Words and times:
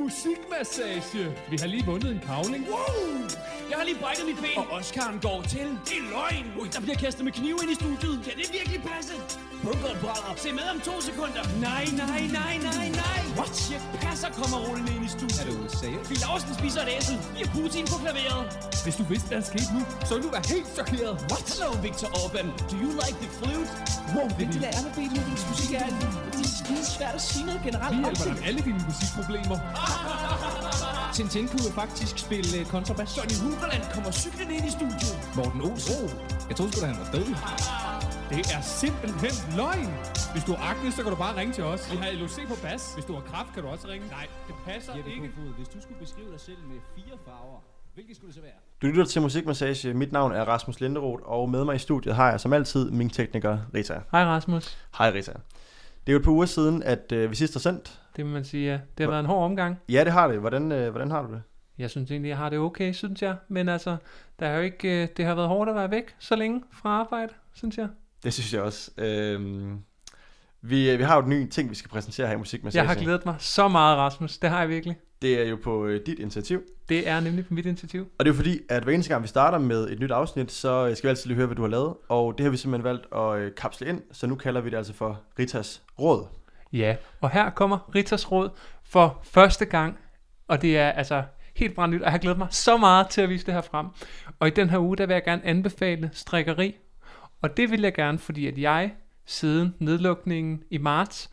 musikmassage. 0.00 1.24
Vi 1.50 1.56
har 1.60 1.66
lige 1.66 1.84
vundet 1.86 2.10
en 2.16 2.20
kavling. 2.28 2.66
Wow! 2.74 3.14
Jeg 3.70 3.76
har 3.78 3.84
lige 3.90 3.98
brækket 4.02 4.24
mit 4.30 4.38
ben. 4.44 4.56
Og 4.60 4.66
Oscar'en 4.78 5.18
går 5.28 5.38
til. 5.54 5.68
Det 5.88 5.96
er 6.02 6.06
løgn. 6.14 6.46
Ui, 6.60 6.66
der 6.74 6.80
bliver 6.80 6.98
kastet 7.04 7.24
med 7.24 7.32
knive 7.38 7.58
ind 7.62 7.70
i 7.74 7.78
studiet. 7.82 8.16
Kan 8.26 8.34
det 8.40 8.46
virkelig 8.58 8.78
passe? 8.92 9.14
Bunkeren 9.64 9.98
brænder. 10.04 10.32
Se 10.44 10.48
med 10.58 10.66
om 10.74 10.78
to 10.88 10.94
sekunder. 11.08 11.42
Nej, 11.68 11.84
nej, 12.02 12.22
nej, 12.40 12.54
nej, 12.70 12.86
nej. 13.02 13.20
What? 13.38 13.56
Jeg 13.74 13.80
passer 14.04 14.28
kommer 14.38 14.56
rullende 14.66 14.92
ind 14.96 15.04
i 15.08 15.10
studiet. 15.16 15.40
Er 15.42 15.46
du 15.50 15.56
seriøs? 15.80 16.06
Vi 16.10 16.16
Lausen 16.24 16.52
spiser 16.60 16.80
et 16.86 16.90
æsel. 16.98 17.16
Vi 17.34 17.40
har 17.44 17.50
Putin 17.56 17.84
på 17.92 17.96
klaveret. 18.04 18.42
Hvis 18.84 18.96
du 19.00 19.04
vidste, 19.12 19.26
hvad 19.30 19.38
der 19.42 19.48
skete 19.52 19.70
nu, 19.76 19.82
så 20.06 20.10
ville 20.14 20.26
du 20.28 20.32
være 20.36 20.46
helt 20.54 20.68
chokeret. 20.78 21.14
What? 21.30 21.44
Hello, 21.52 21.70
Victor 21.86 22.08
Orban. 22.20 22.46
Do 22.70 22.74
you 22.84 22.90
like 23.02 23.16
the 23.24 23.30
flute? 23.38 23.70
Wow, 24.14 24.28
hvilket 24.38 24.62
er 24.76 24.80
med 24.86 24.92
musik 25.50 25.70
er 25.82 25.88
det 26.38 26.46
er 26.50 26.54
skide 26.62 26.84
svært 26.96 27.14
at 27.20 27.24
sige 27.30 27.44
noget 27.48 27.60
generelt. 27.66 27.96
Vi 27.96 28.02
hjælper 28.04 28.24
dig 28.28 28.34
med 28.38 28.44
alle 28.48 28.60
dine 28.68 28.80
musikproblemer. 28.88 29.58
Tintin 31.16 31.46
kunne 31.52 31.72
faktisk 31.82 32.14
spille 32.26 32.50
uh, 32.60 32.66
kontrabas. 32.74 33.10
Johnny 33.16 33.36
Huberland 33.42 33.84
kommer 33.94 34.10
cyklen 34.22 34.50
ind 34.56 34.64
i 34.70 34.72
studiet. 34.78 35.14
Morten 35.38 35.60
Olsen. 35.68 36.04
Oh, 36.04 36.10
jeg 36.48 36.54
troede 36.56 36.70
sgu 36.72 36.80
da, 36.82 36.86
han 36.92 36.98
var 37.04 37.10
død. 37.16 37.28
Det 38.32 38.42
er 38.56 38.62
simpelthen 38.82 39.34
løgn. 39.60 39.90
Hvis 40.34 40.44
du 40.48 40.52
har 40.54 40.62
akne, 40.70 40.92
så 40.96 41.00
kan 41.02 41.10
du 41.14 41.18
bare 41.24 41.34
ringe 41.40 41.52
til 41.58 41.64
os. 41.72 41.82
Vi 41.92 41.96
har 41.96 42.08
LOC 42.20 42.36
på 42.52 42.56
bas. 42.64 42.82
Hvis 42.96 43.04
du 43.08 43.12
har 43.18 43.24
kraft, 43.30 43.50
kan 43.54 43.62
du 43.62 43.68
også 43.68 43.86
ringe. 43.88 44.06
Nej, 44.08 44.26
det 44.48 44.54
passer 44.66 44.96
Jeppe 44.96 45.10
ikke. 45.10 45.28
Kofod, 45.28 45.52
hvis 45.58 45.68
du 45.74 45.78
skulle 45.84 46.00
beskrive 46.00 46.30
dig 46.34 46.40
selv 46.40 46.60
med 46.70 46.78
fire 46.96 47.16
farver, 47.24 47.58
hvilke 47.94 48.14
skulle 48.14 48.28
det 48.28 48.34
så 48.34 48.40
være? 48.40 48.58
Du 48.82 48.86
lytter 48.86 49.04
til 49.04 49.22
Musikmassage. 49.22 49.94
Mit 49.94 50.12
navn 50.12 50.32
er 50.32 50.44
Rasmus 50.44 50.80
Linderoth, 50.80 51.22
og 51.26 51.50
med 51.50 51.64
mig 51.64 51.74
i 51.74 51.78
studiet 51.78 52.14
har 52.14 52.30
jeg 52.30 52.40
som 52.40 52.52
altid 52.52 52.90
min 52.90 53.10
tekniker 53.10 53.58
Rita. 53.74 54.00
Hej 54.12 54.24
Rasmus. 54.24 54.78
Hej 54.98 55.10
Rita. 55.10 55.32
Det 56.06 56.12
er 56.12 56.12
jo 56.12 56.18
et 56.18 56.24
par 56.24 56.32
uger 56.32 56.46
siden, 56.46 56.82
at 56.82 57.12
øh, 57.12 57.30
vi 57.30 57.36
sidst 57.36 57.54
har 57.54 57.58
sendt. 57.58 58.00
Det 58.16 58.26
må 58.26 58.32
man 58.32 58.44
sige, 58.44 58.66
ja. 58.66 58.80
Det 58.98 59.04
har 59.04 59.10
været 59.10 59.20
en 59.20 59.26
hård 59.26 59.44
omgang. 59.44 59.78
Ja, 59.88 60.04
det 60.04 60.12
har 60.12 60.28
det. 60.28 60.38
Hvordan, 60.38 60.72
øh, 60.72 60.90
hvordan 60.90 61.10
har 61.10 61.22
du 61.22 61.32
det? 61.32 61.42
Jeg 61.78 61.90
synes 61.90 62.10
egentlig, 62.10 62.28
jeg 62.28 62.36
har 62.36 62.48
det 62.48 62.58
okay, 62.58 62.92
synes 62.92 63.22
jeg. 63.22 63.36
Men 63.48 63.68
altså, 63.68 63.96
der 64.40 64.46
er 64.46 64.56
jo 64.56 64.62
ikke, 64.62 65.02
øh, 65.02 65.08
det 65.16 65.24
har 65.24 65.34
været 65.34 65.48
hårdt 65.48 65.70
at 65.70 65.76
være 65.76 65.90
væk 65.90 66.14
så 66.18 66.36
længe 66.36 66.62
fra 66.72 66.88
arbejde, 66.88 67.32
synes 67.52 67.78
jeg. 67.78 67.88
Det 68.24 68.32
synes 68.32 68.54
jeg 68.54 68.62
også. 68.62 68.90
Øhm, 68.98 69.78
vi, 70.66 70.90
øh, 70.90 70.98
vi 70.98 71.04
har 71.04 71.16
jo 71.16 71.22
en 71.22 71.28
ny 71.28 71.48
ting, 71.48 71.70
vi 71.70 71.74
skal 71.74 71.90
præsentere 71.90 72.26
her 72.26 72.34
i 72.34 72.38
Musikmassage. 72.38 72.82
Jeg 72.82 72.88
har 72.88 73.02
glædet 73.02 73.26
mig 73.26 73.34
så 73.38 73.68
meget, 73.68 73.96
Rasmus. 73.96 74.38
Det 74.38 74.50
har 74.50 74.60
jeg 74.60 74.68
virkelig. 74.68 74.96
Det 75.22 75.40
er 75.42 75.48
jo 75.48 75.58
på 75.64 75.86
øh, 75.86 76.00
dit 76.06 76.18
initiativ. 76.18 76.62
Det 76.88 77.08
er 77.08 77.20
nemlig 77.20 77.46
på 77.46 77.54
mit 77.54 77.66
initiativ. 77.66 78.00
Og 78.18 78.24
det 78.24 78.30
er 78.30 78.34
jo 78.34 78.36
fordi, 78.36 78.60
at 78.68 78.82
hver 78.82 78.92
eneste 78.92 79.12
gang 79.12 79.22
vi 79.22 79.28
starter 79.28 79.58
med 79.58 79.90
et 79.90 80.00
nyt 80.00 80.10
afsnit, 80.10 80.52
så 80.52 80.86
øh, 80.86 80.96
skal 80.96 81.08
vi 81.08 81.10
altid 81.10 81.28
lige 81.28 81.36
høre, 81.36 81.46
hvad 81.46 81.56
du 81.56 81.62
har 81.62 81.68
lavet. 81.68 81.94
Og 82.08 82.38
det 82.38 82.44
har 82.44 82.50
vi 82.50 82.56
simpelthen 82.56 82.84
valgt 82.84 83.06
at 83.14 83.38
øh, 83.38 83.54
kapsle 83.54 83.86
ind, 83.86 84.02
så 84.12 84.26
nu 84.26 84.34
kalder 84.34 84.60
vi 84.60 84.70
det 84.70 84.76
altså 84.76 84.92
for 84.92 85.20
Ritas 85.38 85.82
Råd. 86.00 86.26
Ja, 86.72 86.96
og 87.20 87.30
her 87.30 87.50
kommer 87.50 87.94
Ritters 87.94 88.32
Råd 88.32 88.50
for 88.84 89.20
første 89.24 89.64
gang. 89.64 89.98
Og 90.48 90.62
det 90.62 90.78
er 90.78 90.90
altså 90.90 91.22
helt 91.56 91.74
brændt 91.74 91.94
nyt, 91.94 92.00
og 92.00 92.04
jeg 92.04 92.12
har 92.12 92.18
glædet 92.18 92.38
mig 92.38 92.48
så 92.50 92.76
meget 92.76 93.08
til 93.08 93.20
at 93.20 93.28
vise 93.28 93.46
det 93.46 93.54
her 93.54 93.60
frem. 93.60 93.86
Og 94.40 94.48
i 94.48 94.50
den 94.50 94.70
her 94.70 94.78
uge, 94.78 94.96
der 94.96 95.06
vil 95.06 95.14
jeg 95.14 95.24
gerne 95.24 95.44
anbefale 95.46 96.10
strikkeri. 96.12 96.74
Og 97.42 97.56
det 97.56 97.70
vil 97.70 97.80
jeg 97.80 97.94
gerne, 97.94 98.18
fordi 98.18 98.46
at 98.46 98.58
jeg 98.58 98.92
siden 99.26 99.74
nedlukningen 99.78 100.62
i 100.70 100.78
marts 100.78 101.30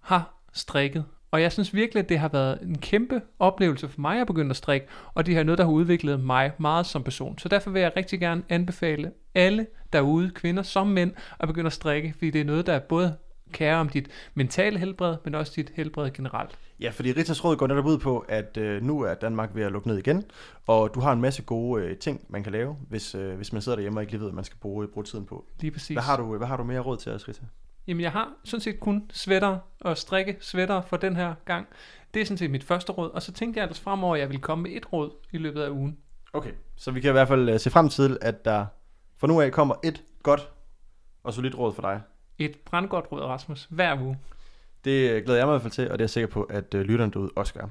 har 0.00 0.34
strikket. 0.52 1.04
Og 1.30 1.42
jeg 1.42 1.52
synes 1.52 1.74
virkelig, 1.74 2.02
at 2.02 2.08
det 2.08 2.18
har 2.18 2.28
været 2.28 2.58
en 2.62 2.78
kæmpe 2.78 3.22
oplevelse 3.38 3.88
for 3.88 4.00
mig 4.00 4.20
at 4.20 4.26
begynde 4.26 4.50
at 4.50 4.56
strikke, 4.56 4.86
og 5.14 5.26
det 5.26 5.38
er 5.38 5.42
noget, 5.42 5.58
der 5.58 5.64
har 5.64 5.72
udviklet 5.72 6.20
mig 6.20 6.52
meget 6.58 6.86
som 6.86 7.02
person. 7.02 7.38
Så 7.38 7.48
derfor 7.48 7.70
vil 7.70 7.82
jeg 7.82 7.92
rigtig 7.96 8.20
gerne 8.20 8.42
anbefale 8.48 9.12
alle 9.34 9.66
derude, 9.92 10.30
kvinder 10.30 10.62
som 10.62 10.86
mænd, 10.86 11.12
at 11.40 11.48
begynde 11.48 11.66
at 11.66 11.72
strikke, 11.72 12.12
fordi 12.12 12.30
det 12.30 12.40
er 12.40 12.44
noget, 12.44 12.66
der 12.66 12.78
både 12.78 13.16
kære 13.52 13.76
om 13.76 13.88
dit 13.88 14.08
mentale 14.34 14.78
helbred, 14.78 15.16
men 15.24 15.34
også 15.34 15.52
dit 15.56 15.72
helbred 15.74 16.10
generelt. 16.10 16.58
Ja, 16.80 16.90
fordi 16.90 17.12
Ritas 17.12 17.44
Råd 17.44 17.56
går 17.56 17.66
netop 17.66 17.86
ud 17.86 17.98
på, 17.98 18.18
at 18.18 18.56
øh, 18.56 18.82
nu 18.82 19.00
er 19.00 19.14
Danmark 19.14 19.50
ved 19.54 19.62
at 19.62 19.72
lukke 19.72 19.88
ned 19.88 19.98
igen, 19.98 20.24
og 20.66 20.94
du 20.94 21.00
har 21.00 21.12
en 21.12 21.20
masse 21.20 21.42
gode 21.42 21.84
øh, 21.84 21.96
ting, 21.96 22.20
man 22.28 22.42
kan 22.42 22.52
lave, 22.52 22.76
hvis, 22.88 23.14
øh, 23.14 23.36
hvis 23.36 23.52
man 23.52 23.62
sidder 23.62 23.76
derhjemme 23.76 23.98
og 23.98 24.02
ikke 24.02 24.12
lige 24.12 24.20
ved, 24.20 24.26
hvad 24.26 24.34
man 24.34 24.44
skal 24.44 24.58
bruge, 24.58 24.88
bruge 24.88 25.04
tiden 25.04 25.26
på. 25.26 25.46
Lige 25.60 25.70
præcis. 25.70 25.94
Hvad 25.94 26.02
har, 26.02 26.16
du, 26.16 26.36
hvad 26.36 26.46
har 26.46 26.56
du 26.56 26.64
mere 26.64 26.80
råd 26.80 26.96
til 26.96 27.12
os, 27.12 27.28
Rita? 27.28 27.42
Jamen, 27.86 28.00
jeg 28.00 28.12
har 28.12 28.32
sådan 28.44 28.60
set 28.60 28.80
kun 28.80 29.10
sweater 29.12 29.58
og 29.80 29.98
strikke 29.98 30.36
sweater 30.40 30.82
for 30.82 30.96
den 30.96 31.16
her 31.16 31.34
gang. 31.44 31.66
Det 32.14 32.22
er 32.22 32.26
sådan 32.26 32.38
set 32.38 32.50
mit 32.50 32.64
første 32.64 32.92
råd, 32.92 33.10
og 33.10 33.22
så 33.22 33.32
tænkte 33.32 33.58
jeg 33.58 33.64
ellers 33.64 33.80
fremover, 33.80 34.14
at 34.14 34.20
jeg 34.20 34.30
vil 34.30 34.40
komme 34.40 34.62
med 34.62 34.70
et 34.70 34.92
råd 34.92 35.10
i 35.32 35.38
løbet 35.38 35.62
af 35.62 35.70
ugen. 35.70 35.98
Okay, 36.32 36.52
så 36.76 36.90
vi 36.90 37.00
kan 37.00 37.10
i 37.10 37.12
hvert 37.12 37.28
fald 37.28 37.48
øh, 37.48 37.60
se 37.60 37.70
frem 37.70 37.88
til, 37.88 38.18
at 38.20 38.44
der 38.44 38.66
for 39.16 39.26
nu 39.26 39.40
af 39.40 39.52
kommer 39.52 39.74
et 39.84 40.02
godt 40.22 40.48
og 41.22 41.34
solidt 41.34 41.58
råd 41.58 41.72
for 41.72 41.82
dig. 41.82 42.00
Et 42.38 42.56
brandgodt 42.64 43.12
råd, 43.12 43.22
Rasmus, 43.22 43.66
hver 43.70 44.00
uge. 44.02 44.18
Det 44.84 45.10
øh, 45.10 45.24
glæder 45.24 45.38
jeg 45.38 45.46
mig 45.46 45.52
i 45.52 45.54
hvert 45.54 45.62
fald 45.62 45.72
til, 45.72 45.90
og 45.90 45.98
det 45.98 46.00
er 46.00 46.04
jeg 46.04 46.10
sikker 46.10 46.28
på, 46.28 46.42
at 46.42 46.74
øh, 46.74 46.80
lytteren 46.80 47.10
derude 47.10 47.30
også 47.36 47.54
gør. 47.54 47.66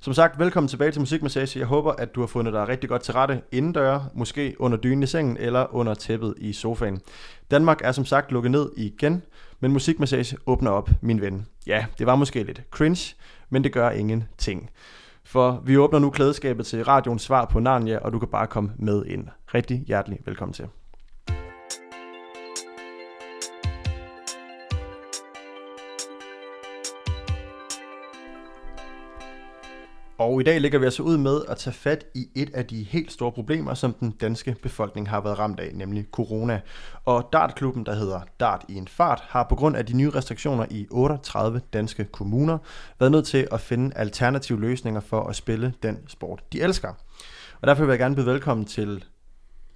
Som 0.00 0.14
sagt, 0.14 0.38
velkommen 0.38 0.68
tilbage 0.68 0.90
til 0.90 1.00
Musikmassage. 1.00 1.58
Jeg 1.58 1.66
håber, 1.66 1.92
at 1.92 2.14
du 2.14 2.20
har 2.20 2.26
fundet 2.26 2.54
dig 2.54 2.68
rigtig 2.68 2.88
godt 2.88 3.02
til 3.02 3.14
rette 3.14 3.42
indendøre, 3.52 4.08
måske 4.14 4.56
under 4.58 4.78
dynen 4.78 5.02
i 5.02 5.06
sengen 5.06 5.36
eller 5.36 5.74
under 5.74 5.94
tæppet 5.94 6.34
i 6.38 6.52
sofaen. 6.52 7.00
Danmark 7.50 7.80
er 7.84 7.92
som 7.92 8.04
sagt 8.04 8.32
lukket 8.32 8.50
ned 8.50 8.70
igen, 8.76 9.22
men 9.60 9.72
Musikmassage 9.72 10.36
åbner 10.46 10.70
op, 10.70 10.90
min 11.00 11.20
ven. 11.20 11.46
Ja, 11.66 11.86
det 11.98 12.06
var 12.06 12.16
måske 12.16 12.42
lidt 12.42 12.62
cringe, 12.70 13.16
men 13.50 13.64
det 13.64 13.72
gør 13.72 13.90
ingenting. 13.90 14.70
For 15.24 15.62
vi 15.64 15.78
åbner 15.78 15.98
nu 15.98 16.10
klædeskabet 16.10 16.66
til 16.66 16.84
radioens 16.84 17.22
svar 17.22 17.44
på 17.44 17.60
Narnia, 17.60 17.98
og 17.98 18.12
du 18.12 18.18
kan 18.18 18.28
bare 18.28 18.46
komme 18.46 18.72
med 18.78 19.04
ind. 19.04 19.28
Rigtig 19.54 19.84
hjertelig 19.86 20.18
velkommen 20.24 20.52
til. 20.52 20.68
Og 30.18 30.40
i 30.40 30.44
dag 30.44 30.60
lægger 30.60 30.78
vi 30.78 30.84
altså 30.84 31.02
ud 31.02 31.16
med 31.16 31.40
at 31.48 31.56
tage 31.56 31.74
fat 31.74 32.04
i 32.14 32.28
et 32.34 32.54
af 32.54 32.66
de 32.66 32.82
helt 32.82 33.12
store 33.12 33.32
problemer, 33.32 33.74
som 33.74 33.92
den 33.92 34.10
danske 34.10 34.56
befolkning 34.62 35.08
har 35.10 35.20
været 35.20 35.38
ramt 35.38 35.60
af, 35.60 35.70
nemlig 35.74 36.06
corona. 36.12 36.60
Og 37.04 37.28
dartklubben, 37.32 37.86
der 37.86 37.94
hedder 37.94 38.20
Dart 38.40 38.64
i 38.68 38.74
en 38.74 38.88
fart, 38.88 39.22
har 39.28 39.42
på 39.48 39.54
grund 39.54 39.76
af 39.76 39.86
de 39.86 39.96
nye 39.96 40.10
restriktioner 40.10 40.66
i 40.70 40.86
38 40.90 41.60
danske 41.72 42.04
kommuner 42.04 42.58
været 42.98 43.12
nødt 43.12 43.26
til 43.26 43.48
at 43.52 43.60
finde 43.60 43.96
alternative 43.96 44.60
løsninger 44.60 45.00
for 45.00 45.22
at 45.24 45.36
spille 45.36 45.74
den 45.82 45.98
sport, 46.08 46.42
de 46.52 46.60
elsker. 46.62 46.92
Og 47.60 47.66
derfor 47.68 47.84
vil 47.84 47.92
jeg 47.92 47.98
gerne 47.98 48.14
byde 48.16 48.26
velkommen 48.26 48.66
til 48.66 49.04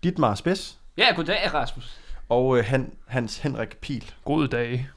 Ditmar 0.02 0.34
Spes 0.34 0.78
Ja, 0.96 1.14
goddag 1.16 1.54
Rasmus. 1.54 2.00
og 2.28 2.58
øh, 2.58 2.64
Han, 2.64 2.92
Hans 3.06 3.38
Henrik 3.38 3.76
Pil. 3.76 4.12
God 4.24 4.48
dag. 4.48 4.88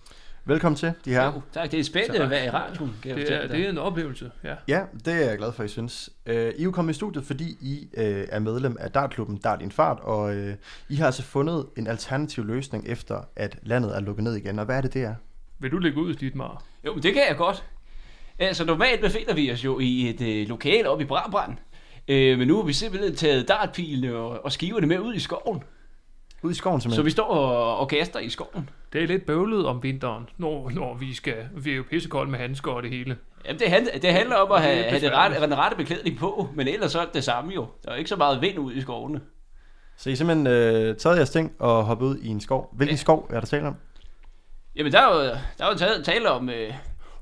Velkommen 0.46 0.78
til, 0.78 0.94
de 1.06 1.10
her. 1.10 1.26
Jo, 1.26 1.42
tak, 1.54 1.72
det 1.72 1.80
er 1.80 1.84
spændende 1.84 2.24
at 2.24 2.30
være 2.30 2.46
i 2.46 2.50
radioen, 2.50 2.96
kan 3.04 3.18
Det 3.18 3.32
er, 3.32 3.48
det 3.48 3.66
er 3.66 3.70
en 3.70 3.78
oplevelse, 3.78 4.32
ja. 4.44 4.56
Ja, 4.68 4.84
det 5.06 5.14
er 5.14 5.30
jeg 5.30 5.38
glad 5.38 5.52
for, 5.52 5.64
I 5.64 5.68
synes. 5.68 6.10
Uh, 6.30 6.34
I 6.34 6.38
er 6.38 6.52
jo 6.64 6.72
kommet 6.72 6.94
i 6.94 6.96
studiet, 6.96 7.26
fordi 7.26 7.58
I 7.62 7.88
uh, 7.98 8.04
er 8.30 8.40
medlem 8.40 8.78
af 8.80 8.92
dartklubben 8.92 9.38
Dart 9.38 9.62
i 9.62 9.64
en 9.64 9.72
fart, 9.72 10.00
og 10.00 10.36
uh, 10.36 10.50
I 10.90 10.96
har 10.96 11.06
altså 11.06 11.24
fundet 11.24 11.66
en 11.78 11.88
alternativ 11.88 12.46
løsning 12.46 12.88
efter, 12.88 13.22
at 13.36 13.60
landet 13.62 13.96
er 13.96 14.00
lukket 14.00 14.24
ned 14.24 14.36
igen. 14.36 14.60
Og 14.60 14.66
hvad 14.66 14.78
er 14.78 14.82
det, 14.82 14.94
det 14.94 15.02
er? 15.02 15.16
Vil 15.60 15.72
du 15.72 15.78
lægge 15.78 15.98
ud, 15.98 16.14
dit 16.14 16.36
mar? 16.36 16.64
Jo, 16.86 16.94
men 16.94 17.04
det 17.04 17.14
kan 17.14 17.24
jeg 17.30 17.38
godt. 17.38 17.64
Altså, 18.40 18.66
normalt 18.66 19.02
befinder 19.02 19.34
vi 19.34 19.52
os 19.52 19.66
jo 19.66 19.80
i 19.80 20.10
et 20.10 20.22
øh, 20.22 20.48
lokal 20.48 20.88
oppe 20.88 21.04
i 21.04 21.08
Brabrand. 21.08 21.58
Øh, 22.08 22.40
men 22.40 22.48
nu 22.48 22.56
har 22.56 22.64
vi 22.64 22.74
simpelthen 22.74 23.16
taget 23.16 23.48
dartpilene 23.48 24.16
og, 24.16 24.46
og 24.46 24.52
skiverne 24.52 24.88
med 24.88 25.00
ud 25.00 25.14
i 25.14 25.20
skoven. 25.20 25.64
Ud 26.44 26.52
i 26.52 26.54
skoven, 26.54 26.82
Så 26.82 26.84
simpelthen. 26.84 27.06
vi 27.06 27.12
står 27.12 27.26
og, 27.26 27.78
og 27.78 27.88
kaster 27.90 28.20
i 28.20 28.30
skoven. 28.30 28.70
Det 28.94 29.04
er 29.04 29.08
lidt 29.08 29.26
bøvlet 29.26 29.66
om 29.66 29.84
vinteren, 29.84 30.30
når, 30.38 30.70
når 30.70 30.94
vi 30.96 31.14
skal, 31.14 31.36
vi 31.58 31.72
er 31.72 31.76
jo 31.76 31.84
pissekolde 31.90 32.32
med 32.32 32.40
handsker 32.40 32.72
og 32.72 32.84
det 32.84 32.90
hele. 32.92 33.18
Jamen, 33.46 33.60
det, 33.60 33.70
handler, 33.70 33.92
det 34.02 34.14
handler 34.14 34.36
om 34.36 34.52
at 34.52 34.62
Det 34.62 34.70
er 34.70 34.74
have, 34.74 34.84
have 34.84 35.02
det 35.02 35.12
rette, 35.14 35.42
den 35.42 35.58
rette 35.58 35.78
beklædning 35.78 36.18
på, 36.18 36.50
men 36.56 36.68
ellers 36.68 36.92
så 36.92 37.00
er 37.00 37.06
det 37.06 37.14
det 37.14 37.24
samme 37.24 37.54
jo. 37.54 37.68
Der 37.86 37.92
er 37.92 37.96
ikke 37.96 38.10
så 38.10 38.16
meget 38.16 38.42
vind 38.42 38.60
ud 38.60 38.74
i 38.74 38.82
skovene. 38.82 39.22
Så 39.98 40.10
I 40.10 40.16
simpelthen 40.16 40.48
uh, 40.48 40.96
taget 40.98 41.16
jeres 41.18 41.30
ting 41.30 41.52
og 41.60 41.84
hoppet 41.86 42.06
ud 42.06 42.18
i 42.18 42.28
en 42.28 42.42
skov. 42.42 42.70
Hvilken 42.74 42.94
Ja. 42.96 43.00
skov 43.02 43.28
er 43.30 43.40
der 43.40 43.48
tale 43.48 43.68
om? 43.68 43.76
Jamen, 44.76 44.92
der 44.92 45.00
er 45.02 45.16
jo, 45.16 45.22
der 45.58 45.66
er 45.66 45.72
jo 45.72 45.78
taget, 45.78 46.06
tale 46.06 46.32
om 46.32 46.50
øh, 46.50 46.74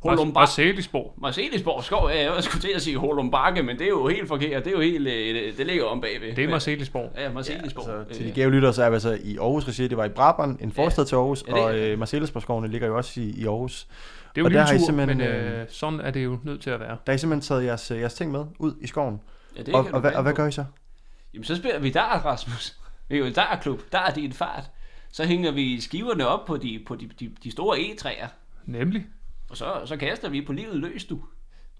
Holum 0.03 0.28
Bakke. 0.28 0.34
Marcelisborg. 0.34 1.13
Marcelisborg 1.22 1.84
skov. 1.84 2.09
Ja, 2.09 2.34
jeg 2.34 2.44
skulle 2.44 2.62
til 2.62 2.72
at 2.75 2.81
sige 2.81 2.97
Holum 2.97 3.31
Bakke, 3.31 3.63
men 3.63 3.77
det 3.80 3.86
er 3.86 3.89
jo 3.89 4.07
helt 4.07 4.27
forkert. 4.27 4.65
Det 4.65 4.71
er 4.71 4.75
jo 4.75 4.81
helt, 4.81 5.07
øh, 5.07 5.57
det 5.57 5.68
ligger 5.68 5.86
om 5.86 6.01
bagved. 6.01 6.36
Det 6.36 6.44
er 6.44 6.50
Marcelisborg. 6.50 7.12
Ja, 7.18 7.31
Marcelisborg. 7.31 8.00
Altså, 8.00 8.13
til 8.13 8.24
de 8.25 8.30
Øh, 8.30 8.36
gave 8.36 8.51
lyttere, 8.51 8.74
så 8.74 8.83
er 8.83 8.89
vi 8.89 8.94
altså 8.94 9.19
i 9.24 9.38
Aarhus 9.38 9.68
Regi. 9.68 9.88
Det 9.88 9.98
var 9.98 10.06
i 10.06 10.09
Brabrand, 10.09 10.57
en 10.62 10.71
forstad 10.71 11.06
til 11.06 11.15
Aarhus, 11.15 11.44
Ja, 11.48 11.51
er 11.53 11.57
og 11.62 11.74
det. 11.74 11.94
uh, 11.94 12.00
Marcellesborgskovene 12.00 12.68
ligger 12.68 12.88
jo 12.88 12.98
også 12.98 13.21
i, 13.21 13.24
i 13.30 13.45
Aarhus. 13.45 13.88
Det 14.36 14.38
er 14.38 14.42
jo 14.42 14.45
Og 14.45 14.51
en 14.51 14.57
der 14.57 14.65
lille 14.65 14.80
tur, 14.80 14.86
simpelthen, 14.86 15.18
men 15.18 15.27
øh, 15.27 15.62
øh, 15.62 15.65
sådan 15.69 16.00
er 16.00 16.12
det 16.12 16.24
jo 16.24 16.38
nødt 16.44 16.62
til 16.62 16.69
at 16.69 16.80
være. 16.80 16.89
Der 16.89 17.12
har 17.12 17.13
I 17.13 17.18
simpelthen 17.18 17.42
taget 17.47 17.65
jeres, 17.65 17.92
jeres 17.92 18.13
ting 18.13 18.31
med 18.31 18.45
ud 18.59 18.74
i 18.81 18.88
skoven. 18.88 19.21
ja, 19.57 19.63
det 19.63 19.74
Og, 19.75 19.88
og, 19.94 20.00
hvad, 20.01 20.12
og 20.13 20.24
hvad 20.24 20.33
gør 20.33 20.47
I 20.47 20.51
så? 20.51 20.65
Jamen, 21.33 21.44
så 21.44 21.56
spiller 21.56 21.80
vi 21.80 21.89
dart, 21.89 22.25
Rasmus. 22.25 22.77
Vi 23.09 23.15
er 23.15 23.19
jo 23.19 23.25
en 23.25 23.33
dartklub. 23.33 23.81
Der 23.92 24.00
er 24.00 24.13
din 24.13 24.33
fart. 24.33 24.63
Så 25.12 25.25
hænger 25.25 25.51
vi 25.51 25.81
skiverne 25.81 26.27
op 26.27 26.45
på 26.45 26.57
de, 26.57 26.80
på 26.88 26.95
de, 26.95 27.09
de, 27.19 27.31
de 27.44 27.51
store 27.51 27.80
egetræer. 27.80 28.27
Nemlig. 28.65 29.06
Og 29.51 29.57
så, 29.57 29.81
så 29.86 29.98
kaster 29.98 30.30
vi 30.30 30.42
på 30.42 30.53
livet 30.53 30.75
løs, 30.75 31.06
du. 31.06 31.21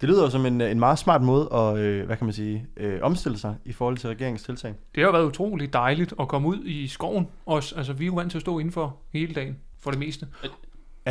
Det 0.02 0.10
lyder 0.10 0.24
jo 0.24 0.30
som 0.30 0.46
en, 0.46 0.62
en 0.62 0.80
meget 0.80 1.00
smart 1.00 1.22
måde 1.22 1.50
at, 1.54 1.78
øh, 1.78 2.06
hvad 2.06 2.18
kan 2.18 2.26
man 2.26 2.34
sige, 2.34 2.68
øh, 2.78 3.00
omstille 3.02 3.38
sig 3.38 3.56
i 3.66 3.74
forhold 3.74 3.98
til 3.98 4.10
regeringens 4.10 4.44
tiltag. 4.44 4.74
Det 4.96 5.04
har 5.04 5.12
været 5.12 5.26
utroligt 5.26 5.74
dejligt 5.74 6.14
at 6.20 6.28
komme 6.28 6.48
ud 6.48 6.64
i 6.66 6.88
skoven. 6.88 7.28
Også, 7.46 7.76
altså, 7.76 7.94
vi 7.94 8.04
er 8.04 8.08
jo 8.08 8.14
vant 8.14 8.32
til 8.32 8.38
at 8.38 8.42
stå 8.42 8.60
indenfor 8.60 8.98
hele 9.14 9.34
dagen, 9.34 9.60
for 9.80 9.92
det 9.92 10.00
meste. 10.00 10.28
Er, 10.44 10.48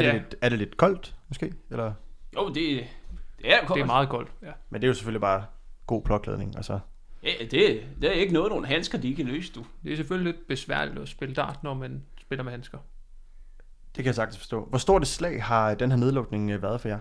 det, 0.03 0.09
Ja. 0.09 0.13
lidt, 0.13 0.35
er 0.41 0.49
det 0.49 0.59
lidt 0.59 0.77
koldt, 0.77 1.15
måske? 1.29 1.53
Eller? 1.71 1.93
Jo, 2.37 2.49
det, 2.49 2.55
Det 2.55 2.85
er, 3.45 3.67
Det 3.75 3.81
er 3.81 3.87
meget 3.87 4.09
goldt. 4.09 4.31
Ja. 4.43 4.51
Men 4.71 4.81
det 4.81 4.87
er 4.87 4.89
jo 4.89 4.95
selvfølgelig 4.95 5.21
bare 5.21 5.45
god 5.87 6.03
plotklædning. 6.03 6.57
Altså, 6.57 6.79
Ja, 7.23 7.31
det, 7.41 7.51
det 8.03 8.05
er 8.05 8.11
ikke 8.13 8.33
noget, 8.33 8.51
nogle 8.51 8.67
handsker, 8.67 8.99
de 8.99 9.15
kan 9.15 9.27
løse, 9.27 9.53
du. 9.53 9.65
Det 9.85 9.93
er 9.93 9.97
selvfølgelig 9.97 10.33
lidt 10.35 10.49
besværligt 10.49 10.99
at 10.99 11.09
spille 11.09 11.35
dart, 11.35 11.63
når 11.63 11.75
man 11.75 12.03
spiller 12.21 12.43
med 12.43 12.53
handsker. 12.53 12.79
Det 13.97 14.05
kan 14.05 14.07
jeg 14.07 14.15
sagtens 14.15 14.39
forstå. 14.39 14.65
Hvor 14.65 14.79
stort 14.79 15.03
et 15.03 15.09
slag 15.09 15.43
har 15.43 15.75
den 15.75 15.91
her 15.91 15.99
nedlukning 15.99 16.51
øh, 16.51 16.63
været 16.63 16.81
for 16.81 16.89
jer? 16.89 16.99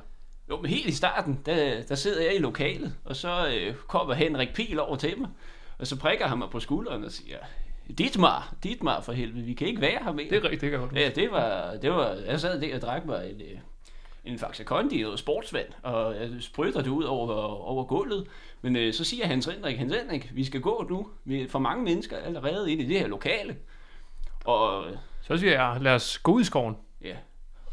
Jo, 0.50 0.62
men 0.62 0.69
helt 0.69 0.88
i 0.88 0.91
starten, 0.91 1.39
der, 1.45 1.83
der 1.83 1.95
sidder 1.95 2.21
jeg 2.21 2.36
i 2.36 2.39
lokalet, 2.39 2.94
og 3.06 3.15
så 3.15 3.47
øh, 3.47 3.75
kommer 3.88 4.13
Henrik 4.13 4.53
Pil 4.53 4.80
over 4.80 4.95
til 4.95 5.19
mig, 5.19 5.30
og 5.80 5.88
så 5.88 6.00
prikker 6.00 6.27
han 6.27 6.38
mig 6.38 6.50
på 6.51 6.59
skulderen 6.59 7.03
og 7.03 7.12
siger, 7.12 7.38
Dietmar, 7.97 8.53
Dietmar 8.63 9.01
for 9.01 9.12
helvede, 9.12 9.45
vi 9.45 9.53
kan 9.53 9.68
ikke 9.68 9.81
være 9.81 10.03
her 10.03 10.12
mere. 10.13 10.30
Det 10.30 10.38
er 10.38 10.44
rigtigt, 10.44 10.62
det 10.62 10.71
kan 10.71 10.80
godt. 10.80 10.95
Ja, 10.95 11.09
det 11.15 11.31
var, 11.31 11.75
det 11.81 11.91
var, 11.91 12.13
jeg 12.27 12.39
sad 12.39 12.62
der 12.62 12.75
og 12.75 12.81
drak 12.81 13.06
mig 13.06 13.30
en, 13.30 13.41
øh, 13.41 13.59
en 14.25 14.39
Faxe 14.39 14.63
Kondi 14.63 15.01
noget 15.01 15.19
sportsvand, 15.19 15.68
og 15.83 16.15
jeg 16.15 16.30
sprøjter 16.39 16.81
det 16.81 16.89
ud 16.89 17.03
over, 17.03 17.33
over 17.68 17.83
gulvet. 17.83 18.27
Men 18.62 18.75
øh, 18.75 18.94
så 18.94 19.03
siger 19.03 19.27
Hans 19.27 19.45
Henrik, 19.45 19.77
Hans 19.77 19.95
Henrik, 19.95 20.31
vi 20.33 20.44
skal 20.44 20.62
gå 20.62 20.86
nu. 20.89 21.07
Vi 21.25 21.41
er 21.41 21.50
for 21.50 21.59
mange 21.59 21.83
mennesker 21.83 22.18
allerede 22.18 22.71
inde 22.71 22.83
i 22.83 22.88
det 22.88 23.00
her 23.00 23.07
lokale. 23.07 23.56
Og 24.45 24.86
Så 25.31 25.37
siger 25.37 25.51
jeg, 25.51 25.77
lad 25.81 25.95
os 25.95 26.17
gå 26.17 26.31
ud 26.31 26.41
i 26.41 26.43
skoven. 26.43 26.75
ja, 27.03 27.15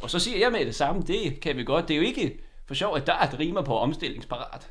og 0.02 0.10
så 0.10 0.18
siger 0.18 0.38
jeg 0.38 0.52
med 0.52 0.66
det 0.66 0.74
samme, 0.74 1.02
det 1.02 1.40
kan 1.40 1.56
vi 1.56 1.64
godt. 1.64 1.88
Det 1.88 1.94
er 1.94 1.98
jo 1.98 2.04
ikke 2.04 2.38
for 2.66 2.74
sjov, 2.74 2.96
at 2.96 3.06
der 3.06 3.12
er 3.12 3.28
et 3.28 3.38
rimer 3.38 3.62
på 3.62 3.78
omstillingsparat. 3.78 4.70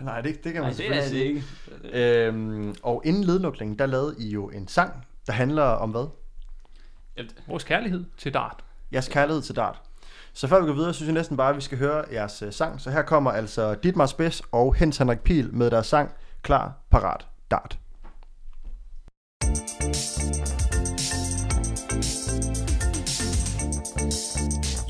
Nej, 0.00 0.20
det, 0.20 0.44
det 0.44 0.52
kan 0.52 0.62
Nej, 0.62 0.70
man 0.70 0.76
det 0.76 0.96
er 0.96 1.02
selvfølgelig 1.02 1.32
det 1.32 1.44
sige. 1.82 1.90
ikke. 1.92 2.26
Øhm, 2.26 2.74
og 2.82 3.02
inden 3.04 3.24
ledlukningen, 3.24 3.78
der 3.78 3.86
lavede 3.86 4.14
I 4.18 4.30
jo 4.30 4.48
en 4.50 4.68
sang, 4.68 5.06
der 5.26 5.32
handler 5.32 5.62
om 5.62 5.90
hvad? 5.90 6.06
Vores 7.46 7.64
kærlighed 7.64 8.04
til 8.18 8.34
dart. 8.34 8.64
Jeres 8.92 9.08
kærlighed 9.08 9.42
til 9.42 9.56
dart. 9.56 9.80
Så 10.32 10.48
før 10.48 10.60
vi 10.60 10.66
går 10.66 10.74
videre, 10.74 10.94
synes 10.94 11.06
jeg 11.06 11.14
næsten 11.14 11.36
bare, 11.36 11.50
at 11.50 11.56
vi 11.56 11.60
skal 11.60 11.78
høre 11.78 12.04
jeres 12.12 12.42
øh, 12.42 12.52
sang. 12.52 12.80
Så 12.80 12.90
her 12.90 13.02
kommer 13.02 13.30
altså 13.30 13.74
Dietmar 13.74 14.06
Spids 14.06 14.42
og 14.52 14.74
Hens 14.74 14.98
Henrik 14.98 15.20
Pil 15.20 15.54
med 15.54 15.70
deres 15.70 15.86
sang 15.86 16.10
Klar, 16.42 16.72
Parat, 16.90 17.26
Dart. 17.50 17.78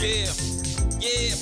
Yeah, 0.01 0.33
yeah. 1.05 1.37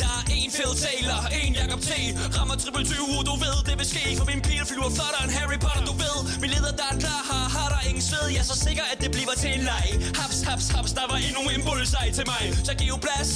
Der 0.00 0.12
er 0.20 0.24
en 0.36 0.50
Phil 0.56 0.72
Taylor, 0.84 1.20
en 1.40 1.52
Jacob 1.60 1.80
T. 1.88 1.90
Rammer 2.36 2.56
triple 2.62 2.84
20, 2.84 3.24
du 3.28 3.34
ved 3.44 3.56
det 3.68 3.74
vil 3.80 3.88
ske. 3.94 4.04
For 4.18 4.26
min 4.32 4.40
pil 4.48 4.64
flyver 4.70 4.90
flottere 4.96 5.22
end 5.24 5.32
Harry 5.38 5.58
Potter, 5.64 5.84
du 5.90 5.94
ved. 6.02 6.16
Min 6.42 6.50
leder 6.54 6.72
der 6.80 6.88
er 6.92 6.98
klar, 7.04 7.20
har, 7.30 7.44
har 7.56 7.68
der 7.74 7.80
ingen 7.88 8.04
sved. 8.10 8.26
Jeg 8.34 8.42
er 8.44 8.48
så 8.54 8.58
sikker, 8.66 8.84
at 8.92 8.98
det 9.02 9.10
bliver 9.14 9.36
til 9.42 9.50
en 9.58 9.64
leg. 9.70 9.86
Haps, 10.20 10.38
haps, 10.48 10.66
haps, 10.74 10.92
der 10.98 11.06
var 11.10 11.18
endnu 11.28 11.42
en 11.54 11.62
bullseye 11.66 12.12
til 12.18 12.26
mig. 12.32 12.42
Så 12.68 12.72
giv 12.80 12.94
plads, 13.06 13.30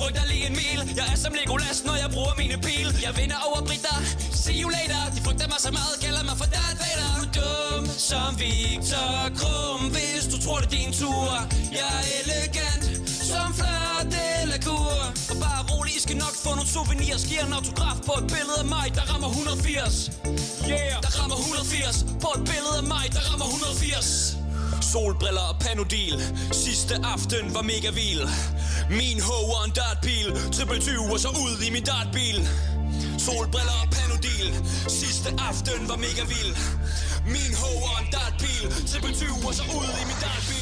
ryk 0.00 0.14
dig 0.18 0.26
lige 0.32 0.44
en 0.50 0.56
mil. 0.62 0.80
Jeg 0.98 1.06
er 1.12 1.18
som 1.24 1.32
Legolas, 1.38 1.78
når 1.88 1.96
jeg 2.02 2.08
bruger 2.16 2.34
mine 2.42 2.56
pil. 2.66 2.88
Jeg 3.06 3.12
vinder 3.20 3.38
over 3.48 3.60
Britter, 3.68 3.98
see 4.42 4.56
you 4.62 4.68
later. 4.76 5.02
De 5.14 5.20
frygter 5.26 5.48
mig 5.52 5.60
så 5.66 5.70
meget, 5.78 5.94
kalder 6.04 6.22
mig 6.28 6.36
for 6.40 6.48
Darth 6.54 6.78
Vader. 6.82 7.10
Du 7.18 7.22
er 7.26 7.32
dum 7.38 7.84
som 8.10 8.30
Victor 8.42 9.12
Krum 9.38 9.82
Hvis 9.94 10.24
du 10.32 10.36
tror 10.44 10.58
det 10.62 10.66
er 10.70 10.74
din 10.78 10.90
tur. 11.00 11.30
Jeg 11.78 11.88
er 11.98 12.04
elegant 12.20 12.99
som 13.32 13.50
Fleur 13.58 14.00
de 14.14 14.70
Og 15.32 15.36
bare 15.44 15.60
rolig, 15.70 15.92
I 15.98 16.00
skal 16.06 16.16
nok 16.24 16.34
få 16.44 16.50
nogle 16.58 16.70
souvenirs. 16.76 17.22
Giver 17.28 17.44
en 17.48 17.52
autograf 17.52 17.98
på 18.08 18.12
et 18.20 18.26
billede 18.34 18.58
af 18.64 18.68
mig, 18.76 18.86
der 18.96 19.04
rammer 19.10 19.28
180 19.28 20.10
Yeah, 20.70 20.94
der 21.04 21.12
rammer 21.18 21.36
180 21.36 22.06
På 22.24 22.28
et 22.36 22.42
billede 22.50 22.76
af 22.82 22.86
mig, 22.94 23.06
der 23.14 23.22
rammer 23.28 23.46
180 23.46 24.36
Solbriller 24.92 25.46
og 25.52 25.56
panodil. 25.60 26.14
Sidste 26.52 26.94
aften 27.14 27.54
var 27.54 27.62
mega 27.62 27.90
vild. 28.00 28.24
Min 29.00 29.18
hover 29.28 29.56
og 29.60 29.64
en 29.68 29.72
dartpil. 29.80 30.28
Triple 30.52 30.80
20 30.80 31.12
og 31.12 31.20
så 31.20 31.28
ud 31.28 31.54
i 31.66 31.70
min 31.76 31.84
dartbil. 31.84 32.38
Solbriller 33.26 33.76
og 33.82 33.88
panodil. 33.96 34.48
Sidste 35.00 35.28
aften 35.48 35.80
var 35.90 35.98
mega 36.06 36.24
vild. 36.32 36.52
Min 37.34 37.52
hover 37.62 37.88
og 37.94 37.98
en 38.02 38.08
dartpil. 38.16 38.62
Triple 38.90 39.14
20 39.14 39.48
og 39.48 39.54
så 39.54 39.64
ud 39.78 39.88
i 40.00 40.04
min 40.10 40.18
dartbil. 40.26 40.59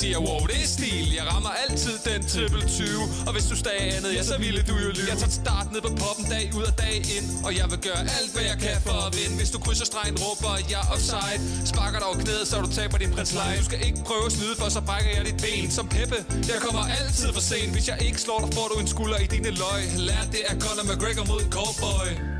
Siger, 0.00 0.18
wow, 0.26 0.42
det 0.50 0.58
er 0.64 0.70
stil. 0.76 1.06
Jeg 1.18 1.24
rammer 1.32 1.52
altid 1.62 1.94
den 2.08 2.20
triple 2.32 2.62
20 2.68 3.26
Og 3.26 3.32
hvis 3.34 3.46
du 3.50 3.54
stadig 3.64 3.86
andet, 3.96 4.10
ja, 4.18 4.22
så 4.32 4.36
ville 4.44 4.60
du 4.68 4.74
jo 4.84 4.88
lyve. 4.96 5.08
Jeg 5.12 5.18
tager 5.22 5.36
start 5.42 5.66
ned 5.72 5.80
på 5.86 5.92
poppen 6.02 6.26
dag 6.34 6.44
ud 6.58 6.64
og 6.70 6.74
dag 6.84 6.96
ind 7.16 7.26
Og 7.46 7.52
jeg 7.60 7.66
vil 7.72 7.80
gøre 7.88 8.02
alt, 8.16 8.30
hvad 8.34 8.44
jeg 8.52 8.58
kan 8.66 8.76
for 8.88 8.98
at 9.06 9.10
vinde. 9.18 9.34
Hvis 9.40 9.50
du 9.54 9.58
krydser 9.64 9.86
stregen, 9.92 10.14
råber 10.24 10.52
jeg 10.74 10.82
offside. 10.94 11.38
Sparker 11.72 11.98
dig 12.00 12.06
over 12.10 12.18
knæet, 12.24 12.44
så 12.50 12.54
du 12.64 12.68
taber 12.78 12.96
din 13.02 13.10
prins 13.14 13.30
Du 13.60 13.64
skal 13.70 13.80
ikke 13.88 14.00
prøve 14.08 14.24
at 14.28 14.32
snyde, 14.38 14.54
for 14.60 14.68
så 14.76 14.80
brækker 14.88 15.10
jeg 15.16 15.22
dit 15.28 15.38
ben. 15.44 15.66
Som 15.76 15.86
Peppe, 15.94 16.18
jeg 16.52 16.58
kommer 16.66 16.82
altid 16.98 17.28
for 17.36 17.44
sent. 17.50 17.70
Hvis 17.76 17.86
jeg 17.92 17.98
ikke 18.06 18.20
slår 18.24 18.38
dig, 18.44 18.50
får 18.56 18.66
du 18.72 18.74
en 18.84 18.88
skulder 18.94 19.18
i 19.26 19.28
dine 19.34 19.50
løg. 19.62 19.82
Lær 20.08 20.22
det 20.34 20.42
er 20.50 20.54
Conor 20.62 20.84
McGregor 20.88 21.24
mod 21.32 21.42
Cowboy. 21.56 22.35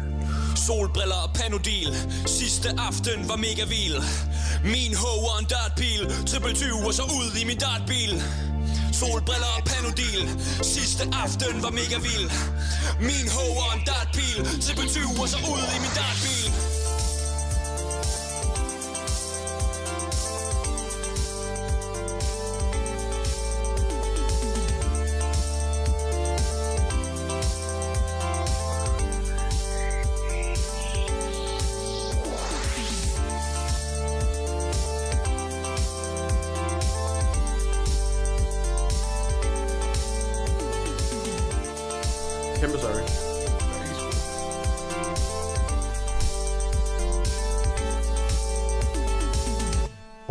Solbriller 0.67 1.21
og 1.27 1.31
panodil. 1.35 1.91
Sidste 2.27 2.69
aften 2.89 3.29
var 3.29 3.37
mega 3.37 3.65
vild. 3.75 3.99
Min 4.75 4.93
hover 5.03 5.31
og 5.35 5.41
en 5.43 5.47
dartpil. 5.55 6.03
Triple 6.31 6.55
20 6.55 6.87
og 6.89 6.95
så 6.95 7.05
ud 7.19 7.29
i 7.41 7.45
min 7.51 7.59
dartbil. 7.67 8.13
Solbriller 9.01 9.53
og 9.59 9.63
panodil. 9.71 10.23
Sidste 10.75 11.03
aften 11.25 11.55
var 11.65 11.73
mega 11.81 11.99
vild. 12.09 12.27
Min 13.09 13.27
hover 13.37 13.63
og 13.69 13.73
en 13.79 13.85
dartpil. 13.91 14.39
Triple 14.65 14.89
20 14.89 15.23
og 15.23 15.29
så 15.33 15.39
ud 15.53 15.63
i 15.77 15.79
min 15.85 15.86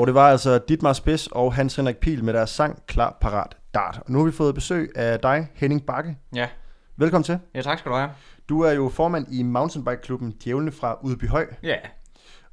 Og 0.06 0.08
det 0.08 0.16
var 0.16 0.30
altså 0.30 0.58
Ditmar 0.58 0.94
Spids 0.94 1.28
og 1.28 1.54
Hans 1.54 1.76
Henrik 1.76 1.98
Pil 1.98 2.24
med 2.24 2.34
deres 2.34 2.50
sang 2.50 2.84
Klar, 2.88 3.18
Parat, 3.22 3.58
Dart. 3.74 4.02
Og 4.06 4.12
nu 4.12 4.18
har 4.20 4.26
vi 4.26 4.32
fået 4.32 4.56
besøg 4.56 4.92
af 4.96 5.20
dig, 5.20 5.48
Henning 5.56 5.86
Bakke. 5.86 6.18
Ja. 6.36 6.48
Velkommen 6.98 7.24
til. 7.24 7.40
ja, 7.56 7.62
tak 7.62 7.80
skal 7.80 7.92
du 7.92 7.98
have. 7.98 8.10
Du 8.50 8.62
er 8.62 8.72
jo 8.72 8.90
formand 8.90 9.28
i 9.32 9.44
mountainbike-klubben 9.44 10.32
Djævlene 10.44 10.72
fra 10.72 10.98
Udbyhøj. 11.02 11.48
Ja. 11.64 11.76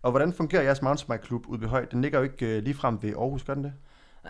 Og 0.03 0.11
hvordan 0.11 0.33
fungerer 0.33 0.63
jeres 0.63 0.83
mountainbike-klub 0.83 1.43
Udbyhøj? 1.49 1.85
Den 1.85 2.03
ligger 2.03 2.19
jo 2.19 2.25
ikke 2.25 2.57
øh, 2.57 2.63
lige 2.63 2.75
frem 2.75 2.99
ved 3.03 3.11
Aarhus, 3.11 3.45
gør 3.45 3.55
den 3.55 3.65
det? 3.65 3.73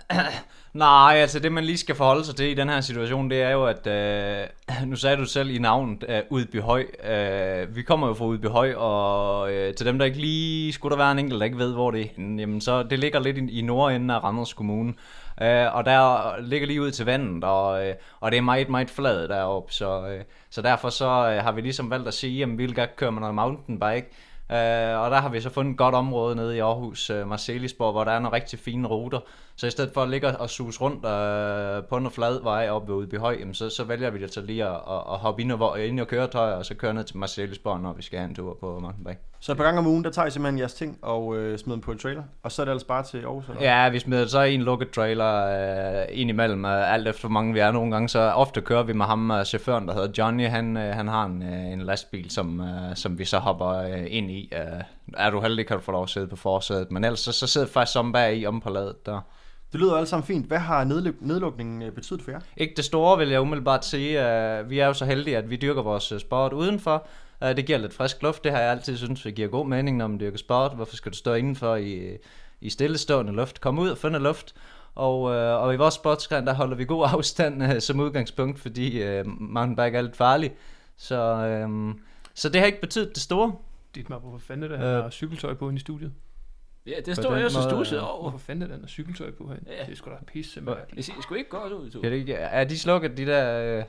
Nej, 0.72 1.14
altså 1.16 1.38
det 1.38 1.52
man 1.52 1.64
lige 1.64 1.78
skal 1.78 1.94
forholde 1.94 2.24
sig 2.24 2.36
til 2.36 2.46
i 2.46 2.54
den 2.54 2.68
her 2.68 2.80
situation, 2.80 3.30
det 3.30 3.42
er 3.42 3.50
jo, 3.50 3.66
at 3.66 3.86
øh, 3.86 4.46
nu 4.90 4.96
sagde 4.96 5.16
du 5.16 5.24
selv 5.24 5.50
i 5.50 5.58
navnet 5.58 6.04
øh, 6.08 6.20
Udbyhøj. 6.30 6.84
Øh, 7.10 7.76
vi 7.76 7.82
kommer 7.82 8.06
jo 8.06 8.14
fra 8.14 8.24
Udbyhøj, 8.24 8.74
og 8.74 9.52
øh, 9.52 9.74
til 9.74 9.86
dem, 9.86 9.98
der 9.98 10.06
ikke 10.06 10.18
lige 10.18 10.72
skulle 10.72 10.90
der 10.90 11.02
være 11.02 11.12
en 11.12 11.18
enkelt, 11.18 11.40
der 11.40 11.44
ikke 11.44 11.58
ved, 11.58 11.72
hvor 11.72 11.90
det 11.90 12.00
er 12.00 12.06
henne, 12.16 12.40
jamen 12.40 12.60
så 12.60 12.82
det 12.82 12.98
ligger 12.98 13.20
lidt 13.20 13.38
i, 13.38 13.58
i 13.58 13.62
nordenden 13.62 14.10
af 14.10 14.24
Randers 14.24 14.52
Kommune. 14.52 14.94
Øh, 15.42 15.74
og 15.74 15.84
der 15.84 16.40
ligger 16.40 16.66
lige 16.66 16.82
ud 16.82 16.90
til 16.90 17.06
vandet, 17.06 17.44
og, 17.44 17.86
øh, 17.86 17.94
og 18.20 18.30
det 18.30 18.38
er 18.38 18.42
meget, 18.42 18.68
meget 18.68 18.90
flad 18.90 19.28
deroppe, 19.28 19.72
så, 19.72 20.06
øh, 20.06 20.24
så 20.50 20.62
derfor 20.62 20.88
så 20.88 21.06
øh, 21.06 21.44
har 21.44 21.52
vi 21.52 21.60
ligesom 21.60 21.90
valgt 21.90 22.08
at 22.08 22.14
sige, 22.14 22.42
at 22.42 22.48
vi 22.48 22.66
vil 22.66 22.74
gerne 22.74 22.90
køre 22.96 23.12
med 23.12 23.20
noget 23.20 23.34
mountainbike, 23.34 24.10
Uh, 24.52 25.00
og 25.02 25.10
der 25.10 25.20
har 25.20 25.28
vi 25.28 25.40
så 25.40 25.50
fundet 25.50 25.72
et 25.72 25.78
godt 25.78 25.94
område 25.94 26.36
nede 26.36 26.56
i 26.56 26.58
Aarhus, 26.58 27.10
øh, 27.10 27.22
uh, 27.22 27.28
Marcelisborg, 27.28 27.92
hvor 27.92 28.04
der 28.04 28.12
er 28.12 28.18
nogle 28.18 28.36
rigtig 28.36 28.58
fine 28.58 28.88
ruter. 28.88 29.20
Så 29.56 29.66
i 29.66 29.70
stedet 29.70 29.90
for 29.94 30.02
at 30.02 30.08
ligge 30.08 30.36
og 30.36 30.50
sus 30.50 30.80
rundt 30.80 30.96
uh, 30.96 31.88
på 31.88 31.96
en 31.96 32.10
flad 32.10 32.42
vej 32.42 32.70
op 32.70 32.88
ved 32.88 32.94
Udbyhøj, 32.94 33.36
jamen, 33.40 33.54
så, 33.54 33.70
så 33.70 33.84
vælger 33.84 34.10
vi 34.10 34.18
det 34.18 34.30
til 34.30 34.42
lige 34.42 34.64
at, 34.64 34.74
at, 34.74 35.02
at 35.12 35.18
hoppe 35.18 35.42
ind 35.42 35.52
og, 35.52 35.80
ind 35.80 36.00
og 36.00 36.06
køretøjer, 36.06 36.54
og 36.54 36.66
så 36.66 36.74
køre 36.74 36.94
ned 36.94 37.04
til 37.04 37.16
Marcelisborg, 37.16 37.80
når 37.80 37.92
vi 37.92 38.02
skal 38.02 38.18
have 38.18 38.28
en 38.28 38.34
tur 38.34 38.56
på 38.60 38.78
mountainbike. 38.80 39.31
Så 39.44 39.52
et 39.52 39.58
par 39.58 39.64
gange 39.64 39.78
om 39.78 39.86
ugen, 39.86 40.04
der 40.04 40.10
tager 40.10 40.26
I 40.26 40.30
simpelthen 40.30 40.58
jeres 40.58 40.74
ting 40.74 40.98
og 41.02 41.36
øh, 41.36 41.58
smider 41.58 41.76
dem 41.76 41.80
på 41.80 41.92
en 41.92 41.98
trailer, 41.98 42.22
og 42.42 42.52
så 42.52 42.62
er 42.62 42.64
det 42.64 42.72
altså 42.72 42.86
bare 42.86 43.02
til 43.02 43.18
Aarhus, 43.18 43.48
eller? 43.48 43.62
Ja, 43.62 43.88
vi 43.88 43.98
smider 43.98 44.26
så 44.26 44.40
en 44.42 44.62
lukket 44.62 44.90
trailer 44.90 45.46
øh, 46.00 46.04
ind 46.10 46.30
imellem, 46.30 46.64
øh, 46.64 46.94
alt 46.94 47.08
efter 47.08 47.20
hvor 47.20 47.28
mange 47.32 47.52
vi 47.52 47.58
er 47.58 47.70
nogle 47.70 47.90
gange. 47.92 48.08
Så 48.08 48.20
ofte 48.20 48.60
kører 48.60 48.82
vi 48.82 48.92
med 48.92 49.06
ham, 49.06 49.30
øh, 49.30 49.44
chaufføren, 49.44 49.88
der 49.88 49.94
hedder 49.94 50.08
Johnny. 50.18 50.48
Han, 50.48 50.76
øh, 50.76 50.94
han 50.94 51.08
har 51.08 51.24
en, 51.24 51.42
øh, 51.42 51.72
en 51.72 51.80
lastbil, 51.80 52.30
som, 52.30 52.60
øh, 52.60 52.96
som 52.96 53.18
vi 53.18 53.24
så 53.24 53.38
hopper 53.38 53.68
øh, 53.68 54.04
ind 54.06 54.30
i. 54.30 54.52
Øh, 54.52 54.82
er 55.16 55.30
du 55.30 55.40
heldig, 55.40 55.66
kan 55.66 55.76
du 55.76 55.82
få 55.82 55.92
lov 55.92 56.02
at 56.02 56.10
sidde 56.10 56.26
på 56.26 56.36
forsædet. 56.36 56.90
Men 56.90 57.04
ellers 57.04 57.20
så, 57.20 57.32
så 57.32 57.46
sidder 57.46 57.66
vi 57.66 57.72
faktisk 57.72 57.92
som 57.92 58.12
bag 58.12 58.36
i 58.36 58.46
om 58.46 58.60
på 58.60 58.70
ladet 58.70 59.06
der. 59.06 59.20
Det 59.72 59.80
lyder 59.80 59.96
alt 59.96 60.08
sammen 60.08 60.26
fint. 60.26 60.46
Hvad 60.46 60.58
har 60.58 60.84
nedluk- 60.84 61.26
nedlukningen 61.26 61.82
øh, 61.82 61.92
betydet 61.92 62.22
for 62.22 62.30
jer? 62.30 62.40
Ikke 62.56 62.74
det 62.76 62.84
store, 62.84 63.18
vil 63.18 63.28
jeg 63.28 63.40
umiddelbart 63.40 63.84
sige. 63.84 64.18
Uh, 64.18 64.70
vi 64.70 64.78
er 64.78 64.86
jo 64.86 64.92
så 64.92 65.04
heldige, 65.04 65.36
at 65.36 65.50
vi 65.50 65.56
dyrker 65.56 65.82
vores 65.82 66.12
øh, 66.12 66.20
sport 66.20 66.52
udenfor. 66.52 67.06
Uh, 67.42 67.56
det 67.56 67.66
giver 67.66 67.78
lidt 67.78 67.94
frisk 67.94 68.22
luft. 68.22 68.44
Det 68.44 68.52
har 68.52 68.58
jeg 68.60 68.70
altid 68.70 68.96
synes, 68.96 69.22
det 69.22 69.34
giver 69.34 69.48
god 69.48 69.66
mening, 69.66 69.96
når 69.96 70.06
man 70.06 70.20
dyrker 70.20 70.38
sport. 70.38 70.74
Hvorfor 70.74 70.96
skal 70.96 71.12
du 71.12 71.16
stå 71.16 71.34
indenfor 71.34 71.76
i, 71.76 72.16
i 72.60 72.70
stillestående 72.70 73.32
luft? 73.32 73.60
Kom 73.60 73.78
ud 73.78 73.88
og 73.90 73.98
find 73.98 74.10
noget 74.10 74.22
luft. 74.22 74.54
Og, 74.94 75.20
uh, 75.22 75.30
og 75.36 75.74
i 75.74 75.76
vores 75.76 75.94
sportsgren, 75.94 76.46
der 76.46 76.54
holder 76.54 76.76
vi 76.76 76.84
god 76.84 77.06
afstand 77.12 77.62
uh, 77.64 77.78
som 77.78 78.00
udgangspunkt, 78.00 78.58
fordi 78.58 79.18
uh, 79.20 79.26
mountainbike 79.40 79.98
er 79.98 80.02
lidt 80.02 80.16
farlig. 80.16 80.52
Så, 80.96 81.18
um, 81.64 82.00
så 82.34 82.48
det 82.48 82.60
har 82.60 82.66
ikke 82.66 82.80
betydet 82.80 83.14
det 83.14 83.22
store. 83.22 83.54
Dit 83.94 84.10
mig, 84.10 84.18
hvorfor 84.18 84.38
fanden 84.38 84.64
er 84.64 84.68
det, 84.68 84.78
han 84.78 84.86
Øh. 84.86 85.02
har 85.02 85.10
cykeltøj 85.10 85.54
på 85.54 85.68
inde 85.68 85.76
i 85.76 85.80
studiet? 85.80 86.12
Ja, 86.86 86.92
det 87.06 87.16
står 87.16 87.30
den 87.30 87.42
jeg 87.42 87.50
så 87.50 87.62
stusset 87.62 88.00
over. 88.00 88.20
Hvorfor 88.22 88.38
fanden 88.38 88.62
er 88.62 88.66
det, 88.66 88.74
han 88.74 88.82
har 88.82 88.88
cykeltøj 88.88 89.30
på 89.30 89.48
herinde? 89.48 89.70
Ja. 89.78 89.84
Det 89.84 89.92
er 89.92 89.96
sgu 89.96 90.10
da 90.10 90.16
pisse 90.32 90.60
Hvor- 90.60 90.74
mærkeligt. 90.74 90.96
Det 90.96 91.04
ser 91.04 91.22
sgu 91.22 91.34
ikke 91.34 91.50
godt 91.50 91.72
ud, 91.72 91.90
du. 91.90 92.00
Ja, 92.02 92.10
det, 92.10 92.24
er 92.38 92.64
de 92.64 92.78
slukket, 92.78 93.16
de 93.16 93.26
der... 93.26 93.78
Uh, 93.78 93.84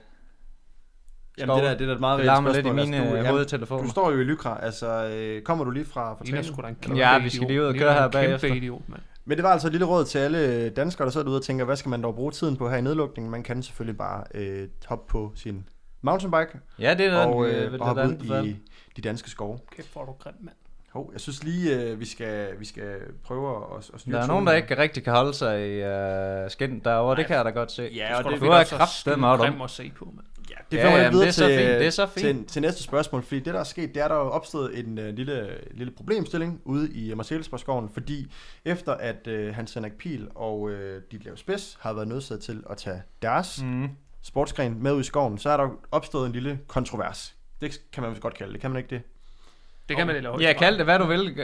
Jamen, 1.37 1.55
det, 1.55 1.63
der, 1.63 1.71
det 1.73 1.81
er 1.81 1.85
da 1.85 1.93
et 1.93 1.99
meget 1.99 2.19
det 2.19 2.19
reelt 2.19 2.25
larmer 2.25 2.49
lidt 2.53 2.57
i 2.65 2.69
spørgsmål. 2.69 2.85
mine 2.85 2.97
Altså, 2.97 3.23
du, 3.23 3.29
hovedtelefoner. 3.29 3.83
du 3.83 3.89
står 3.89 4.11
jo 4.11 4.19
i 4.19 4.23
Lykra, 4.23 4.59
altså 4.61 4.87
øh, 5.15 5.41
kommer 5.41 5.65
du 5.65 5.71
lige 5.71 5.85
fra, 5.85 6.13
fra 6.13 6.23
Ligner 6.23 6.41
træning? 6.41 6.53
sgu 6.55 6.61
da 6.61 6.67
en 6.67 6.75
kæmpe 6.81 6.97
Ja, 6.97 7.19
vi 7.19 7.29
skal 7.29 7.47
lige 7.47 7.61
ud 7.61 7.65
og 7.65 7.75
køre 7.75 7.93
her 7.93 8.07
bagefter. 8.07 8.47
idiot, 8.53 8.81
mand. 8.87 9.01
Men 9.25 9.37
det 9.37 9.43
var 9.43 9.49
altså 9.51 9.67
et 9.67 9.71
lille 9.71 9.85
råd 9.85 10.05
til 10.05 10.19
alle 10.19 10.69
danskere, 10.69 11.05
der 11.05 11.11
sidder 11.11 11.23
derude 11.25 11.39
og 11.39 11.43
tænker, 11.43 11.65
hvad 11.65 11.75
skal 11.75 11.89
man 11.89 12.01
dog 12.03 12.15
bruge 12.15 12.31
tiden 12.31 12.57
på 12.57 12.69
her 12.69 12.77
i 12.77 12.81
nedlukningen? 12.81 13.31
Man 13.31 13.43
kan 13.43 13.63
selvfølgelig 13.63 13.97
bare 13.97 14.23
øh, 14.33 14.67
hoppe 14.85 15.11
på 15.11 15.31
sin 15.35 15.67
mountainbike 16.01 16.59
Ja, 16.79 16.93
det 16.93 17.05
er 17.05 17.21
den, 17.21 17.33
og, 17.33 17.49
øh, 17.49 17.71
vil 17.71 17.79
og 17.81 17.87
hoppe 17.87 18.01
ud 18.03 18.07
anbefale. 18.07 18.47
i 18.49 18.55
de 18.95 19.01
danske 19.01 19.29
skove. 19.29 19.59
Kæft, 19.75 19.93
hvor 19.93 20.01
er 20.01 20.05
du 20.05 20.11
grim, 20.11 20.33
mand. 20.41 20.55
Hov, 20.93 21.09
jeg 21.13 21.21
synes 21.21 21.43
lige, 21.43 21.81
øh, 21.81 21.99
vi, 21.99 22.05
skal, 22.05 22.47
vi 22.59 22.65
skal 22.65 22.95
prøve 23.25 23.55
at, 23.77 23.89
at 23.93 23.99
styre 24.01 24.15
Der 24.15 24.23
er 24.23 24.27
nogen, 24.27 24.47
der 24.47 24.53
ikke 24.53 24.77
rigtig 24.77 25.03
kan 25.03 25.13
holde 25.13 25.33
sig 25.33 25.67
i 25.77 25.81
uh, 25.83 26.49
skin 26.49 26.79
derovre, 26.79 27.15
det 27.15 27.25
kan 27.25 27.35
jeg 27.35 27.45
da 27.45 27.49
godt 27.49 27.71
se. 27.71 27.89
Ja, 27.95 28.17
og 28.17 28.23
da 28.23 28.29
det, 28.29 28.39
du 28.41 28.45
fedt, 28.45 28.71
er 28.73 28.77
kraftedeme 28.77 29.27
dum. 29.27 29.37
grim 29.39 29.61
at 29.61 29.69
se 29.69 29.91
på, 29.97 30.05
mand. 30.05 30.25
Ja, 30.49 30.55
det 30.71 30.77
Ja, 30.77 30.83
mig 30.83 30.93
lidt 30.93 31.03
jamen, 31.03 31.13
videre 31.13 31.25
det 31.25 31.29
er 31.29 31.31
så 31.31 31.47
til, 31.47 31.57
fint, 31.57 31.79
det 31.79 31.87
er 31.87 31.89
så 31.89 32.07
fint. 32.07 32.25
Til, 32.25 32.45
til 32.45 32.61
næste 32.61 32.83
spørgsmål, 32.83 33.23
fordi 33.23 33.39
det, 33.39 33.53
der 33.53 33.59
er 33.59 33.63
sket, 33.63 33.95
det 33.95 34.03
er, 34.03 34.07
der 34.07 34.15
er 34.15 34.19
opstået 34.19 34.79
en 34.79 34.99
uh, 34.99 35.05
lille, 35.05 35.57
lille 35.71 35.93
problemstilling 35.97 36.61
ude 36.65 36.91
i 36.93 37.13
Marcellesborgskoven, 37.13 37.89
fordi 37.89 38.31
efter 38.65 38.93
at 38.93 39.27
uh, 39.27 39.55
Hans 39.55 39.73
Henrik 39.73 39.93
Pil 39.93 40.27
og 40.35 40.61
uh, 40.61 40.71
Ditlev 41.11 41.37
Spids 41.37 41.77
har 41.81 41.93
været 41.93 42.07
nødsaget 42.07 42.41
til 42.41 42.63
at 42.69 42.77
tage 42.77 43.01
deres 43.21 43.63
Mm. 43.63 43.89
sportsgren 44.21 44.83
med 44.83 44.93
ud 44.93 44.99
i 45.01 45.03
skoven, 45.03 45.37
så 45.37 45.49
er 45.49 45.57
der 45.57 45.69
opstået 45.91 46.25
en 46.25 46.31
lille 46.31 46.59
kontrovers. 46.67 47.35
Det 47.61 47.81
kan 47.93 48.03
man 48.03 48.11
vist 48.11 48.21
godt 48.21 48.33
kalde 48.33 48.53
det, 48.53 48.61
kan 48.61 48.71
man 48.71 48.77
ikke 48.77 48.89
det? 48.89 49.01
Det 49.89 49.97
kan 49.97 50.07
man 50.07 50.23
da 50.23 50.29
Ja, 50.39 50.53
kald 50.53 50.77
det 50.77 50.85
hvad 50.85 50.99
du 50.99 51.05
vil. 51.05 51.37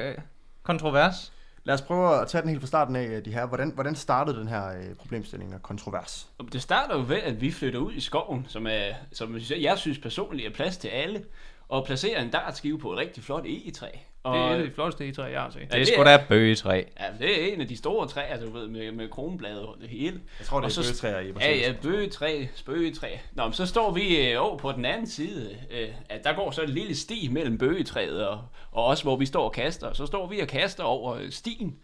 Kontrovers. 0.63 1.33
Lad 1.69 1.73
os 1.73 1.81
prøve 1.81 2.21
at 2.21 2.27
tage 2.27 2.41
den 2.41 2.49
helt 2.49 2.61
fra 2.61 2.67
starten 2.67 2.95
af, 2.95 3.23
de 3.23 3.33
her. 3.33 3.45
Hvordan, 3.45 3.71
hvordan 3.73 3.95
startede 3.95 4.39
den 4.39 4.47
her 4.47 4.67
øh, 4.67 4.95
problemstilling 4.95 5.55
og 5.55 5.61
kontrovers? 5.61 6.29
Det 6.51 6.61
starter 6.61 6.97
jo 6.97 7.03
ved, 7.07 7.17
at 7.17 7.41
vi 7.41 7.51
flytter 7.51 7.79
ud 7.79 7.93
i 7.93 7.99
skoven, 7.99 8.45
som, 8.47 8.67
er, 8.67 8.93
som 9.11 9.37
jeg 9.59 9.77
synes 9.77 9.99
personligt 9.99 10.47
er 10.47 10.53
plads 10.53 10.77
til 10.77 10.87
alle, 10.87 11.25
og 11.67 11.85
placerer 11.85 12.21
en 12.21 12.29
dartskive 12.31 12.79
på 12.79 12.93
et 12.93 12.97
rigtig 12.97 13.23
flot 13.23 13.45
egetræ. 13.45 13.87
Og, 14.23 14.35
Det 14.35 14.43
er 14.43 14.49
et 14.55 14.61
af 14.61 14.67
de 14.67 14.73
flotteste 14.73 15.03
egetræ, 15.03 15.23
jeg 15.31 15.41
har 15.41 15.49
set. 15.49 15.59
Ja, 15.59 15.65
Det 15.65 15.73
er 15.73 15.77
det 15.77 15.87
sgu 15.87 16.01
er- 16.01 16.03
da 16.03 16.23
bøgetræ. 16.29 16.83
Ja, 16.99 17.05
det 17.19 17.43
er 17.49 17.53
en 17.53 17.61
af 17.61 17.67
de 17.67 17.77
store 17.77 18.07
træer, 18.07 18.39
du 18.45 18.49
ved, 18.51 18.67
med, 18.67 18.91
med 18.91 19.09
kronblade 19.09 19.67
og 19.67 19.75
det 19.81 19.89
hele. 19.89 20.21
Jeg 20.39 20.47
tror, 20.47 20.59
det 20.59 20.67
er 20.67 20.71
så- 20.71 20.81
bøgetræer 20.81 21.19
i 21.19 21.33
Ja, 21.41 21.55
ja, 21.55 21.73
bøgetræ, 21.81 22.45
spøgetræ. 22.55 23.07
Nå, 23.33 23.43
men 23.43 23.53
så 23.53 23.65
står 23.65 23.91
vi 23.91 24.31
øh, 24.31 24.43
over 24.43 24.57
på 24.57 24.71
den 24.71 24.85
anden 24.85 25.07
side. 25.07 25.57
Øh, 25.71 25.87
at 26.09 26.23
der 26.23 26.33
går 26.33 26.51
så 26.51 26.61
en 26.61 26.69
lille 26.69 26.95
sti 26.95 27.29
mellem 27.31 27.57
bøgetræet 27.57 28.27
og, 28.27 28.41
og 28.71 28.85
os, 28.85 29.01
hvor 29.01 29.15
vi 29.15 29.25
står 29.25 29.43
og 29.43 29.51
kaster. 29.51 29.93
Så 29.93 30.05
står 30.05 30.27
vi 30.27 30.39
og 30.39 30.47
kaster 30.47 30.83
over 30.83 31.15
øh, 31.15 31.31
stien 31.31 31.75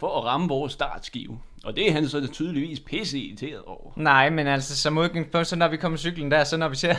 for 0.00 0.18
at 0.18 0.24
ramme 0.24 0.48
vores 0.48 0.72
startskive. 0.72 1.40
Og 1.64 1.76
det 1.76 1.88
er 1.88 1.92
han 1.92 2.08
så 2.08 2.28
tydeligvis 2.32 2.80
pisse 2.80 3.18
irriteret 3.18 3.62
over. 3.66 3.92
Nej, 3.96 4.30
men 4.30 4.46
altså 4.46 4.76
som 4.76 4.98
udgangspunkt, 4.98 5.46
så 5.46 5.56
når 5.56 5.68
vi 5.68 5.76
kommer 5.76 5.98
cyklen 5.98 6.30
der, 6.30 6.44
så 6.44 6.56
når 6.56 6.68
vi 6.68 6.76
ser, 6.76 6.94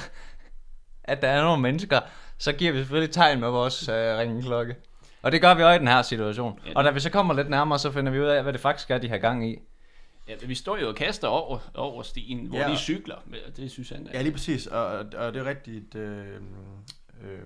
at 1.04 1.22
der 1.22 1.28
er 1.28 1.42
nogle 1.44 1.62
mennesker, 1.62 2.00
så 2.44 2.54
giver 2.54 2.72
vi 2.72 2.78
selvfølgelig 2.78 3.14
tegn 3.14 3.40
med 3.40 3.50
vores 3.50 3.90
øh, 3.90 3.96
ringeklokke. 4.18 4.76
Og 5.22 5.32
det 5.32 5.42
gør 5.42 5.54
vi 5.54 5.64
også 5.64 5.76
i 5.76 5.80
den 5.80 5.88
her 5.88 6.02
situation. 6.02 6.60
Ja, 6.66 6.72
Og 6.76 6.84
da 6.84 6.92
vi 6.92 7.00
så 7.00 7.10
kommer 7.10 7.34
lidt 7.34 7.50
nærmere, 7.50 7.80
så 7.80 7.92
finder 7.92 8.12
vi 8.12 8.20
ud 8.20 8.26
af, 8.26 8.44
hvad 8.44 8.54
det 8.54 8.62
faktisk 8.62 8.92
er, 8.92 8.98
de 8.98 9.10
har 9.10 9.18
gang 9.18 9.50
i. 9.50 9.60
Ja, 10.28 10.36
vi 10.46 10.56
står 10.56 10.78
jo 10.78 10.88
og 10.90 10.96
kaster 10.96 11.28
over, 11.28 11.60
over 11.74 12.04
stien, 12.04 12.46
hvor 12.46 12.58
Ja. 12.58 12.72
de 12.72 12.78
cykler. 12.78 13.16
Det 13.58 13.72
synes 13.72 13.90
han 13.90 14.08
er. 14.08 14.12
Ja, 14.14 14.22
lige 14.22 14.32
præcis, 14.32 14.68
og, 14.68 14.86
og 15.16 15.34
det 15.34 15.36
er 15.36 15.46
rigtigt, 15.46 15.96
øh, 15.96 16.28
øh, 17.24 17.40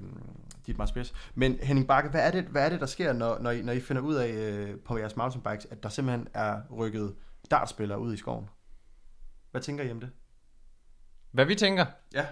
dit 0.67 0.77
meget 0.77 0.89
spids. 0.89 1.13
Men 1.35 1.59
Henning 1.63 1.87
Bakke, 1.87 2.09
hvad 2.09 2.27
er 2.27 2.31
det, 2.31 2.43
hvad 2.43 2.65
er 2.65 2.69
det 2.69 2.79
der 2.79 2.85
sker, 2.85 3.13
når, 3.13 3.39
når, 3.39 3.51
I, 3.51 3.61
når 3.61 3.73
I 3.73 3.79
finder 3.79 4.01
ud 4.01 4.15
af 4.15 4.27
øh, 4.29 4.79
på 4.85 4.97
jeres 4.97 5.15
mountainbikes, 5.15 5.67
at 5.71 5.83
der 5.83 5.89
simpelthen 5.89 6.27
er 6.33 6.61
rykket 6.77 7.15
dartspillere 7.51 7.99
ud 7.99 8.13
i 8.13 8.17
skoven? 8.17 8.49
Hvad 9.51 9.61
tænker 9.61 9.83
I 9.83 9.91
om 9.91 9.99
det? 9.99 10.09
Hvad 11.31 11.45
vi 11.45 11.55
tænker? 11.55 11.85
Ja. 12.13 12.25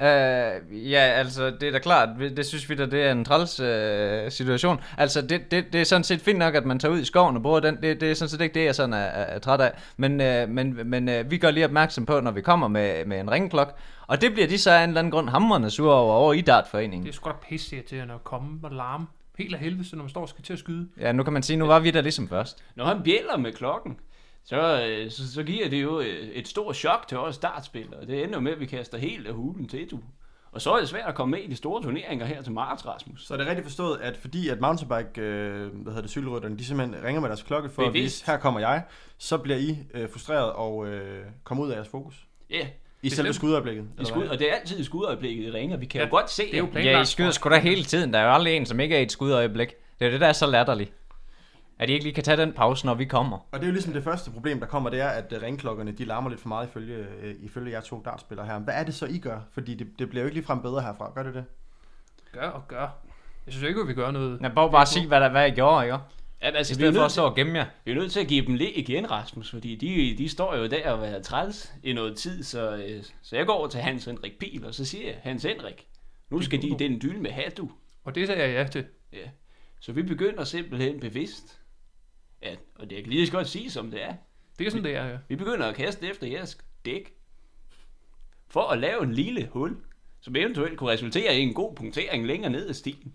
Uh, 0.00 0.90
ja, 0.90 0.98
altså, 0.98 1.50
det 1.50 1.62
er 1.62 1.72
da 1.72 1.78
klart, 1.78 2.08
det 2.18 2.46
synes 2.46 2.70
vi 2.70 2.74
da, 2.74 2.86
det 2.86 3.02
er 3.02 3.12
en 3.12 3.24
træls 3.24 3.60
uh, 3.60 4.32
situation. 4.32 4.80
Altså, 4.98 5.22
det, 5.22 5.50
det, 5.50 5.72
det 5.72 5.80
er 5.80 5.84
sådan 5.84 6.04
set 6.04 6.20
fint 6.20 6.38
nok, 6.38 6.54
at 6.54 6.64
man 6.64 6.78
tager 6.78 6.92
ud 6.92 7.00
i 7.00 7.04
skoven 7.04 7.36
og 7.36 7.42
bruger 7.42 7.60
den. 7.60 7.76
Det, 7.82 8.00
det 8.00 8.10
er 8.10 8.14
sådan 8.14 8.28
set 8.28 8.40
ikke 8.40 8.54
det, 8.54 8.64
jeg 8.64 8.74
sådan 8.74 8.92
er, 8.92 8.96
er, 8.96 9.24
er 9.24 9.38
træt 9.38 9.60
af. 9.60 9.72
Men, 9.96 10.12
uh, 10.12 10.54
men, 10.54 10.80
men 10.84 11.08
uh, 11.08 11.30
vi 11.30 11.38
gør 11.38 11.50
lige 11.50 11.64
opmærksom 11.64 12.06
på, 12.06 12.20
når 12.20 12.30
vi 12.30 12.40
kommer 12.40 12.68
med, 12.68 13.04
med 13.04 13.20
en 13.20 13.30
ringklok. 13.30 13.78
Og 14.06 14.20
det 14.20 14.32
bliver 14.32 14.48
de 14.48 14.58
så 14.58 14.70
af 14.70 14.84
en 14.84 14.90
eller 14.90 15.00
anden 15.00 15.10
grund 15.10 15.28
hamrende 15.28 15.70
sure 15.70 15.94
over, 15.94 16.14
over 16.14 16.32
i 16.32 16.40
dartforeningen. 16.40 17.02
Det 17.02 17.08
er 17.08 17.14
sgu 17.14 17.28
da 17.28 17.34
pisse 17.48 17.76
irriterende 17.76 18.14
at 18.14 18.24
komme 18.24 18.60
og 18.62 18.70
larme. 18.70 19.06
Helt 19.38 19.54
af 19.54 19.60
helvede, 19.60 19.96
når 19.96 20.02
man 20.02 20.10
står 20.10 20.20
og 20.20 20.28
skal 20.28 20.44
til 20.44 20.52
at 20.52 20.58
skyde. 20.58 20.88
Ja, 21.00 21.12
nu 21.12 21.22
kan 21.22 21.32
man 21.32 21.42
sige, 21.42 21.56
nu 21.56 21.66
var 21.66 21.78
vi 21.78 21.90
der 21.90 22.00
ligesom 22.00 22.28
først. 22.28 22.64
Når 22.76 22.84
han 22.84 23.02
bjæller 23.02 23.36
med 23.36 23.52
klokken, 23.52 23.96
så, 24.48 24.86
øh, 24.88 25.10
så, 25.10 25.32
så 25.32 25.42
giver 25.42 25.68
det 25.68 25.82
jo 25.82 26.00
øh, 26.00 26.06
et 26.28 26.48
stort 26.48 26.76
chok 26.76 27.08
til 27.08 27.18
os 27.18 27.34
startspillere. 27.34 28.06
Det 28.06 28.22
ender 28.24 28.34
jo 28.34 28.40
med, 28.40 28.52
at 28.52 28.60
vi 28.60 28.66
kaster 28.66 28.98
helt 28.98 29.26
af 29.26 29.34
hulen 29.34 29.68
til 29.68 29.90
du. 29.90 30.00
Og 30.52 30.60
så 30.62 30.72
er 30.72 30.78
det 30.80 30.88
svært 30.88 31.08
at 31.08 31.14
komme 31.14 31.30
med 31.36 31.44
i 31.44 31.46
de 31.50 31.56
store 31.56 31.82
turneringer 31.82 32.26
her 32.26 32.42
til 32.42 32.52
marts, 32.52 32.86
Rasmus. 32.86 33.26
Så 33.26 33.34
er 33.34 33.38
det 33.38 33.46
rigtigt 33.46 33.64
forstået, 33.66 33.98
at 34.00 34.16
fordi 34.16 34.48
at 34.48 34.60
mountainbike, 34.60 35.20
øh, 35.20 35.60
hvad 35.60 35.84
hedder 35.92 36.00
det, 36.00 36.10
cykelrytterne, 36.10 36.58
de 36.58 36.64
simpelthen 36.64 37.04
ringer 37.04 37.20
med 37.20 37.28
deres 37.28 37.42
klokke 37.42 37.68
for 37.68 37.82
at 37.82 37.88
Bevidst. 37.92 38.04
vise, 38.22 38.26
her 38.32 38.38
kommer 38.38 38.60
jeg, 38.60 38.82
så 39.18 39.38
bliver 39.38 39.58
I 39.58 39.78
øh, 39.94 40.10
frustreret 40.12 40.52
og 40.52 40.86
øh, 40.86 41.24
kommer 41.44 41.64
ud 41.64 41.70
af 41.70 41.74
jeres 41.76 41.88
fokus. 41.88 42.14
Ja, 42.50 42.66
I 43.02 43.08
selve 43.10 43.32
skudøjeblikket. 43.32 43.84
i 44.00 44.04
skud, 44.04 44.26
og 44.26 44.38
det 44.38 44.50
er 44.50 44.54
altid 44.54 44.78
i 44.78 44.84
skudøjeblikket, 44.84 45.46
det 45.46 45.54
ringer. 45.54 45.76
Vi 45.76 45.86
kan 45.86 46.00
Ja, 46.00 46.06
jo 46.06 46.10
godt 46.10 46.30
se, 46.30 46.42
det 46.42 46.54
er 46.54 46.58
jo 46.58 46.64
at- 46.64 46.70
planlagt. 46.70 46.96
Ja, 46.96 47.00
I 47.02 47.04
skyder 47.04 47.30
sgu 47.30 47.48
da 47.50 47.58
hele 47.58 47.84
tiden. 47.84 48.12
Der 48.12 48.18
er 48.18 48.24
jo 48.24 48.32
aldrig 48.34 48.56
en, 48.56 48.66
som 48.66 48.80
ikke 48.80 48.94
er 48.96 49.00
i 49.00 49.02
et 49.02 49.12
skudøjeblik. 49.12 49.68
Det 49.98 50.06
er 50.06 50.10
det, 50.10 50.20
der 50.20 50.26
er 50.26 50.32
så 50.32 50.46
latterligt. 50.46 50.92
At 51.78 51.90
I 51.90 51.92
ikke 51.92 52.04
lige 52.04 52.14
kan 52.14 52.24
tage 52.24 52.36
den 52.36 52.52
pause, 52.52 52.86
når 52.86 52.94
vi 52.94 53.04
kommer. 53.04 53.38
Og 53.52 53.58
det 53.58 53.62
er 53.62 53.66
jo 53.66 53.72
ligesom 53.72 53.92
det 53.92 54.04
første 54.04 54.30
problem, 54.30 54.60
der 54.60 54.66
kommer, 54.66 54.90
det 54.90 55.00
er, 55.00 55.08
at 55.08 55.32
øh, 55.32 55.42
ringklokkerne, 55.42 55.92
de 55.92 56.04
larmer 56.04 56.30
lidt 56.30 56.40
for 56.40 56.48
meget 56.48 56.66
ifølge, 56.66 57.06
øh, 57.22 57.34
ifølge 57.40 57.72
jer 57.72 57.80
to 57.80 58.02
dartspillere 58.04 58.46
her. 58.46 58.58
Hvad 58.58 58.74
er 58.74 58.84
det 58.84 58.94
så, 58.94 59.06
I 59.06 59.18
gør? 59.18 59.40
Fordi 59.52 59.74
det, 59.74 59.86
det 59.98 60.08
bliver 60.08 60.22
jo 60.22 60.26
ikke 60.26 60.36
ligefrem 60.36 60.62
bedre 60.62 60.82
herfra. 60.82 61.12
Gør 61.14 61.22
det 61.22 61.34
det? 61.34 61.44
Gør 62.32 62.48
og 62.48 62.68
gør. 62.68 62.98
Jeg 63.46 63.52
synes 63.52 63.68
ikke, 63.68 63.80
at 63.80 63.88
vi 63.88 63.94
gør 63.94 64.10
noget. 64.10 64.40
Jeg 64.40 64.52
bare 64.54 64.70
bare 64.70 64.86
sige, 64.86 65.06
hvad, 65.06 65.20
der, 65.20 65.28
hvad 65.28 65.48
I 65.48 65.50
gjorde, 65.50 65.84
ikke? 65.84 65.98
Ja, 66.42 66.50
I 66.50 66.54
altså, 66.54 66.72
vi, 66.78 66.84
er 66.84 66.90
stedet 66.90 66.94
for 66.94 67.04
at 67.04 67.12
stå 67.12 67.22
til, 67.22 67.30
og 67.30 67.36
gemme 67.36 67.58
jer. 67.58 67.66
vi 67.84 67.90
er 67.90 67.94
nødt 67.94 68.12
til 68.12 68.20
at 68.20 68.26
give 68.26 68.46
dem 68.46 68.54
læg 68.54 68.78
igen, 68.78 69.10
Rasmus, 69.10 69.50
fordi 69.50 69.76
de, 69.76 70.18
de 70.18 70.28
står 70.28 70.56
jo 70.56 70.66
der 70.66 70.90
og 70.90 71.06
er 71.06 71.22
træls 71.22 71.72
i 71.82 71.92
noget 71.92 72.16
tid, 72.16 72.42
så, 72.42 72.76
øh, 72.76 73.04
så 73.22 73.36
jeg 73.36 73.46
går 73.46 73.52
over 73.52 73.68
til 73.68 73.80
Hans 73.80 74.04
Henrik 74.04 74.38
Pil, 74.38 74.64
og 74.66 74.74
så 74.74 74.84
siger 74.84 75.06
jeg, 75.06 75.16
Hans 75.22 75.42
Henrik, 75.42 75.86
nu 76.30 76.42
skal 76.42 76.62
de 76.62 76.68
i 76.68 76.74
den 76.78 77.02
dyl 77.02 77.20
med 77.20 77.30
hat, 77.30 77.56
du. 77.56 77.70
Og 78.04 78.14
det 78.14 78.26
sagde 78.26 78.42
jeg 78.42 78.50
ja 78.50 78.66
til. 78.66 78.84
Ja. 79.12 79.28
Så 79.80 79.92
vi 79.92 80.02
begynder 80.02 80.44
simpelthen 80.44 81.00
bevidst, 81.00 81.60
ja, 82.42 82.54
og 82.74 82.90
det 82.90 82.98
kan 83.04 83.12
lige 83.12 83.26
så 83.26 83.32
godt 83.32 83.48
sige, 83.48 83.70
som 83.70 83.90
det 83.90 84.04
er. 84.04 84.14
Det 84.58 84.66
er 84.66 84.70
sådan, 84.70 84.84
det 84.84 84.96
er, 84.96 85.06
ja. 85.06 85.18
Vi 85.28 85.36
begynder 85.36 85.66
at 85.66 85.74
kaste 85.74 86.08
efter 86.10 86.26
jeres 86.26 86.58
dæk, 86.84 87.12
for 88.48 88.62
at 88.68 88.78
lave 88.78 89.02
en 89.02 89.12
lille 89.12 89.48
hul, 89.52 89.76
som 90.20 90.36
eventuelt 90.36 90.78
kunne 90.78 90.90
resultere 90.90 91.36
i 91.38 91.40
en 91.42 91.54
god 91.54 91.74
punktering 91.74 92.26
længere 92.26 92.50
ned 92.50 92.68
ad 92.68 92.74
stien. 92.74 93.12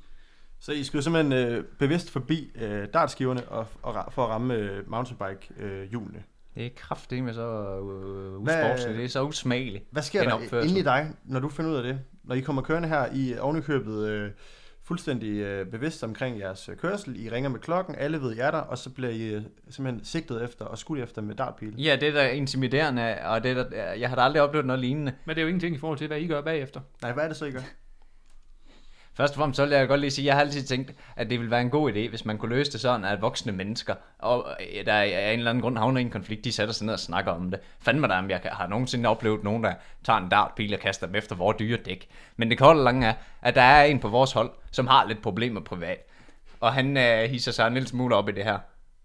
Så 0.59 0.71
I 0.71 0.83
skyder 0.83 1.03
simpelthen 1.03 1.33
øh, 1.33 1.63
bevidst 1.79 2.09
forbi 2.11 2.51
øh, 2.55 2.87
dartskiverne 2.93 3.47
og, 3.49 3.67
og, 3.81 4.13
for 4.13 4.23
at 4.23 4.29
ramme 4.29 4.53
øh, 4.55 4.89
mountainbike-hjulene. 4.89 6.23
Det 6.55 6.65
er 6.65 6.69
kraftigt 6.75 7.23
med 7.23 7.33
så 7.33 7.41
øh, 7.41 8.43
Hvad- 8.43 8.63
usportsligt. 8.63 8.97
Det 8.97 9.05
er 9.05 9.09
så 9.09 9.23
usmageligt. 9.23 9.83
Hvad 9.91 10.03
sker 10.03 10.23
der 10.23 10.61
inde 10.63 10.79
i 10.79 10.83
dig, 10.83 11.11
når 11.25 11.39
du 11.39 11.49
finder 11.49 11.71
ud 11.71 11.75
af 11.75 11.83
det? 11.83 11.99
Når 12.23 12.35
I 12.35 12.39
kommer 12.39 12.61
kørende 12.61 12.87
her 12.87 13.13
i 13.13 13.37
ovenikøbet 13.37 14.07
øh, 14.07 14.31
fuldstændig 14.85 15.29
øh, 15.29 15.65
bevidst 15.65 16.03
omkring 16.03 16.39
jeres 16.39 16.69
øh, 16.69 16.77
kørsel. 16.77 17.25
I 17.25 17.29
ringer 17.29 17.49
med 17.49 17.59
klokken, 17.59 17.95
alle 17.95 18.21
ved 18.21 18.35
jer 18.35 18.51
der, 18.51 18.57
og 18.57 18.77
så 18.77 18.89
bliver 18.89 19.11
I 19.11 19.21
øh, 19.21 19.41
simpelthen 19.69 20.05
sigtet 20.05 20.43
efter 20.43 20.65
og 20.65 20.77
skudt 20.77 20.99
efter 20.99 21.21
med 21.21 21.35
dartpil. 21.35 21.81
Ja, 21.81 21.97
det 22.01 22.07
er 22.07 22.13
da 22.13 22.29
intimiderende, 22.29 23.15
og 23.25 23.43
det 23.43 23.57
er 23.57 23.63
da, 23.63 23.99
jeg 23.99 24.09
har 24.09 24.15
da 24.15 24.21
aldrig 24.21 24.41
oplevet 24.41 24.65
noget 24.65 24.79
lignende. 24.79 25.13
Men 25.25 25.35
det 25.35 25.41
er 25.41 25.43
jo 25.43 25.47
ingenting 25.47 25.75
i 25.75 25.79
forhold 25.79 25.97
til, 25.97 26.07
hvad 26.07 26.19
I 26.19 26.27
gør 26.27 26.41
bagefter. 26.41 26.81
Nej, 27.01 27.13
hvad 27.13 27.23
er 27.23 27.27
det 27.27 27.37
så, 27.37 27.45
I 27.45 27.51
gør? 27.51 27.61
Først 29.17 29.33
og 29.33 29.37
fremmest 29.37 29.57
så 29.57 29.65
vil 29.65 29.73
jeg 29.73 29.87
godt 29.87 29.99
lige 29.99 30.11
sige, 30.11 30.23
at 30.23 30.27
jeg 30.27 30.35
har 30.35 30.41
altid 30.41 30.63
tænkt, 30.63 30.93
at 31.15 31.29
det 31.29 31.39
ville 31.39 31.51
være 31.51 31.61
en 31.61 31.69
god 31.69 31.91
idé, 31.91 32.09
hvis 32.09 32.25
man 32.25 32.37
kunne 32.37 32.55
løse 32.55 32.71
det 32.71 32.81
sådan, 32.81 33.05
at 33.05 33.21
voksne 33.21 33.51
mennesker, 33.51 33.95
og 34.19 34.47
øh, 34.59 34.85
der 34.85 34.93
er 34.93 35.01
af 35.01 35.33
en 35.33 35.39
eller 35.39 35.49
anden 35.49 35.61
grund 35.61 35.77
havner 35.77 35.99
i 35.99 36.01
en 36.01 36.09
konflikt, 36.09 36.43
de 36.43 36.51
sætter 36.51 36.73
sig 36.73 36.85
ned 36.85 36.93
og 36.93 36.99
snakker 36.99 37.31
om 37.31 37.51
det. 37.51 37.59
Fandme 37.79 38.07
der, 38.07 38.15
om 38.15 38.29
jeg 38.29 38.41
har 38.43 38.67
nogensinde 38.67 39.09
oplevet 39.09 39.43
nogen, 39.43 39.63
der 39.63 39.73
tager 40.03 40.19
en 40.19 40.29
dartpil 40.29 40.73
og 40.73 40.79
kaster 40.79 41.07
dem 41.07 41.15
efter 41.15 41.35
vores 41.35 41.57
dyre 41.57 41.77
dæk. 41.77 42.07
Men 42.37 42.49
det 42.49 42.57
korte 42.57 42.77
og 42.77 42.83
lange 42.83 43.07
er, 43.07 43.13
at 43.41 43.55
der 43.55 43.61
er 43.61 43.83
en 43.83 43.99
på 43.99 44.07
vores 44.07 44.31
hold, 44.31 44.51
som 44.71 44.87
har 44.87 45.05
lidt 45.07 45.21
problemer 45.21 45.61
privat. 45.61 45.97
Og 46.59 46.73
han 46.73 46.97
øh, 46.97 47.29
hisser 47.29 47.51
sig 47.51 47.67
en 47.67 47.73
lille 47.73 47.87
smule 47.87 48.15
op 48.15 48.29
i 48.29 48.31
det 48.31 48.43
her. 48.43 48.57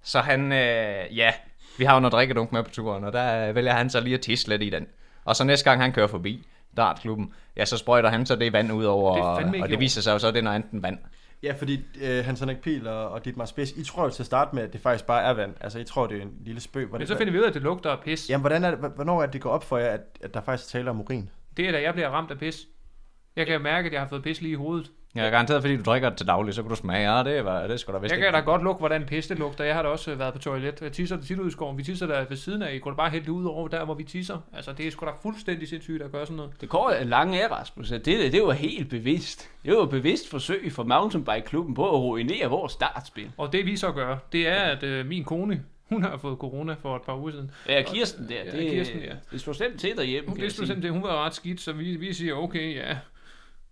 Så 0.03 0.21
han, 0.21 0.53
øh, 0.53 1.17
ja, 1.17 1.33
vi 1.79 1.85
har 1.85 1.95
jo 1.95 2.01
noget 2.01 2.13
drikkedunk 2.13 2.53
med 2.53 2.63
på 2.63 2.71
turen, 2.71 3.05
og 3.05 3.13
der 3.13 3.49
øh, 3.49 3.55
vælger 3.55 3.73
han 3.73 3.91
så 3.91 4.01
lige 4.01 4.15
at 4.15 4.21
tisse 4.21 4.49
lidt 4.49 4.63
i 4.63 4.71
den. 4.71 4.87
Og 5.25 5.37
så 5.37 5.45
næste 5.45 5.71
gang 5.71 5.83
han 5.83 5.93
kører 5.93 6.07
forbi 6.07 6.47
dartklubben, 6.77 7.33
ja, 7.57 7.65
så 7.65 7.77
sprøjter 7.77 8.11
han 8.11 8.27
så 8.27 8.37
det 8.37 8.53
vand 8.53 8.73
ud 8.73 8.85
over, 8.85 9.39
Det 9.39 9.55
ikke 9.55 9.65
og 9.65 9.69
det 9.69 9.81
viser 9.81 10.03
sig 10.03 10.13
jo 10.13 10.19
så, 10.19 10.29
at 10.29 10.35
det 10.35 10.41
er 10.41 10.45
noget 10.45 10.57
andet 10.57 10.83
vand. 10.83 10.99
Ja, 11.43 11.53
fordi 11.53 11.81
øh, 12.01 12.25
Hans 12.25 12.41
Henrik 12.41 12.61
Pihl 12.61 12.87
og, 12.87 13.09
og 13.09 13.25
Dietmar 13.25 13.45
Spids, 13.45 13.73
I 13.73 13.85
tror 13.85 14.05
jo 14.05 14.11
til 14.11 14.23
at 14.23 14.27
starte 14.27 14.55
med, 14.55 14.63
at 14.63 14.73
det 14.73 14.81
faktisk 14.81 15.07
bare 15.07 15.23
er 15.23 15.33
vand. 15.33 15.55
Altså, 15.61 15.79
I 15.79 15.85
tror, 15.85 16.07
det 16.07 16.19
er 16.19 16.23
en 16.23 16.33
lille 16.45 16.61
spøg. 16.61 16.89
Men 16.93 17.07
så 17.07 17.17
finder 17.19 17.33
vi 17.33 17.39
ud 17.39 17.43
af, 17.43 17.49
at 17.49 17.55
det 17.55 17.63
lugter 17.63 17.91
af 17.91 18.01
pis. 18.01 18.31
Jamen, 18.31 18.41
hvordan 18.41 18.65
er 18.65 18.71
det, 18.71 18.79
hvornår 18.95 19.23
er 19.23 19.27
det, 19.27 19.33
det 19.33 19.41
går 19.41 19.51
op 19.51 19.65
for 19.65 19.79
jer, 19.79 19.91
at, 19.91 20.01
at 20.21 20.35
der 20.35 20.41
faktisk 20.41 20.71
taler 20.71 20.91
om 20.91 21.01
urin? 21.01 21.31
Det 21.57 21.69
er 21.69 21.73
da, 21.73 21.83
jeg 21.83 21.93
bliver 21.93 22.09
ramt 22.09 22.31
af 22.31 22.39
pis. 22.39 22.67
Jeg 23.37 23.47
kan 23.47 23.63
mærke, 23.63 23.87
at 23.87 23.93
jeg 23.93 24.01
har 24.01 24.09
fået 24.09 24.23
pis 24.23 24.41
lige 24.41 24.53
i 24.53 24.55
hovedet. 24.55 24.91
Jeg 25.15 25.27
er 25.27 25.31
garanteret, 25.31 25.63
fordi 25.63 25.77
du 25.77 25.83
drikker 25.83 26.09
det 26.09 26.19
til 26.19 26.27
daglig, 26.27 26.55
så 26.55 26.63
kan 26.63 26.69
du 26.71 26.77
smage, 26.77 27.13
ja, 27.17 27.23
det, 27.25 27.45
var, 27.45 27.67
det 27.67 27.81
skal 27.81 27.95
da 27.95 27.99
vist 27.99 28.11
Jeg 28.13 28.19
ikke. 28.19 28.27
kan 28.27 28.33
da 28.35 28.41
godt 28.41 28.63
lugte, 28.63 28.79
hvordan 28.79 29.05
pis 29.07 29.27
det 29.27 29.39
lugter. 29.39 29.65
Jeg 29.65 29.75
har 29.75 29.83
da 29.83 29.89
også 29.89 30.15
været 30.15 30.33
på 30.33 30.39
toilet. 30.39 30.81
Jeg 30.83 30.93
tisser 30.93 31.17
det 31.17 31.27
tit 31.27 31.39
ud 31.39 31.49
i 31.49 31.51
skoven. 31.51 31.79
Vi 31.79 31.83
tisser 31.83 32.07
der 32.07 32.25
ved 32.29 32.37
siden 32.37 32.63
af. 32.63 32.75
I 32.75 32.79
kunne 32.79 32.93
da 32.93 32.97
bare 32.97 33.11
hælde 33.11 33.25
det 33.27 33.31
ud 33.33 33.45
over 33.45 33.69
der, 33.69 33.85
hvor 33.85 33.95
vi 33.95 34.05
tisser. 34.05 34.39
Altså, 34.57 34.73
det 34.73 34.87
er 34.87 34.91
sgu 34.91 35.07
da 35.07 35.11
fuldstændig 35.23 35.69
sindssygt 35.69 36.03
at 36.03 36.13
gøre 36.13 36.27
sådan 36.27 36.37
noget. 36.37 36.53
Det 36.61 36.69
går 36.69 36.95
lange 37.05 37.43
af, 37.45 37.51
Rasmus. 37.51 37.93
at 37.93 38.05
Det, 38.05 38.33
det 38.33 38.43
var 38.43 38.53
helt 38.53 38.91
bevidst. 38.91 39.51
Det 39.65 39.77
var 39.77 39.83
et 39.83 39.91
bevidst 39.91 40.31
forsøg 40.31 40.73
for 40.73 40.85
mountainbike-klubben 40.85 41.75
på 41.75 41.87
at 41.89 41.95
ruinere 41.95 42.47
vores 42.47 42.73
startspil. 42.73 43.31
Og 43.37 43.53
det 43.53 43.67
vi 43.67 43.77
så 43.77 43.93
gør, 43.93 44.17
det 44.33 44.49
er, 44.49 44.61
at 44.61 44.83
øh, 44.83 45.07
min 45.07 45.25
kone, 45.25 45.63
hun 45.89 46.03
har 46.03 46.17
fået 46.17 46.39
corona 46.39 46.75
for 46.83 46.97
et 46.97 47.03
par 47.03 47.17
uger 47.17 47.31
siden. 47.31 47.51
Ja, 47.69 47.83
Kirsten 47.83 48.29
der, 48.29 48.35
Ja, 48.45 48.59
det, 48.59 48.71
Kirsten, 48.71 49.01
ja. 49.01 49.13
det 49.33 49.41
slår 49.41 49.53
slemt 49.53 49.81
til 49.81 49.97
derhjemme. 49.97 50.29
Hun, 50.29 50.39
det 50.41 50.53
stod 50.53 50.67
sige. 50.67 50.67
simpelthen, 50.67 50.93
hun 50.93 51.03
var 51.03 51.25
ret 51.27 51.35
skidt, 51.35 51.61
så 51.61 51.73
vi, 51.73 51.97
vi 51.97 52.13
siger, 52.13 52.35
okay, 52.35 52.75
ja, 52.75 52.97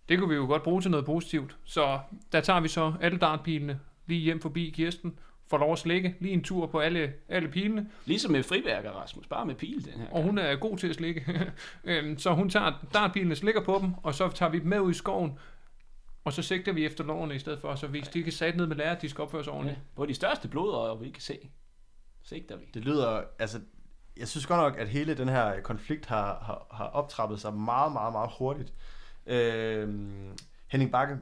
det 0.09 0.19
kunne 0.19 0.29
vi 0.29 0.35
jo 0.35 0.45
godt 0.45 0.63
bruge 0.63 0.81
til 0.81 0.91
noget 0.91 1.05
positivt. 1.05 1.57
Så 1.63 1.99
der 2.31 2.41
tager 2.41 2.59
vi 2.59 2.67
så 2.67 2.93
alle 3.01 3.17
dartpilene 3.17 3.79
lige 4.05 4.21
hjem 4.21 4.41
forbi 4.41 4.69
Kirsten, 4.75 5.19
får 5.49 5.57
lov 5.57 5.71
at 5.71 5.79
slikke 5.79 6.15
lige 6.19 6.33
en 6.33 6.43
tur 6.43 6.65
på 6.67 6.79
alle, 6.79 7.13
alle 7.29 7.49
pilene, 7.49 7.89
Ligesom 8.05 8.31
med 8.31 8.43
friværker, 8.43 8.91
Rasmus. 8.91 9.27
Bare 9.27 9.45
med 9.45 9.55
pil 9.55 9.85
den 9.85 9.93
her. 10.01 10.07
og 10.11 10.23
hun 10.23 10.37
er 10.37 10.55
god 10.55 10.77
til 10.77 10.87
at 10.89 10.95
slikke. 10.95 11.51
Øhm, 11.83 12.17
så 12.17 12.33
hun 12.33 12.49
tager 12.49 12.87
dartpilene, 12.93 13.35
slikker 13.35 13.61
på 13.63 13.79
dem, 13.81 13.93
og 14.03 14.15
så 14.15 14.29
tager 14.29 14.49
vi 14.49 14.59
dem 14.59 14.67
med 14.67 14.79
ud 14.79 14.91
i 14.91 14.93
skoven, 14.93 15.39
og 16.25 16.33
så 16.33 16.41
sigter 16.41 16.73
vi 16.73 16.85
efter 16.85 17.03
lårene 17.03 17.35
i 17.35 17.39
stedet 17.39 17.59
for, 17.61 17.75
så 17.75 17.87
hvis 17.87 18.07
de 18.07 18.23
kan 18.23 18.31
sat 18.31 18.57
ned 18.57 18.67
med 18.67 18.75
lærer, 18.75 18.99
de 18.99 19.09
skal 19.09 19.21
opføre 19.21 19.43
sig 19.43 19.51
Ja, 19.51 19.57
ordentligt. 19.57 19.79
på 19.95 20.05
de 20.05 20.13
største 20.13 20.47
blodårer, 20.47 20.95
vi 20.95 21.09
kan 21.09 21.21
se. 21.21 21.37
Sigter 22.23 22.55
vi. 22.57 22.65
Det 22.73 22.85
lyder, 22.85 23.21
altså, 23.39 23.59
jeg 24.17 24.27
synes 24.27 24.45
godt 24.45 24.59
nok, 24.61 24.77
at 24.79 24.87
hele 24.89 25.13
den 25.17 25.29
her 25.29 25.61
konflikt 25.61 26.05
har, 26.05 26.23
har, 26.45 26.67
har 26.71 26.85
optrappet 26.85 27.39
sig 27.39 27.53
meget, 27.53 27.91
meget, 27.91 28.13
meget 28.13 28.29
hurtigt. 28.39 28.73
Øh, 29.27 29.89
Henning 30.67 30.91
Bakke, 30.91 31.17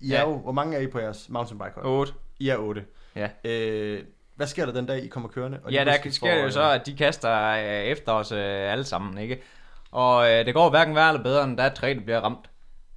I 0.00 0.08
ja. 0.08 0.16
Er 0.16 0.28
jo, 0.28 0.38
hvor 0.38 0.52
mange 0.52 0.76
er 0.76 0.80
I 0.80 0.86
på 0.86 0.98
jeres 0.98 1.28
mountainbike 1.28 1.72
hold? 1.74 1.86
8. 1.86 2.12
I 2.38 2.48
er 2.48 2.56
otte. 2.56 2.84
Ja. 3.16 3.28
Øh, 3.44 4.04
hvad 4.36 4.46
sker 4.46 4.66
der 4.66 4.72
den 4.72 4.86
dag, 4.86 5.04
I 5.04 5.06
kommer 5.08 5.28
kørende? 5.28 5.60
Og 5.64 5.72
Ja, 5.72 5.84
der 5.84 6.10
sker 6.10 6.34
det 6.34 6.42
jo 6.42 6.46
får, 6.46 6.50
så, 6.50 6.62
at 6.62 6.86
de 6.86 6.96
kaster 6.96 7.48
øh, 7.48 7.84
efter 7.84 8.12
os 8.12 8.32
øh, 8.32 8.72
alle 8.72 8.84
sammen, 8.84 9.18
ikke? 9.18 9.42
Og 9.90 10.30
øh, 10.30 10.46
det 10.46 10.54
går 10.54 10.70
hverken 10.70 10.94
værre 10.94 11.08
eller 11.08 11.22
bedre, 11.22 11.44
end 11.44 11.60
tre, 11.76 11.94
der 11.94 12.00
bliver 12.00 12.20
ramt 12.20 12.50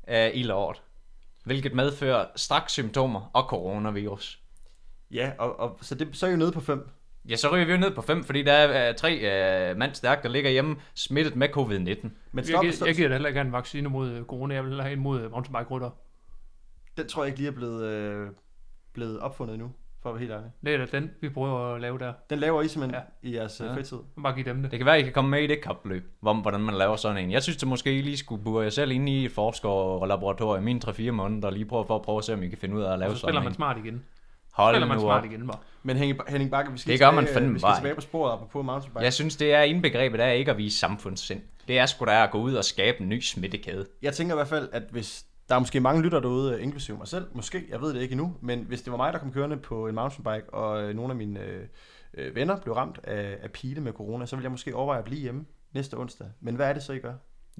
af 0.03 0.31
ildåret. 0.33 0.81
Hvilket 1.43 1.73
medfører 1.73 2.25
straks 2.35 2.73
symptomer 2.73 3.29
og 3.33 3.43
coronavirus. 3.43 4.39
Ja, 5.11 5.31
og, 5.37 5.59
og 5.59 5.77
så, 5.81 5.95
det, 5.95 6.09
så 6.13 6.25
er 6.25 6.29
I 6.29 6.31
jo 6.31 6.37
nede 6.37 6.51
på 6.51 6.61
fem. 6.61 6.89
Ja, 7.29 7.35
så 7.35 7.53
ryger 7.53 7.65
vi 7.65 7.71
jo 7.71 7.77
ned 7.77 7.91
på 7.91 8.01
fem, 8.01 8.23
fordi 8.23 8.43
der 8.43 8.51
er 8.53 8.89
øh, 8.89 8.95
tre 8.95 9.19
øh, 9.71 9.77
mand 9.77 9.93
stærkt, 9.93 10.23
der 10.23 10.29
ligger 10.29 10.49
hjemme 10.49 10.75
smittet 10.95 11.35
med 11.35 11.47
covid-19. 11.49 11.59
Men 11.71 12.09
Jeg, 12.35 12.45
stop, 12.45 12.61
giver, 12.61 12.73
stop, 12.73 12.87
jeg 12.87 12.95
giver 12.95 13.07
da 13.07 13.13
heller 13.15 13.29
ikke 13.29 13.41
en 13.41 13.51
vaccine 13.51 13.89
mod 13.89 14.09
øh, 14.11 14.23
corona, 14.23 14.53
jeg 14.55 14.63
vil 14.63 14.69
hellere 14.69 14.87
have 14.87 14.93
en 14.97 15.03
mod 15.03 15.21
øh, 15.21 15.31
mountainbike-rytter. 15.31 15.89
den 16.97 17.07
tror 17.07 17.23
jeg 17.23 17.27
ikke 17.27 17.39
lige 17.39 17.47
er 17.47 17.55
blevet, 17.55 17.83
øh, 17.85 18.27
blevet 18.93 19.19
opfundet 19.19 19.53
endnu, 19.53 19.71
for 20.01 20.09
at 20.09 20.15
være 20.15 20.19
helt 20.19 20.31
ærlig. 20.31 20.51
Det 20.65 20.73
er 20.73 20.77
da 20.85 20.97
den, 20.99 21.11
vi 21.21 21.29
prøver 21.29 21.75
at 21.75 21.81
lave 21.81 21.99
der. 21.99 22.13
Den 22.29 22.39
laver 22.39 22.61
I 22.61 22.67
simpelthen 22.67 23.01
Ja. 23.23 23.29
i 23.29 23.35
jeres 23.35 23.61
ja. 23.65 23.73
Fritid. 23.75 23.97
Bare 24.23 24.33
give 24.35 24.45
dem 24.45 24.61
det. 24.61 24.71
Det 24.71 24.79
kan 24.79 24.85
være, 24.85 24.95
at 24.95 25.01
I 25.01 25.03
kan 25.03 25.13
komme 25.13 25.29
med 25.31 25.41
i 25.43 25.47
det 25.47 25.61
kapløb, 25.61 26.03
om 26.21 26.37
hvordan 26.37 26.61
man 26.61 26.75
laver 26.75 26.95
sådan 26.95 27.17
en. 27.25 27.31
Jeg 27.31 27.43
synes, 27.43 27.57
det 27.57 27.67
måske 27.67 27.97
I 27.97 28.01
lige 28.01 28.17
skulle 28.17 28.43
bure 28.43 28.63
jer 28.63 28.69
selv 28.69 28.91
ind 28.91 29.09
i 29.09 29.25
et 29.25 29.31
forskerlaboratorium 29.31 30.63
i 30.63 30.65
mine 30.65 30.79
3-4 30.87 31.11
måneder, 31.11 31.47
og 31.47 31.53
lige 31.53 31.65
prøve 31.65 31.85
for 31.85 31.95
at 31.95 32.01
prøve 32.01 32.17
at 32.17 32.23
se, 32.23 32.33
om 32.33 32.43
I 32.43 32.47
kan 32.47 32.57
finde 32.57 32.75
ud 32.75 32.81
af 32.81 32.85
at 32.87 32.91
Og 32.93 32.99
lave 32.99 33.11
så 33.11 33.17
spiller 33.19 33.33
sådan 33.33 33.43
man 33.43 33.51
en. 33.51 33.55
smart 33.55 33.77
igen. 33.77 34.03
Hold 34.55 34.75
spiller 34.75 34.87
man 34.87 34.99
smart 34.99 35.19
op. 35.19 35.25
igen, 35.31 35.47
var. 35.47 35.59
Men 35.83 35.97
Henning, 35.97 36.19
Henning 36.27 36.51
Bakke, 36.51 36.71
vi 36.71 36.77
skal, 36.77 36.91
Det 36.91 36.99
gør 36.99 37.11
man 37.11 37.23
tilbage, 37.25 37.33
fandme 37.33 37.53
vi 37.53 37.59
skal 37.59 37.67
bare. 37.67 37.77
tilbage 37.77 37.95
på 37.95 38.01
sporet 38.01 38.33
apropos 38.33 38.65
mountainbike. 38.65 39.03
Jeg 39.03 39.13
synes, 39.13 39.35
det 39.35 39.53
er 39.53 39.61
indbegrebet 39.61 40.19
af 40.19 40.35
ikke 40.37 40.51
at 40.51 40.57
vise 40.57 40.79
samfundssind. 40.79 41.41
Det 41.67 41.79
er 41.79 41.85
sgu 41.85 42.05
da 42.05 42.23
at 42.23 42.31
gå 42.31 42.37
ud 42.37 42.53
og 42.53 42.65
skabe 42.65 43.01
en 43.01 43.09
ny 43.09 43.19
smittekæde. 43.19 43.85
Jeg 44.01 44.13
tænker 44.13 44.35
i 44.35 44.37
hvert 44.37 44.47
fald, 44.47 44.69
at 44.71 44.83
hvis 44.91 45.25
der 45.49 45.55
er 45.55 45.59
måske 45.59 45.79
mange 45.79 46.01
lytter 46.01 46.19
derude, 46.19 46.61
inklusive 46.61 46.97
mig 46.97 47.07
selv, 47.07 47.25
måske, 47.33 47.63
jeg 47.69 47.81
ved 47.81 47.93
det 47.93 48.01
ikke 48.01 48.11
endnu, 48.13 48.35
men 48.41 48.59
hvis 48.67 48.81
det 48.81 48.91
var 48.91 48.97
mig, 48.97 49.13
der 49.13 49.19
kom 49.19 49.31
kørende 49.31 49.57
på 49.57 49.87
en 49.87 49.95
mountainbike, 49.95 50.53
og 50.53 50.83
øh, 50.83 50.95
nogle 50.95 51.11
af 51.11 51.15
mine 51.15 51.39
øh, 51.39 51.61
øh, 52.13 52.35
venner 52.35 52.57
blev 52.57 52.73
ramt 52.73 52.99
af, 53.03 53.37
af 53.43 53.51
pile 53.51 53.81
med 53.81 53.93
corona, 53.93 54.25
så 54.25 54.35
vil 54.35 54.43
jeg 54.43 54.51
måske 54.51 54.75
overveje 54.75 54.99
at 54.99 55.05
blive 55.05 55.21
hjemme 55.21 55.45
næste 55.73 55.97
onsdag. 55.97 56.27
Men 56.41 56.55
hvad 56.55 56.69
er 56.69 56.73
det 56.73 56.83
så, 56.83 56.93
I 56.93 56.99
gør? 56.99 57.13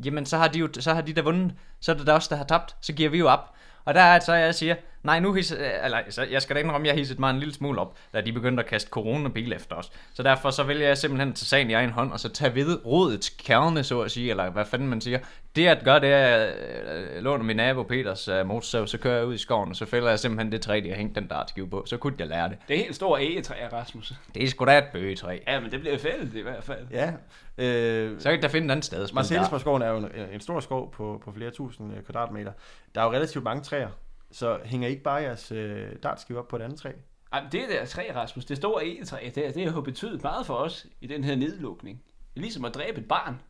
Jamen, 0.06 0.26
så 0.26 0.38
har 0.38 0.48
de 0.48 0.60
jo 0.60 0.70
så 0.80 0.94
har 0.94 1.02
de 1.02 1.14
der 1.14 1.22
vundet. 1.22 1.54
Så 1.80 1.92
er 1.92 1.96
det 1.98 2.08
der 2.08 2.14
også, 2.14 2.28
der 2.30 2.36
har 2.36 2.44
tabt. 2.46 2.76
Så 2.82 2.94
giver 2.94 3.10
vi 3.10 3.18
jo 3.18 3.28
op. 3.28 3.54
Og 3.86 3.94
der 3.94 4.02
er 4.02 4.14
det 4.14 4.24
så, 4.26 4.34
jeg 4.34 4.56
siger, 4.56 4.76
nej, 5.06 5.20
nu 5.20 5.34
hisse, 5.34 5.58
eller, 5.84 5.98
så 6.10 6.24
jeg 6.24 6.42
skal 6.42 6.56
da 6.56 6.58
ikke 6.58 6.68
indrømme, 6.68 6.88
jeg 6.88 6.96
hisset 6.96 7.20
mig 7.20 7.30
en 7.30 7.40
lille 7.40 7.54
smule 7.54 7.82
op, 7.82 7.98
da 8.14 8.22
de 8.22 8.34
begyndte 8.34 8.64
at 8.64 8.70
kaste 8.70 8.90
coronabil 8.90 9.54
efter 9.54 9.76
os. 9.76 9.92
Så 10.14 10.24
derfor 10.24 10.50
så 10.50 10.64
vælger 10.64 10.88
jeg 10.88 10.98
simpelthen 10.98 11.34
tage 11.34 11.46
sagen 11.46 11.70
i 11.70 11.74
egen 11.74 11.90
hånd, 11.90 12.12
og 12.12 12.20
så 12.20 12.30
tage 12.30 12.56
ved 12.56 12.86
rådets 12.86 13.30
kerne, 13.30 13.84
så 13.84 14.02
at 14.02 14.12
sige, 14.12 14.30
eller 14.30 14.50
hvad 14.50 14.66
fanden 14.66 14.88
man 14.88 15.02
siger. 15.02 15.20
Det 15.56 15.68
at 15.68 15.84
gøre, 15.84 16.00
det 16.00 16.10
er, 16.10 16.26
at 16.26 17.16
jeg 17.16 17.24
låner 17.24 17.44
min 17.44 17.56
nabo 17.56 17.84
Peters 17.84 18.30
uh, 18.30 18.48
motorsav, 18.48 18.88
så 18.88 18.98
kører 18.98 19.16
jeg 19.18 19.26
ud 19.26 19.34
i 19.34 19.38
skoven, 19.38 19.70
og 19.70 19.76
så 19.76 19.86
fælder 19.86 20.10
jeg 20.10 20.20
simpelthen 20.20 20.52
det 20.52 20.62
træ, 20.62 20.82
de 20.84 20.90
har 20.90 20.96
hængt 20.96 21.16
den 21.16 21.28
dartskive 21.28 21.70
på. 21.70 21.84
Så 21.86 21.98
kunne 21.98 22.14
jeg 22.20 22.28
lære 22.28 22.50
det. 22.50 22.58
Det 22.68 22.74
er 22.74 22.78
helt 22.78 22.96
store 22.96 23.24
egetræ, 23.24 23.56
Rasmus. 23.74 24.14
Det 24.36 24.44
er 24.44 24.48
sgu 24.48 24.66
da 24.66 24.78
et 24.78 24.84
bøgetræ. 24.94 25.40
Ja, 25.48 25.60
men 25.60 25.72
det 25.72 25.80
bliver 25.80 25.98
fældet 25.98 26.36
i 26.36 26.42
hvert 26.42 26.64
fald. 26.64 26.88
Ja, 26.92 27.12
øh, 27.58 28.22
Så 28.22 28.30
kan 28.32 28.42
der 28.42 28.48
finde 28.48 28.68
et 28.68 28.72
andet 28.72 28.86
sted. 28.86 29.08
Marcellesborgskoven 29.14 29.82
er 29.82 29.90
jo 29.90 29.98
en, 29.98 30.08
en 30.34 30.40
stor 30.40 30.60
skov 30.60 30.92
på, 30.92 31.22
på 31.26 31.32
flere 31.32 31.52
tusind 31.52 31.98
øh, 31.98 32.04
kvadratmeter. 32.04 32.52
Der 32.96 33.02
er 33.02 33.06
jo 33.06 33.12
relativt 33.12 33.44
mange 33.44 33.64
træer, 33.64 33.88
så 34.36 34.60
hænger 34.66 34.88
I 34.88 34.92
ikke 34.92 35.04
bare 35.04 35.16
jeres 35.16 35.52
øh, 35.52 35.96
dartskive 36.04 36.40
op 36.40 36.48
på 36.48 36.56
et 36.56 36.62
andet 36.62 36.80
træ? 36.80 36.92
Ej, 37.34 37.42
men 37.42 37.52
det 37.52 37.70
der 37.70 37.86
træ, 37.86 38.12
Rasmus, 38.16 38.46
det 38.46 38.58
store 38.58 38.86
egetræ, 38.86 39.30
det, 39.36 39.56
det 39.56 39.74
har 39.74 39.82
betydet 39.82 40.24
meget 40.24 40.46
for 40.46 40.54
os 40.54 40.86
i 41.02 41.08
den 41.08 41.24
her 41.24 41.36
nedlukning. 41.36 42.04
Det 42.34 42.40
er 42.40 42.42
ligesom 42.42 42.66
at 42.66 42.76
dræbe 42.76 43.02
et 43.02 43.08
barn, 43.08 43.42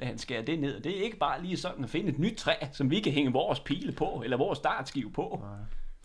da 0.00 0.04
han 0.04 0.18
skærer 0.18 0.42
det 0.42 0.58
ned. 0.58 0.80
Det 0.80 0.98
er 0.98 1.02
ikke 1.02 1.16
bare 1.16 1.42
lige 1.42 1.56
sådan 1.56 1.84
at 1.84 1.90
finde 1.90 2.08
et 2.08 2.18
nyt 2.18 2.36
træ, 2.36 2.54
som 2.72 2.90
vi 2.90 3.00
kan 3.00 3.12
hænge 3.12 3.32
vores 3.32 3.60
pile 3.60 3.92
på, 3.92 4.22
eller 4.24 4.36
vores 4.36 4.58
dartskive 4.58 5.12
på. 5.12 5.44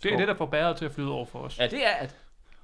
Det 0.03 0.13
er 0.13 0.17
det, 0.17 0.27
der 0.27 0.33
får 0.35 0.45
bæret 0.45 0.77
til 0.77 0.85
at 0.85 0.91
flyde 0.91 1.11
over 1.11 1.25
for 1.25 1.39
os. 1.39 1.59
Ja, 1.59 1.67
det 1.67 1.85
er 1.85 1.91
at... 1.91 2.15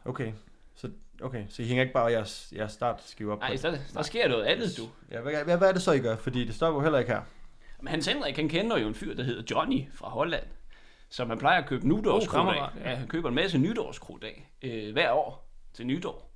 Okay, 0.06 0.32
så, 0.76 0.90
okay, 1.22 1.44
så 1.50 1.62
I 1.62 1.66
hænger 1.66 1.84
ikke 1.84 1.94
bare 1.94 2.06
jeres, 2.06 2.54
jeres 2.56 2.72
startskive 2.72 3.32
op 3.32 3.40
Nej, 3.40 3.52
på 3.52 3.58
så, 3.58 3.78
der 3.94 4.02
sker 4.02 4.28
noget 4.28 4.44
andet, 4.44 4.78
du. 4.78 4.84
Ja, 5.12 5.22
hvad, 5.22 5.44
hvad, 5.44 5.58
hvad 5.58 5.70
er 5.70 5.74
det 5.74 5.82
så, 5.82 5.92
I 5.92 6.00
gør? 6.00 6.16
Fordi 6.16 6.46
det 6.46 6.56
står 6.56 6.68
jo 6.68 6.82
heller 6.82 7.00
ikke 7.00 7.12
her. 7.12 7.22
Men 7.80 7.88
Hans 7.88 8.08
Henrik, 8.08 8.36
han 8.36 8.50
kender 8.50 8.78
jo 8.78 8.88
en 8.88 8.96
fyr, 8.96 9.16
der 9.16 9.24
hedder 9.24 9.44
Johnny 9.52 9.84
fra 9.94 10.10
Holland. 10.10 10.44
Så 11.14 11.26
man 11.26 11.38
plejer 11.38 11.62
at 11.62 11.68
købe 11.68 11.88
af. 11.88 12.30
kammerat, 12.30 12.72
ja. 12.80 12.90
Ja, 12.90 12.96
han 12.96 13.08
køber 13.08 13.30
en 13.30 13.36
masse 13.36 13.58
nytårskrudt 13.58 14.24
af 14.24 14.52
øh, 14.62 14.94
hver 14.94 15.12
år 15.12 15.50
til 15.74 15.88
nytår. 15.88 16.34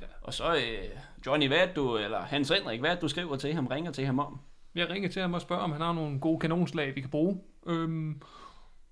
Ja. 0.00 0.06
Og 0.22 0.34
så, 0.34 0.54
øh, 0.54 0.88
Johnny, 1.26 1.46
hvad 1.46 1.68
du, 1.76 1.96
eller 1.96 2.20
Hans 2.20 2.48
Henrik, 2.48 2.80
hvad 2.80 2.96
du 2.96 3.08
skriver 3.08 3.36
til 3.36 3.54
ham, 3.54 3.66
ringer 3.66 3.92
til 3.92 4.06
ham 4.06 4.18
om? 4.18 4.40
Jeg 4.74 4.90
ringer 4.90 5.08
til 5.08 5.22
ham 5.22 5.34
og 5.34 5.40
spørger, 5.40 5.62
om 5.62 5.72
han 5.72 5.80
har 5.80 5.92
nogle 5.92 6.20
gode 6.20 6.40
kanonslag, 6.40 6.94
vi 6.94 7.00
kan 7.00 7.10
bruge. 7.10 7.40
Øhm, 7.66 8.22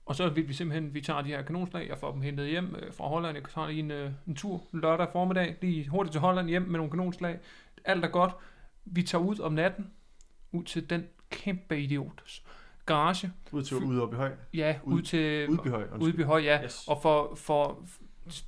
og 0.07 0.17
så 0.17 0.29
vil 0.29 0.49
vi 0.49 0.53
simpelthen, 0.53 0.95
vi 0.95 1.01
tager 1.01 1.23
de 1.23 1.29
her 1.29 1.43
kanonslag, 1.43 1.89
jeg 1.89 1.99
får 1.99 2.13
dem 2.13 2.21
hentet 2.21 2.49
hjem 2.49 2.77
øh, 2.79 2.93
fra 2.93 3.09
Holland. 3.09 3.37
Jeg 3.37 3.45
tager 3.55 3.69
lige 3.69 3.81
en, 3.81 3.91
øh, 3.91 4.11
en 4.27 4.35
tur 4.35 4.63
lørdag 4.73 5.09
formiddag, 5.13 5.57
lige 5.63 5.89
hurtigt 5.89 6.13
til 6.13 6.21
Holland 6.21 6.49
hjem 6.49 6.63
med 6.63 6.79
nogle 6.79 6.91
kanonslag. 6.91 7.39
Alt 7.85 8.05
er 8.05 8.09
godt. 8.09 8.33
Vi 8.85 9.03
tager 9.03 9.25
ud 9.25 9.41
om 9.41 9.53
natten, 9.53 9.93
ud 10.53 10.65
til 10.65 10.91
den 10.91 11.07
kæmpe 11.31 11.81
idiots 11.81 12.43
garage. 12.87 13.33
Ud 13.53 13.63
til 13.63 13.77
ude 13.77 14.03
oppe 14.03 14.17
i 14.17 14.19
høj. 14.19 14.33
Ja, 14.55 14.79
ud, 14.85 14.93
Ud- 14.93 14.99
ud 14.99 15.03
til 15.03 15.49
Udbyhøj. 15.51 15.87
Udbyhøj, 16.01 16.41
ja. 16.41 16.65
Yes. 16.65 16.85
Og 16.89 17.03
får, 17.03 17.35
får 17.35 17.87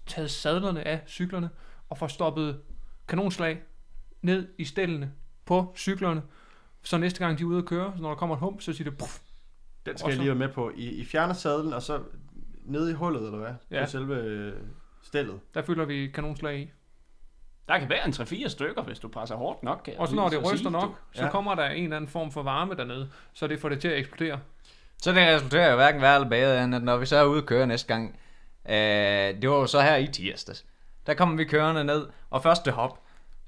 taget 0.06 0.30
sadlerne 0.30 0.82
af 0.88 1.00
cyklerne, 1.06 1.50
og 1.88 1.98
får 1.98 2.06
stoppet 2.06 2.60
kanonslag 3.08 3.62
ned 4.22 4.48
i 4.58 4.64
stillene 4.64 5.12
på 5.44 5.72
cyklerne. 5.76 6.22
Så 6.82 6.98
næste 6.98 7.18
gang 7.24 7.38
de 7.38 7.42
er 7.42 7.46
ude 7.46 7.58
at 7.58 7.64
køre, 7.64 7.92
så 7.96 8.02
når 8.02 8.08
der 8.08 8.16
kommer 8.16 8.34
et 8.36 8.40
hump, 8.40 8.60
så 8.60 8.72
siger 8.72 8.90
det 8.90 8.98
puff, 8.98 9.18
Den 9.86 9.98
skal 9.98 10.04
Og 10.04 10.10
jeg 10.10 10.16
så- 10.16 10.22
lige 10.22 10.28
være 10.38 10.46
med 10.48 10.54
på. 10.54 10.72
I, 10.76 10.88
I 10.88 11.04
fjerner 11.04 11.34
sadlen, 11.34 11.72
og 11.72 11.82
så 11.82 12.02
nede 12.64 12.90
i 12.90 12.94
hullet, 12.94 13.24
eller 13.24 13.38
hvad? 13.38 13.54
Ja. 13.70 13.84
På 13.84 13.90
selve 13.90 14.14
øh, 14.16 14.52
stillet. 15.02 15.40
der 15.54 15.62
fylder 15.62 15.84
vi 15.84 16.06
kanonslag 16.14 16.58
i. 16.60 16.70
Der 17.68 17.78
kan 17.78 17.88
være 17.88 18.06
en 18.06 18.12
3-4 18.12 18.48
stykker, 18.48 18.82
hvis 18.82 18.98
du 18.98 19.08
presser 19.08 19.36
hårdt 19.36 19.62
nok. 19.62 19.80
Kan 19.84 19.94
Og 19.98 20.08
så 20.08 20.14
når 20.14 20.28
det 20.28 20.44
så 20.46 20.52
ryster 20.52 20.70
nok, 20.70 20.82
du. 20.88 20.94
så 21.12 21.24
Ja. 21.24 21.30
kommer 21.30 21.54
der 21.54 21.66
en 21.68 21.84
eller 21.84 21.96
anden 21.96 22.10
form 22.10 22.32
for 22.32 22.42
varme 22.42 22.74
dernede, 22.74 23.10
så 23.34 23.46
det 23.46 23.60
får 23.60 23.68
det 23.68 23.80
til 23.80 23.88
at 23.88 23.98
eksplodere. 23.98 24.40
Så 25.02 25.12
det 25.12 25.26
resulterer 25.34 25.70
jo 25.70 25.76
hverken 25.76 26.00
værre 26.00 26.14
eller 26.14 26.28
bedre, 26.28 26.64
end 26.64 26.74
at 26.74 26.82
når 26.82 26.96
vi 26.96 27.06
så 27.06 27.16
er 27.16 27.24
ude 27.24 27.38
at 27.38 27.46
køre 27.46 27.66
næste 27.66 27.88
gang, 27.94 28.18
øh, 28.68 28.74
det 29.42 29.50
var 29.50 29.56
jo 29.56 29.66
så 29.66 29.80
her 29.80 29.96
i 29.96 30.06
tirsdags, 30.06 30.64
der 31.06 31.14
kommer 31.14 31.36
vi 31.36 31.44
kørende 31.44 31.84
ned, 31.84 32.06
og 32.30 32.42
første 32.42 32.70
hop, 32.70 33.00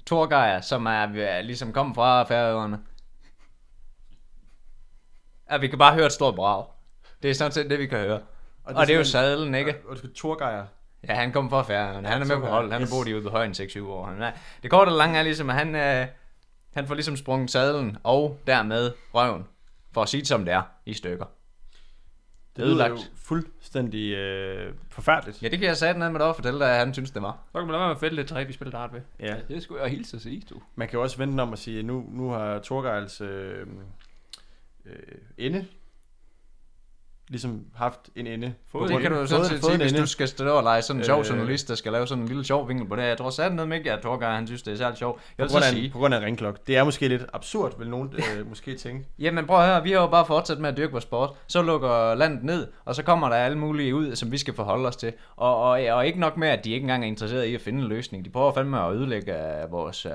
Torgeir, 0.05 0.61
som 0.61 0.85
er 0.85 0.91
er 0.91 1.41
ligesom 1.41 1.73
kommet 1.73 1.95
fra 1.95 2.23
færøerne, 2.23 2.79
ja, 5.51 5.57
vi 5.57 5.67
kan 5.67 5.79
bare 5.79 5.93
høre 5.93 6.05
et 6.05 6.11
stort 6.11 6.35
brag. 6.35 6.65
Det 7.23 7.29
er 7.29 7.33
sådan 7.35 7.51
set 7.51 7.69
det, 7.69 7.79
vi 7.79 7.87
kan 7.87 7.99
høre. 7.99 8.19
Og 8.63 8.73
det, 8.73 8.77
og 8.77 8.87
det 8.87 8.93
er 8.93 8.97
jo 8.97 9.03
sadlen, 9.03 9.55
ikke? 9.55 9.75
Og 9.87 9.91
du 9.93 9.97
skal 9.97 10.13
Torgeier. 10.13 10.65
Ja, 11.07 11.13
han 11.13 11.31
kom 11.31 11.49
fra 11.49 11.63
Færøerne. 11.63 12.07
Han 12.07 12.21
er 12.21 12.25
med 12.25 12.35
på 12.35 12.41
Torgeir, 12.41 12.51
hold. 12.51 12.71
Han 12.71 12.81
har 12.81 12.89
boet 12.91 13.07
i 13.07 13.13
ude 13.13 13.23
på 13.23 13.29
højen 13.29 13.51
6-7 13.51 13.83
år. 13.83 14.05
Han 14.05 14.21
er, 14.21 14.31
det 14.63 14.71
korte 14.71 14.89
og 14.89 14.97
lange 14.97 15.19
er 15.19 15.23
ligesom, 15.23 15.49
at 15.49 15.55
han, 15.55 15.75
øh, 15.75 16.07
han 16.73 16.87
får 16.87 16.93
ligesom 16.93 17.17
sprunget 17.17 17.51
sadlen 17.51 17.97
og 18.03 18.39
dermed 18.47 18.91
røven, 19.13 19.47
for 19.91 20.01
at 20.01 20.09
sige 20.09 20.21
det 20.21 20.27
som 20.27 20.45
det 20.45 20.53
er, 20.53 20.61
i 20.85 20.93
stykker. 20.93 21.25
Det 22.55 22.67
lyder 22.67 22.87
jo 22.87 22.97
fuldstændig 23.15 24.13
øh, 24.13 24.73
forfærdeligt. 24.89 25.43
Ja, 25.43 25.47
det 25.47 25.59
kan 25.59 25.67
jeg 25.67 25.77
sætte 25.77 25.99
ned 25.99 26.09
med 26.09 26.19
dig 26.19 26.27
og 26.27 26.35
fortælle 26.35 26.59
dig, 26.59 26.71
at 26.71 26.77
han 26.77 26.93
synes, 26.93 27.11
det 27.11 27.21
var. 27.21 27.37
Så 27.51 27.59
kan 27.59 27.67
man 27.67 27.71
lade 27.71 27.79
være 27.79 27.87
med 27.87 27.95
at 27.95 27.99
fælde 27.99 28.15
lidt 28.15 28.27
træ, 28.27 28.43
vi 28.43 28.53
spiller 28.53 28.71
dart 28.71 28.93
ved. 28.93 29.01
Ja. 29.19 29.35
Det 29.47 29.63
skulle 29.63 29.81
jeg 29.81 29.91
hilse 29.91 30.17
at 30.17 30.21
sige, 30.23 30.43
du. 30.49 30.61
Man 30.75 30.87
kan 30.87 30.97
jo 30.97 31.03
også 31.03 31.17
vente 31.17 31.41
om 31.41 31.53
at 31.53 31.59
sige, 31.59 31.79
at 31.79 31.85
nu, 31.85 32.05
nu 32.09 32.29
har 32.29 32.59
Torgeils 32.59 33.21
øh, 33.21 33.67
øh, 34.85 34.95
ende 35.37 35.65
ligesom 37.31 37.65
haft 37.75 37.99
en 38.15 38.27
ende. 38.27 38.53
Fået 38.71 38.89
Det 38.89 39.01
kan 39.01 39.11
du 39.11 39.17
jo 39.17 39.25
sådan 39.25 39.45
set 39.45 39.63
sige, 39.65 39.77
hvis 39.77 39.93
du 39.93 40.05
skal 40.05 40.27
stå 40.27 40.49
og 40.57 40.63
lege 40.63 40.81
sådan 40.81 40.99
en 41.01 41.05
sjov 41.05 41.19
Øh. 41.19 41.29
journalist, 41.29 41.67
der 41.67 41.75
skal 41.75 41.91
lave 41.91 42.07
sådan 42.07 42.21
en 42.21 42.27
lille 42.27 42.45
sjov 42.45 42.69
vinkel 42.69 42.87
på 42.87 42.95
det. 42.95 43.03
Jeg 43.03 43.17
tror 43.17 43.29
sat 43.29 43.53
noget 43.53 43.69
med 43.69 43.77
ikke, 43.77 43.91
at 43.91 43.99
Torgeir, 44.01 44.29
han 44.29 44.47
synes, 44.47 44.61
det 44.61 44.73
er 44.73 44.77
særligt 44.77 44.99
sjovt. 44.99 45.21
Jeg 45.37 45.47
På 45.47 45.51
grund, 45.51 45.63
af, 45.63 45.69
sige, 45.69 45.89
på 45.89 45.97
grund 45.97 46.13
af 46.13 46.21
ringklok. 46.21 46.67
Det 46.67 46.77
er 46.77 46.83
måske 46.83 47.07
lidt 47.07 47.25
absurd, 47.33 47.77
vil 47.79 47.89
nogen 47.89 48.13
øh, 48.37 48.49
måske 48.49 48.75
tænke. 48.77 49.05
Jamen 49.19 49.45
prøv 49.45 49.59
at 49.59 49.65
høre, 49.67 49.83
vi 49.83 49.91
har 49.91 50.01
jo 50.01 50.07
bare 50.07 50.25
fortsat 50.25 50.59
med 50.59 50.69
at 50.69 50.77
dyrke 50.77 50.91
vores 50.91 51.03
sport. 51.03 51.29
Så 51.47 51.61
lukker 51.61 52.15
landet 52.15 52.43
ned, 52.43 52.67
og 52.85 52.95
så 52.95 53.03
kommer 53.03 53.29
der 53.29 53.35
alle 53.35 53.57
mulige 53.57 53.95
ud, 53.95 54.15
som 54.15 54.31
vi 54.31 54.37
skal 54.37 54.53
forholde 54.53 54.87
os 54.87 54.95
til. 54.95 55.13
Og, 55.35 55.61
og, 55.61 55.69
og 55.69 56.07
ikke 56.07 56.19
nok 56.19 56.37
med, 56.37 56.47
at 56.47 56.65
de 56.65 56.71
ikke 56.71 56.83
engang 56.83 57.03
er 57.03 57.07
interesseret 57.07 57.45
i 57.45 57.55
at 57.55 57.61
finde 57.61 57.81
en 57.81 57.87
løsning. 57.87 58.25
De 58.25 58.29
prøver 58.29 58.53
fandme 58.53 58.81
at 58.81 58.93
ødelægge 58.93 59.33
øh, 59.33 59.71
vores... 59.71 60.05
Øh... 60.05 60.11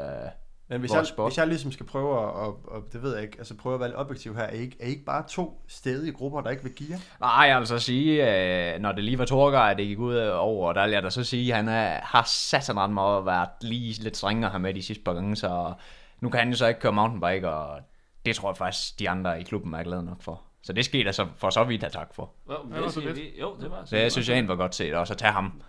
Men 0.69 0.81
hvis 0.81 0.93
jeg, 0.93 1.07
sport. 1.07 1.31
hvis 1.31 1.39
jeg 1.39 1.47
ligesom 1.47 1.73
skal 1.73 1.87
prøve 1.87 2.19
at, 2.19 2.25
og, 2.25 2.59
og, 2.65 2.83
det 2.93 3.03
ved 3.03 3.15
jeg 3.15 3.23
ikke, 3.23 3.39
altså 3.39 3.57
prøve 3.57 3.75
at 3.75 3.81
være 3.81 3.89
lidt 3.89 3.99
objektiv 3.99 4.37
her, 4.37 4.43
er 4.43 4.53
I 4.53 4.59
ikke, 4.59 4.77
er 4.81 4.87
I 4.87 4.91
ikke 4.91 5.05
bare 5.05 5.25
to 5.29 5.63
stedige 5.69 6.13
grupper, 6.13 6.41
der 6.41 6.51
ikke 6.51 6.63
vil 6.63 6.73
give 6.73 6.89
jer? 6.91 6.99
Nej, 7.21 7.47
jeg 7.49 7.59
vil 7.59 7.67
så 7.67 7.79
sige, 7.79 8.31
øh, 8.75 8.81
når 8.81 8.93
det 8.93 9.05
lige 9.05 9.19
var 9.19 9.25
Torgeir, 9.25 9.75
det 9.75 9.87
gik 9.87 9.99
ud 9.99 10.17
over, 10.17 10.73
der 10.73 10.85
vil 10.85 10.93
jeg 10.93 11.03
da 11.03 11.11
så 11.11 11.25
sige, 11.25 11.53
at 11.53 11.57
han 11.57 11.69
er, 11.69 12.01
har 12.03 12.23
sat 12.27 12.65
sig 12.65 12.77
ret 12.77 12.91
meget 12.91 13.19
at 13.19 13.27
være 13.27 13.47
lige 13.61 14.03
lidt 14.03 14.17
strengere 14.17 14.51
her 14.51 14.59
med 14.59 14.75
de 14.75 14.83
sidste 14.83 15.05
par 15.05 15.13
gange, 15.13 15.37
så 15.37 15.75
nu 16.21 16.29
kan 16.29 16.41
han 16.41 16.51
jo 16.51 16.57
så 16.57 16.67
ikke 16.67 16.81
køre 16.81 16.93
mountainbike, 16.93 17.49
og 17.49 17.81
det 18.27 18.37
tror 18.37 18.51
jeg 18.51 18.57
faktisk, 18.57 18.99
de 18.99 19.11
andre 19.11 19.41
i 19.41 19.43
klubben 19.43 19.75
er 19.75 19.83
glade 19.83 20.05
nok 20.05 20.23
for. 20.23 20.43
Så 20.63 20.73
det 20.73 20.85
skete 20.85 21.05
der 21.05 21.13
så 21.13 21.27
for 21.37 21.51
så 21.51 21.65
vidt 21.65 21.83
have 21.83 21.91
tak 21.91 22.15
for. 22.15 22.31
Jo, 22.49 22.55
Ja, 22.75 22.83
det 22.83 22.93
så 22.93 23.01
siger 23.01 23.15
lidt. 23.15 23.41
Jo, 23.41 23.57
det 23.61 23.71
var 23.71 23.85
Så 23.85 23.97
jeg 23.97 24.13
synes, 24.13 24.29
jeg 24.29 24.35
egentlig 24.35 24.49
var 24.49 24.57
godt 24.57 24.75
set 24.75 24.95
også 24.95 25.15
at 25.15 25.19
tage 25.19 25.33
ham. 25.33 25.63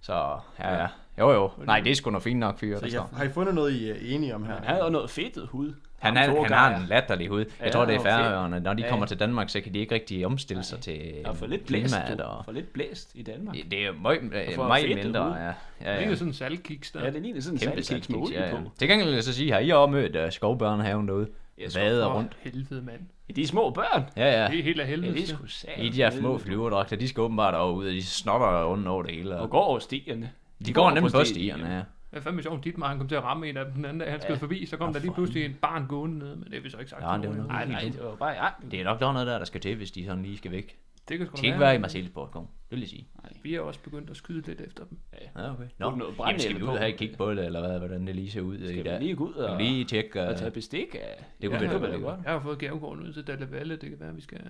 Så 0.00 0.38
ja, 0.58 0.80
ja. 0.80 0.88
Jo, 1.18 1.30
jo. 1.32 1.50
Nej, 1.66 1.80
det 1.80 1.90
er 1.90 1.94
sgu 1.94 2.10
noget 2.10 2.22
fint 2.22 2.40
nok 2.40 2.58
fyr, 2.58 2.76
Så 2.76 2.80
der 2.80 2.86
I 2.86 2.90
står. 2.90 3.10
har, 3.16 3.24
I 3.24 3.28
fundet 3.28 3.54
noget, 3.54 3.72
I 3.72 3.90
er 3.90 3.94
enige 4.02 4.34
om 4.34 4.44
her? 4.46 4.54
Han 4.54 4.64
havde 4.64 4.84
jo 4.84 4.90
noget 4.90 5.10
fedtet 5.10 5.46
hud. 5.48 5.72
Han, 5.98 6.16
er, 6.16 6.20
han 6.42 6.52
har 6.52 6.76
en 6.76 6.86
latterlig 6.88 7.28
hud. 7.28 7.38
Jeg 7.38 7.46
Ja, 7.66 7.70
tror, 7.70 7.84
det 7.84 7.94
er 7.94 8.00
færøerne. 8.00 8.60
Når 8.60 8.74
de 8.74 8.82
Ja, 8.82 8.88
kommer 8.88 9.06
ja. 9.06 9.08
til 9.08 9.20
Danmark, 9.20 9.48
så 9.48 9.60
kan 9.60 9.74
de 9.74 9.78
ikke 9.78 9.94
rigtig 9.94 10.26
omstille 10.26 10.62
sig 10.62 10.80
til 10.80 11.12
er 11.24 11.34
for 11.34 11.46
lidt 11.46 11.66
blæst, 11.66 11.94
klimaet. 11.94 12.20
Og... 12.20 12.44
For 12.44 12.52
lidt 12.52 12.72
blæst 12.72 13.10
i 13.14 13.22
Danmark. 13.22 13.56
Det 13.70 13.86
er 13.86 13.92
meget, 14.02 14.20
øh, 14.22 14.56
meget 14.56 14.86
fedtet 14.86 15.04
mindre, 15.04 15.26
ud. 15.28 15.34
ja. 15.34 15.44
Ja, 15.44 15.52
ja, 15.94 16.00
det 16.00 16.06
ja. 16.06 16.10
er 16.10 16.14
sådan 16.14 16.28
en 16.28 16.34
saltkiks 16.34 16.90
der. 16.92 17.04
Ja, 17.04 17.10
det 17.10 17.22
ligner 17.22 17.40
sådan 17.40 17.54
en 17.56 17.60
saltkiks 17.60 18.08
med 18.08 18.18
olie 18.18 18.40
ja, 18.40 18.48
ja. 18.48 18.54
på. 18.56 18.70
Til 18.78 18.88
gengæld 18.88 19.08
vil 19.08 19.14
jeg 19.14 19.24
så 19.24 19.32
sige, 19.32 19.52
har 19.52 19.58
I 19.58 19.70
også 19.70 19.90
mødt 19.90 20.16
uh, 20.16 20.22
skovbørnehaven 20.30 21.08
derude? 21.08 21.28
Jeg 21.58 21.68
Vader 21.76 22.06
For 22.06 22.14
rundt. 22.14 22.36
helvede, 22.40 22.82
mand. 22.82 23.00
Ja, 23.28 23.32
De 23.34 23.46
små 23.46 23.70
børn. 23.70 24.04
Ja, 24.16 24.42
ja. 24.42 24.48
Det 24.50 24.58
er 24.58 24.62
helt 24.62 24.80
af 24.80 24.84
Ja, 24.84 24.90
helvede. 24.90 25.14
det 25.14 25.22
er 25.22 25.26
sgu. 25.26 25.44
I 25.78 25.88
de 25.88 25.96
her 25.96 26.10
små 26.10 26.38
flyverdragter, 26.38 26.96
de 26.96 27.08
skal 27.08 27.20
åbenbart 27.20 27.54
over 27.54 27.76
og 27.76 27.84
de 27.84 28.02
snotter 28.04 28.64
rundt 28.64 28.88
over 28.88 29.02
det 29.02 29.14
hele. 29.14 29.36
Og 29.36 29.50
går 29.50 29.60
over 29.62 29.78
stierne. 29.78 30.30
De 30.66 30.72
går 30.72 30.90
nemlig 30.90 31.12
på 31.12 31.24
stierne, 31.24 31.68
ja. 31.68 31.76
Det 32.10 32.16
er 32.16 32.20
fandme 32.20 32.42
sjovt, 32.42 32.64
dit 32.64 32.74
han 32.84 32.98
kom 32.98 33.08
til 33.08 33.14
at 33.14 33.22
ramme 33.24 33.48
en 33.48 33.56
af 33.56 33.64
dem 33.64 33.74
den 33.74 33.84
anden 33.84 33.98
dag, 34.00 34.10
han 34.10 34.20
skød 34.20 34.34
Ja. 34.34 34.40
forbi, 34.40 34.66
så 34.66 34.76
kom 34.76 34.88
Nå, 34.88 34.92
der 34.92 35.00
lige 35.00 35.12
pludselig 35.14 35.44
en 35.44 35.54
barn 35.62 35.86
gående 35.86 36.18
ned, 36.18 36.36
men 36.36 36.44
det 36.44 36.54
har 36.54 36.60
vi 36.60 36.70
så 36.70 36.78
ikke 36.78 36.90
sagt 36.90 37.02
Ja, 37.02 37.18
det 37.18 37.28
var 37.28 37.34
noget. 37.34 37.46
Nej, 37.48 37.64
nej, 37.66 37.80
det 37.80 38.00
var 38.02 38.14
bare... 38.16 38.30
Ja, 38.44 38.48
Det 38.70 38.80
er 38.80 38.84
nok 38.84 39.00
der 39.00 39.12
noget 39.12 39.26
der, 39.26 39.38
der 39.38 39.44
skal 39.44 39.60
til, 39.60 39.76
hvis 39.76 39.90
de 39.90 40.04
sådan 40.04 40.22
lige 40.22 40.36
skal 40.36 40.50
væk. 40.50 40.78
Det 41.08 41.18
kan 41.18 41.26
sgu 41.26 41.30
De 41.32 41.36
da 41.36 41.38
skal 41.38 41.46
ikke 41.46 41.58
være. 41.60 41.66
være 41.68 41.74
i 41.74 41.78
Marseillesport, 41.78 42.30
kom. 42.30 42.42
Det 42.46 42.50
vil 42.70 42.80
jeg 42.80 42.88
sige. 42.88 43.08
Vi 43.42 43.54
er 43.54 43.60
også 43.60 43.80
begyndt 43.80 44.10
at 44.10 44.16
skyde 44.16 44.46
lidt 44.46 44.60
efter 44.60 44.84
dem. 44.84 44.98
Ja, 45.36 45.52
okay. 45.52 45.68
Nå, 45.78 45.90
noget 45.96 46.14
Jamen, 46.18 46.40
skal 46.40 46.56
vi 46.56 46.62
ud 46.62 46.68
og 46.68 46.78
have 46.78 46.90
et 46.92 46.96
kig 46.98 47.14
på 47.16 47.30
det, 47.34 47.44
eller 47.46 47.60
hvad, 47.68 47.78
hvordan 47.78 48.06
det 48.06 48.16
lige 48.16 48.30
ser 48.30 48.40
ud 48.40 48.58
i 48.58 48.68
Skal 48.68 48.84
dag? 48.84 48.98
vi 49.00 49.04
lige 49.04 49.16
gå 49.16 49.26
ud 49.28 49.32
Skal 49.32 49.44
og, 49.44 49.58
lige 49.58 49.84
tjekke? 49.84 50.22
og 50.22 50.30
Uh... 50.32 50.36
tage 50.38 50.50
bestik 50.50 50.94
af... 50.94 51.24
Det 51.40 51.50
kunne 51.50 51.62
ja, 51.62 51.78
da 51.78 51.92
det 51.92 52.02
godt. 52.02 52.20
Jeg 52.24 52.32
har 52.32 52.40
fået 52.40 52.58
gavekort 52.58 52.98
ud 52.98 53.12
til 53.12 53.26
Dalle 53.26 53.50
Valle, 53.50 53.76
det 53.76 53.88
kan 53.90 54.00
være, 54.00 54.14
vi 54.14 54.20
skal 54.20 54.40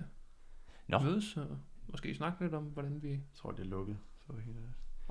Nå. 0.87 0.99
mødes 0.99 1.37
og 1.37 1.57
måske 1.87 2.15
snakke 2.15 2.43
lidt 2.43 2.53
om, 2.53 2.63
hvordan 2.63 2.99
vi... 3.01 3.09
Jeg 3.09 3.19
tror, 3.35 3.51
det 3.51 3.59
er 3.65 3.69
lukket. 3.69 3.97
For 4.25 4.33
hele. 4.45 4.57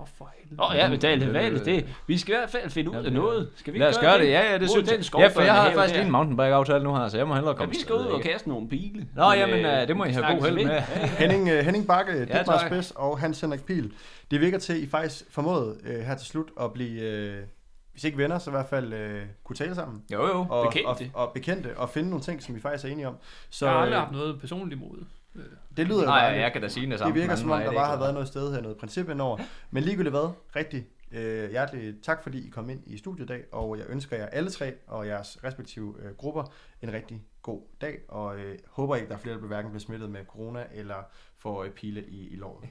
Åh, 0.00 0.02
oh, 0.02 0.08
for 0.18 0.30
helvede. 0.38 0.62
Åh 0.62 0.70
oh, 0.70 0.76
ja, 0.76 0.88
men 0.88 1.00
det 1.00 1.10
er 1.10 1.50
det, 1.50 1.64
det. 1.64 1.86
Vi 2.06 2.18
skal 2.18 2.34
i 2.34 2.36
hvert 2.38 2.50
fald 2.50 2.70
finde 2.70 2.90
ud 2.90 3.04
af 3.04 3.12
noget. 3.12 3.48
Skal 3.56 3.72
vi 3.74 3.78
Lad 3.78 3.88
os 3.88 3.98
gøre 3.98 4.18
det, 4.18 4.28
ja, 4.28 4.52
ja, 4.52 4.58
det 4.58 4.70
synes 4.70 4.90
jeg. 4.90 5.20
Ja, 5.20 5.26
for 5.28 5.40
jeg 5.42 5.54
har 5.54 5.72
faktisk 5.72 5.94
lige 5.94 6.06
en 6.06 6.12
mountainbike-aftale 6.12 6.84
nu 6.84 6.96
her, 6.96 7.08
så 7.08 7.16
jeg 7.16 7.28
må 7.28 7.34
hellere 7.34 7.52
Ja, 7.52 7.56
komme 7.56 7.74
vi 7.74 7.80
skal 7.80 7.94
ud 7.94 8.04
og 8.04 8.20
kaste 8.20 8.48
nogle 8.48 8.68
pile. 8.68 9.06
Nå, 9.16 9.28
Men, 9.28 9.38
jamen, 9.38 9.64
øh, 9.64 9.80
øh, 9.82 9.88
det 9.88 9.96
må 9.96 10.04
I 10.04 10.08
vi 10.08 10.12
have 10.14 10.34
god 10.34 10.42
held 10.42 10.54
ved. 10.54 10.64
med. 10.64 10.80
Henning, 11.18 11.42
uh, 11.42 11.58
Henning 11.58 11.86
Bakke, 11.86 12.12
Ja, 12.12 12.24
Dietmar. 12.24 12.66
Spids 12.68 12.90
og 12.90 13.18
Hans 13.18 13.40
Henrik 13.40 13.64
Pil. 13.64 13.92
Det 14.30 14.40
virker 14.40 14.58
til, 14.58 14.72
at 14.72 14.78
I 14.78 14.88
faktisk 14.88 15.24
formåede 15.30 15.76
uh, 15.84 16.00
her 16.06 16.16
til 16.16 16.26
slut 16.26 16.48
at 16.60 16.72
blive, 16.72 17.28
uh, 17.30 17.44
hvis 17.92 18.04
ikke 18.04 18.18
venner, 18.18 18.38
så 18.38 18.50
i 18.50 18.52
hvert 18.52 18.66
fald 18.70 18.92
uh, 18.92 19.20
kunne 19.44 19.56
tale 19.56 19.74
sammen. 19.74 20.02
Jo, 20.12 20.26
jo. 20.26 20.46
Og, 20.50 20.66
Bekendte. 20.72 21.10
Og, 21.14 21.26
og 21.26 21.32
bekendte, 21.34 21.76
og 21.76 21.88
finde 21.90 22.08
nogle 22.10 22.22
ting, 22.24 22.42
som 22.42 22.56
I 22.56 22.60
faktisk 22.60 22.84
er 22.84 22.88
enige 22.88 23.08
om. 23.08 23.14
Så 23.50 23.66
Jeg 23.66 23.74
har 23.74 23.80
aldrig 23.80 23.96
øh, 23.96 24.00
haft 24.02 24.12
noget 24.12 24.40
personligt 24.40 24.80
imod. 24.80 25.04
Øh, 25.34 25.44
det 25.76 25.86
lyder 25.86 26.00
jo 26.00 26.06
Nej, 26.06 26.20
dejligt. 26.20 26.42
jeg 26.42 26.52
kan 26.52 26.62
da 26.62 26.68
sige 26.68 26.82
det 26.82 26.90
Det 26.90 26.98
samme. 26.98 27.14
virker 27.14 27.28
den 27.28 27.38
som 27.38 27.50
om, 27.50 27.58
der 27.60 27.64
bare 27.72 27.74
det 27.82 27.90
har 27.90 27.98
været 27.98 28.14
noget 28.14 28.28
sted 28.28 28.54
her, 28.54 28.60
noget 28.60 28.76
princip 28.76 29.08
indover. 29.08 29.38
Men 29.70 29.82
ligegyldigt 29.82 30.12
hvad, 30.12 30.30
rigtig 30.56 30.86
øh, 31.12 31.50
hjertelig 31.50 31.94
tak, 32.02 32.22
fordi 32.22 32.46
I 32.46 32.50
kom 32.50 32.70
ind 32.70 32.82
i 32.86 32.98
studiet 32.98 33.24
i 33.24 33.26
dag, 33.26 33.44
og 33.52 33.78
jeg 33.78 33.86
ønsker 33.88 34.16
jer 34.16 34.26
alle 34.26 34.50
tre 34.50 34.74
og 34.86 35.06
jeres 35.06 35.38
respektive 35.44 35.94
øh, 35.98 36.14
grupper 36.16 36.52
en 36.82 36.92
rigtig 36.92 37.22
god 37.42 37.62
dag, 37.80 37.98
og 38.08 38.38
øh, 38.38 38.58
håber 38.68 38.96
ikke, 38.96 39.08
der 39.08 39.14
er 39.14 39.18
flere, 39.18 39.34
der 39.34 39.40
hverken 39.46 39.70
bliver 39.70 39.80
smittet 39.80 40.10
med 40.10 40.24
corona 40.24 40.64
eller 40.72 40.96
får 41.38 41.64
øh, 41.64 41.70
pile 41.70 42.04
i, 42.06 42.28
i 42.28 42.36
låret. 42.36 42.68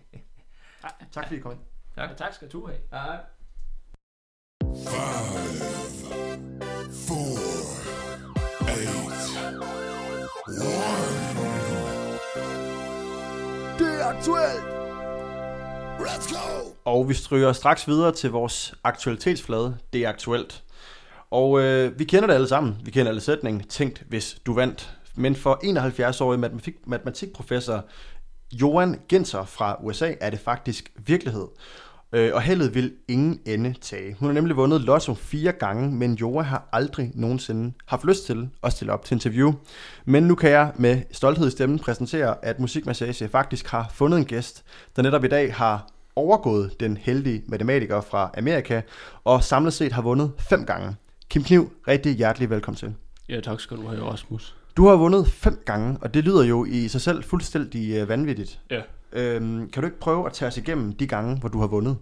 tak 1.11 1.23
fordi 1.25 1.35
I 1.35 1.39
kom 1.39 1.51
ind. 1.51 1.61
Ja, 1.97 2.07
tak 2.17 2.33
skal 2.33 2.47
du 2.47 2.67
have. 2.67 2.79
Ja. 2.93 3.17
Aktuelt! 14.09 14.63
Let's 15.99 16.33
go! 16.33 16.69
Og 16.85 17.09
vi 17.09 17.13
stryger 17.13 17.53
straks 17.53 17.87
videre 17.87 18.11
til 18.11 18.31
vores 18.31 18.73
aktualitetsflade. 18.83 19.77
Det 19.93 20.01
er 20.01 20.09
aktuelt. 20.09 20.63
Og 21.31 21.61
øh, 21.61 21.99
vi 21.99 22.03
kender 22.03 22.27
det 22.27 22.33
alle 22.33 22.47
sammen. 22.47 22.77
Vi 22.83 22.91
kender 22.91 23.09
alle 23.09 23.21
sætningen. 23.21 23.63
Tænkt, 23.63 24.03
hvis 24.07 24.37
du 24.45 24.53
vandt. 24.53 24.97
Men 25.15 25.35
for 25.35 25.59
71-årig 25.63 26.39
matematik, 26.39 26.75
matematikprofessor 26.85 27.85
Johan 28.51 29.01
Genser 29.09 29.45
fra 29.45 29.77
USA 29.83 30.13
er 30.21 30.29
det 30.29 30.39
faktisk 30.39 30.91
virkelighed. 30.97 31.47
Øh, 32.13 32.31
og 32.33 32.41
heldet 32.41 32.75
vil 32.75 32.93
ingen 33.07 33.39
ende 33.45 33.75
tage. 33.81 34.15
Hun 34.19 34.27
har 34.27 34.33
nemlig 34.33 34.55
vundet 34.55 34.81
Lotto 34.81 35.13
fire 35.13 35.51
gange, 35.51 35.91
men 35.91 36.13
Joa 36.13 36.41
har 36.41 36.69
aldrig 36.71 37.11
nogensinde 37.15 37.73
haft 37.85 38.05
lyst 38.05 38.25
til 38.25 38.49
at 38.63 38.73
stille 38.73 38.93
op 38.93 39.05
til 39.05 39.15
interview. 39.15 39.53
Men 40.05 40.23
nu 40.23 40.35
kan 40.35 40.49
jeg 40.49 40.71
med 40.75 41.01
stolthed 41.11 41.47
i 41.47 41.51
stemmen 41.51 41.79
præsentere, 41.79 42.45
at 42.45 42.59
Musikmassage 42.59 43.27
faktisk 43.27 43.67
har 43.67 43.91
fundet 43.93 44.17
en 44.17 44.25
gæst, 44.25 44.63
der 44.95 45.01
netop 45.01 45.23
i 45.23 45.27
dag 45.27 45.53
har 45.53 45.89
overgået 46.15 46.79
den 46.79 46.97
heldige 46.97 47.43
matematiker 47.47 48.01
fra 48.01 48.31
Amerika, 48.37 48.81
og 49.23 49.43
samlet 49.43 49.73
set 49.73 49.91
har 49.91 50.01
vundet 50.01 50.31
fem 50.39 50.65
gange. 50.65 50.95
Kim 51.29 51.43
Kniv, 51.43 51.71
rigtig 51.87 52.15
hjertelig 52.15 52.49
velkommen 52.49 52.77
til. 52.77 52.93
Ja, 53.29 53.41
tak 53.41 53.59
skal 53.59 53.77
du 53.77 53.87
have, 53.87 54.03
Rasmus. 54.03 54.55
Du 54.77 54.87
har 54.87 54.95
vundet 54.95 55.27
fem 55.27 55.61
gange, 55.65 55.97
og 56.01 56.13
det 56.13 56.23
lyder 56.23 56.43
jo 56.43 56.65
i 56.65 56.87
sig 56.87 57.01
selv 57.01 57.23
fuldstændig 57.23 57.95
øh, 57.95 58.09
vanvittigt. 58.09 58.59
Ja. 58.71 58.81
Øhm, 59.13 59.69
kan 59.69 59.83
du 59.83 59.87
ikke 59.87 59.99
prøve 59.99 60.25
at 60.25 60.33
tage 60.33 60.47
os 60.47 60.57
igennem 60.57 60.91
de 60.91 61.07
gange, 61.07 61.39
hvor 61.39 61.49
du 61.49 61.59
har 61.59 61.67
vundet? 61.67 61.97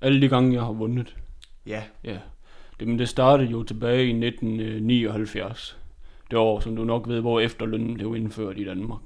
Alle 0.00 0.20
de 0.20 0.28
gange, 0.28 0.52
jeg 0.52 0.62
har 0.62 0.72
vundet. 0.72 1.16
Ja. 1.66 1.82
Ja. 2.04 2.18
Det, 2.80 2.88
men 2.88 2.98
det 2.98 3.08
startede 3.08 3.50
jo 3.50 3.62
tilbage 3.62 4.04
i 4.04 4.26
1979. 4.26 5.78
Det 6.30 6.38
år, 6.38 6.60
som 6.60 6.76
du 6.76 6.84
nok 6.84 7.08
ved, 7.08 7.20
hvor 7.20 7.40
efterlønnen 7.40 7.94
blev 7.94 8.16
indført 8.16 8.58
i 8.58 8.64
Danmark. 8.64 9.00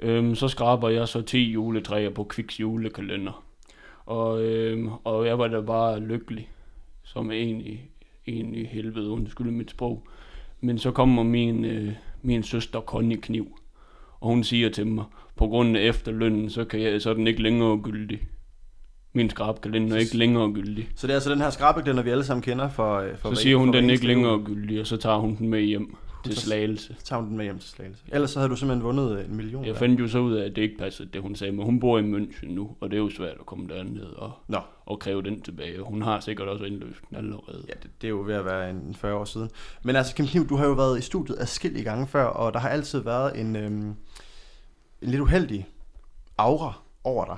Øhm, 0.00 0.34
så 0.34 0.48
skraber 0.48 0.88
jeg 0.88 1.08
så 1.08 1.22
10 1.22 1.38
juletræer 1.38 2.10
på 2.10 2.24
Kviks 2.24 2.60
julekalender. 2.60 3.44
Og, 4.06 4.42
øhm, 4.42 4.90
og 5.04 5.26
jeg 5.26 5.38
var 5.38 5.48
da 5.48 5.60
bare 5.60 6.00
lykkelig, 6.00 6.48
som 7.02 7.30
en 7.30 7.60
i, 7.60 7.80
en 8.26 8.54
i 8.54 8.64
helvede, 8.64 9.10
undskyld 9.10 9.50
mit 9.50 9.70
sprog. 9.70 10.06
Men 10.60 10.78
så 10.78 10.90
kommer 10.90 11.22
min, 11.22 11.64
øh, 11.64 11.92
min 12.22 12.42
søster 12.42 12.80
Connie 12.80 13.16
Kniv, 13.16 13.58
og 14.20 14.28
hun 14.28 14.44
siger 14.44 14.70
til 14.70 14.86
mig, 14.86 15.04
på 15.36 15.46
grund 15.46 15.76
af 15.76 15.82
efterlønnen, 15.82 16.50
så, 16.50 16.64
kan 16.64 16.82
jeg, 16.82 17.02
så 17.02 17.10
er 17.10 17.14
den 17.14 17.26
ikke 17.26 17.42
længere 17.42 17.78
gyldig. 17.82 18.20
Min 19.12 19.30
skrabkalender 19.30 19.96
er 19.96 20.00
ikke 20.00 20.16
længere 20.16 20.52
gyldig. 20.52 20.88
Så 20.96 21.06
det 21.06 21.12
er 21.12 21.16
altså 21.16 21.30
den 21.30 21.40
her 21.40 21.50
skrabeklænder, 21.50 22.02
vi 22.02 22.10
alle 22.10 22.24
sammen 22.24 22.42
kender 22.42 22.68
for... 22.68 22.98
øh, 22.98 23.16
for 23.18 23.34
Så 23.34 23.42
siger 23.42 23.56
hun, 23.56 23.68
for 23.68 23.72
den 23.72 23.90
ikke 23.90 24.06
længere 24.06 24.38
gyldig, 24.44 24.80
og 24.80 24.86
så 24.86 24.96
tager 24.96 25.18
hun 25.18 25.36
den 25.36 25.48
med 25.48 25.60
hjem 25.60 25.96
til 26.24 26.36
Slagelse. 26.36 26.94
Så 26.98 27.04
tager 27.04 27.20
hun 27.20 27.28
den 27.28 27.36
med 27.36 27.44
hjem 27.44 27.58
til 27.58 27.70
Slagelse. 27.70 28.02
Ellers 28.12 28.30
så 28.30 28.38
havde 28.38 28.50
du 28.50 28.56
simpelthen 28.56 28.84
vundet 28.84 29.18
øh, 29.18 29.24
en 29.24 29.36
million. 29.36 29.64
Jeg 29.64 29.72
der. 29.72 29.78
fandt 29.78 30.00
jo 30.00 30.08
så 30.08 30.18
ud 30.18 30.34
af, 30.34 30.44
at 30.44 30.56
det 30.56 30.62
ikke 30.62 30.78
passede, 30.78 31.08
det 31.12 31.22
hun 31.22 31.34
sagde, 31.34 31.52
men 31.52 31.64
hun 31.64 31.80
bor 31.80 31.98
i 31.98 32.02
München 32.02 32.50
nu, 32.50 32.70
og 32.80 32.90
det 32.90 32.96
er 32.96 33.00
jo 33.00 33.10
svært 33.10 33.36
at 33.40 33.46
komme 33.46 33.68
derned 33.68 34.02
og, 34.02 34.32
Nå, 34.48 34.58
og 34.86 34.98
kræve 34.98 35.22
den 35.22 35.40
tilbage. 35.40 35.80
Hun 35.80 36.02
har 36.02 36.20
sikkert 36.20 36.48
også 36.48 36.64
indløst 36.64 37.00
den 37.08 37.16
allerede. 37.16 37.64
ja, 37.68 37.72
det, 37.82 37.90
det 38.00 38.06
er 38.06 38.10
jo 38.10 38.22
ved 38.26 38.34
at 38.34 38.44
være 38.44 38.70
en 38.70 38.94
40 38.94 39.14
år 39.14 39.24
siden. 39.24 39.50
Men 39.82 39.96
altså, 39.96 40.14
Kim 40.14 40.26
Kniv, 40.26 40.48
du 40.48 40.56
har 40.56 40.66
jo 40.66 40.72
været 40.72 40.98
i 40.98 41.02
studiet 41.02 41.36
adskillige 41.40 41.84
gange 41.84 42.06
før, 42.06 42.24
og 42.24 42.52
der 42.52 42.58
har 42.58 42.68
altid 42.68 43.00
været 43.00 43.40
en, 43.40 43.56
øhm, 43.56 43.94
en 45.02 45.08
lidt 45.10 45.20
uheldig 45.20 45.66
aura 46.38 46.72
over 47.04 47.24
dig. 47.24 47.36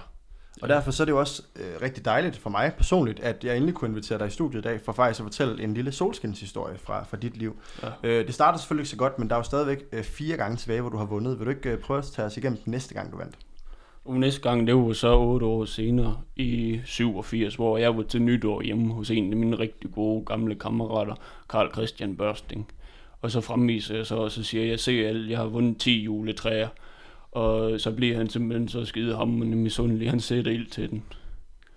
Og 0.63 0.69
Ja. 0.69 0.75
derfor 0.75 0.91
så 0.91 1.03
er 1.03 1.05
det 1.05 1.13
jo 1.13 1.19
også 1.19 1.43
øh, 1.57 1.83
rigtig 1.83 2.05
dejligt 2.05 2.37
for 2.37 2.51
mig 2.51 2.73
personligt, 2.79 3.21
at 3.21 3.45
jeg 3.45 3.57
endelig 3.57 3.75
kunne 3.75 3.89
invitere 3.89 4.19
dig 4.19 4.27
i 4.27 4.31
studiet 4.31 4.61
i 4.61 4.63
dag, 4.63 4.81
for 4.81 4.93
faktisk 4.93 5.21
at 5.21 5.25
fortælle 5.25 5.63
en 5.63 5.75
lille 5.75 5.93
solskinshistorie 5.93 6.79
fra, 6.79 7.05
fra 7.05 7.17
dit 7.17 7.37
liv. 7.37 7.57
Ja. 7.83 7.89
Øh, 8.03 8.27
det 8.27 8.35
startede 8.35 8.63
selvfølgelig 8.63 8.83
ikke 8.83 8.91
så 8.91 8.97
godt, 8.97 9.19
men 9.19 9.29
der 9.29 9.35
er 9.35 9.39
jo 9.39 9.43
stadigvæk 9.43 9.85
øh, 9.93 10.05
fire 10.05 10.37
gange 10.37 10.57
tilbage, 10.57 10.81
hvor 10.81 10.91
du 10.91 10.97
har 10.97 11.05
vundet. 11.05 11.39
Vil 11.39 11.47
du 11.47 11.51
ikke 11.51 11.71
øh, 11.71 11.79
prøve 11.79 11.99
at 11.99 12.05
tage 12.05 12.27
os 12.27 12.37
igennem 12.37 12.59
den 12.65 12.71
næste 12.71 12.95
gang, 12.95 13.13
du 13.13 13.17
vandt? 13.17 13.39
Og 14.05 14.15
næste 14.15 14.41
gang, 14.41 14.67
det 14.67 14.75
var 14.77 14.93
så 14.93 15.17
otte 15.17 15.47
år 15.47 15.65
senere, 15.65 16.17
i 16.37 16.81
87, 16.85 17.55
hvor 17.55 17.79
jeg 17.79 17.97
var 17.97 18.03
til 18.03 18.23
nytår 18.23 18.63
hjemme 18.63 18.95
hos 18.95 19.11
en 19.11 19.31
af 19.33 19.37
mine 19.39 19.59
rigtig 19.59 19.91
gode 19.93 20.25
gamle 20.25 20.55
kammerater, 20.55 21.15
Karl 21.51 21.73
Christian 21.73 22.17
Børsting. 22.17 22.69
Og 23.23 23.31
så 23.31 23.41
fremviser 23.41 23.97
jeg 23.97 24.07
så, 24.07 24.17
og 24.17 24.31
så 24.31 24.43
siger 24.43 24.65
jeg, 24.65 24.81
se 24.81 25.07
alt, 25.07 25.31
jeg 25.31 25.39
har 25.39 25.47
vundet 25.47 25.79
10 25.81 26.03
juletræer. 26.03 26.69
Og 27.39 27.81
så 27.81 27.93
bliver 27.93 28.17
han 28.17 28.29
simpelthen 28.29 28.69
så 28.69 28.85
skide 28.85 29.17
hammerende 29.17 29.57
misundelig, 29.57 30.11
han 30.11 30.21
sætter 30.21 30.53
ild 30.53 30.67
til 30.67 30.91
den. 30.91 31.05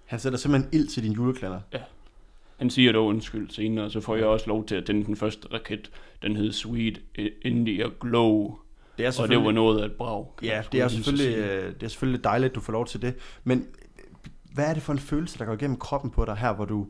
Han 0.06 0.20
sætter 0.20 0.40
simpelthen 0.40 0.74
ild 0.74 0.88
til 0.88 1.04
din 1.04 1.12
juleklæder. 1.12 1.60
Han 2.58 2.70
siger 2.70 2.92
dog 2.92 3.06
undskyld 3.06 3.50
senere, 3.50 3.90
så 3.90 4.02
får 4.02 4.16
jeg 4.16 4.26
også 4.26 4.48
lov 4.48 4.66
til 4.66 4.76
at 4.76 4.86
tænde 4.86 5.06
den 5.06 5.16
første 5.16 5.48
raket. 5.54 5.92
Den 6.22 6.36
hed 6.36 6.52
Sweet 6.52 7.02
India 7.42 7.86
Glow, 8.00 8.58
Det 8.98 9.06
er 9.06 9.22
og 9.22 9.30
det 9.30 9.38
var 9.38 9.52
noget 9.52 9.82
af 9.82 9.86
et 9.86 9.92
brag. 9.92 10.26
Ja, 10.44 10.64
det 10.72 10.82
er, 10.82 10.88
selvfølgelig, 10.88 11.38
øh, 11.38 11.74
det 11.74 11.84
er 11.84 11.88
selvfølgelig 11.88 12.24
dejligt, 12.24 12.50
at 12.50 12.56
du 12.56 12.60
får 12.60 12.74
lov 12.74 12.86
til 12.86 13.02
det. 13.02 13.16
Men 13.44 13.68
hvad 14.54 14.66
er 14.70 14.74
det 14.74 14.84
for 14.84 14.94
en 14.94 15.00
følelse, 15.00 15.40
der 15.40 15.46
går 15.46 15.54
igennem 15.54 15.78
kroppen 15.78 16.12
på 16.12 16.26
dig 16.26 16.36
her, 16.36 16.54
hvor 16.54 16.66
du 16.66 16.88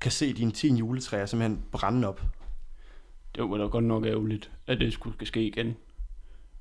kan 0.00 0.10
se 0.10 0.32
dine 0.32 0.50
10 0.50 0.74
juletræer 0.74 1.26
simpelthen 1.26 1.64
brænde 1.72 2.08
op? 2.08 2.22
Det 3.34 3.50
var 3.50 3.56
da 3.56 3.64
godt 3.64 3.84
nok 3.84 4.06
ærgerligt, 4.06 4.50
at 4.66 4.80
det 4.80 4.92
skulle 4.92 5.26
ske 5.26 5.46
igen. 5.46 5.76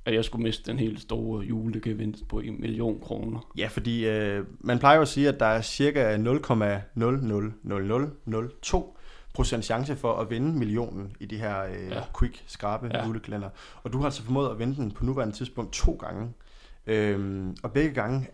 At 0.05 0.13
jeg 0.13 0.25
skulle 0.25 0.43
miste 0.43 0.71
den 0.71 0.79
helt 0.79 1.01
store 1.01 1.45
julegevinst 1.45 2.27
på 2.27 2.39
en 2.39 2.61
million 2.61 3.01
kroner. 3.01 3.51
Ja, 3.57 3.67
fordi 3.67 4.07
øh, 4.07 4.45
man 4.59 4.79
plejer 4.79 4.95
jo 4.95 5.01
at 5.01 5.07
sige, 5.07 5.29
at 5.29 5.39
der 5.39 5.45
er 5.45 5.61
cirka 5.61 6.17
0,000002 6.17 8.97
procent 9.33 9.65
chance 9.65 9.95
for 9.95 10.13
at 10.13 10.29
vinde 10.29 10.59
millionen 10.59 11.15
i 11.19 11.25
de 11.25 11.37
her 11.37 11.63
øh, 11.63 11.89
ja. 11.89 12.01
Quick, 12.19 12.43
skrabe 12.47 12.87
ja. 12.87 12.97
Ja. 12.97 13.05
julekalender. 13.05 13.49
Og 13.83 13.93
du 13.93 13.97
har 13.97 14.05
altså 14.05 14.23
formået 14.23 14.49
at 14.49 14.59
vinde 14.59 14.75
den 14.75 14.91
på 14.91 15.05
nuværende 15.05 15.35
tidspunkt 15.35 15.73
to 15.73 15.91
gange. 15.91 16.33
Øhm, 16.87 17.57
og 17.63 17.71
begge 17.71 17.93
gange 17.93 18.27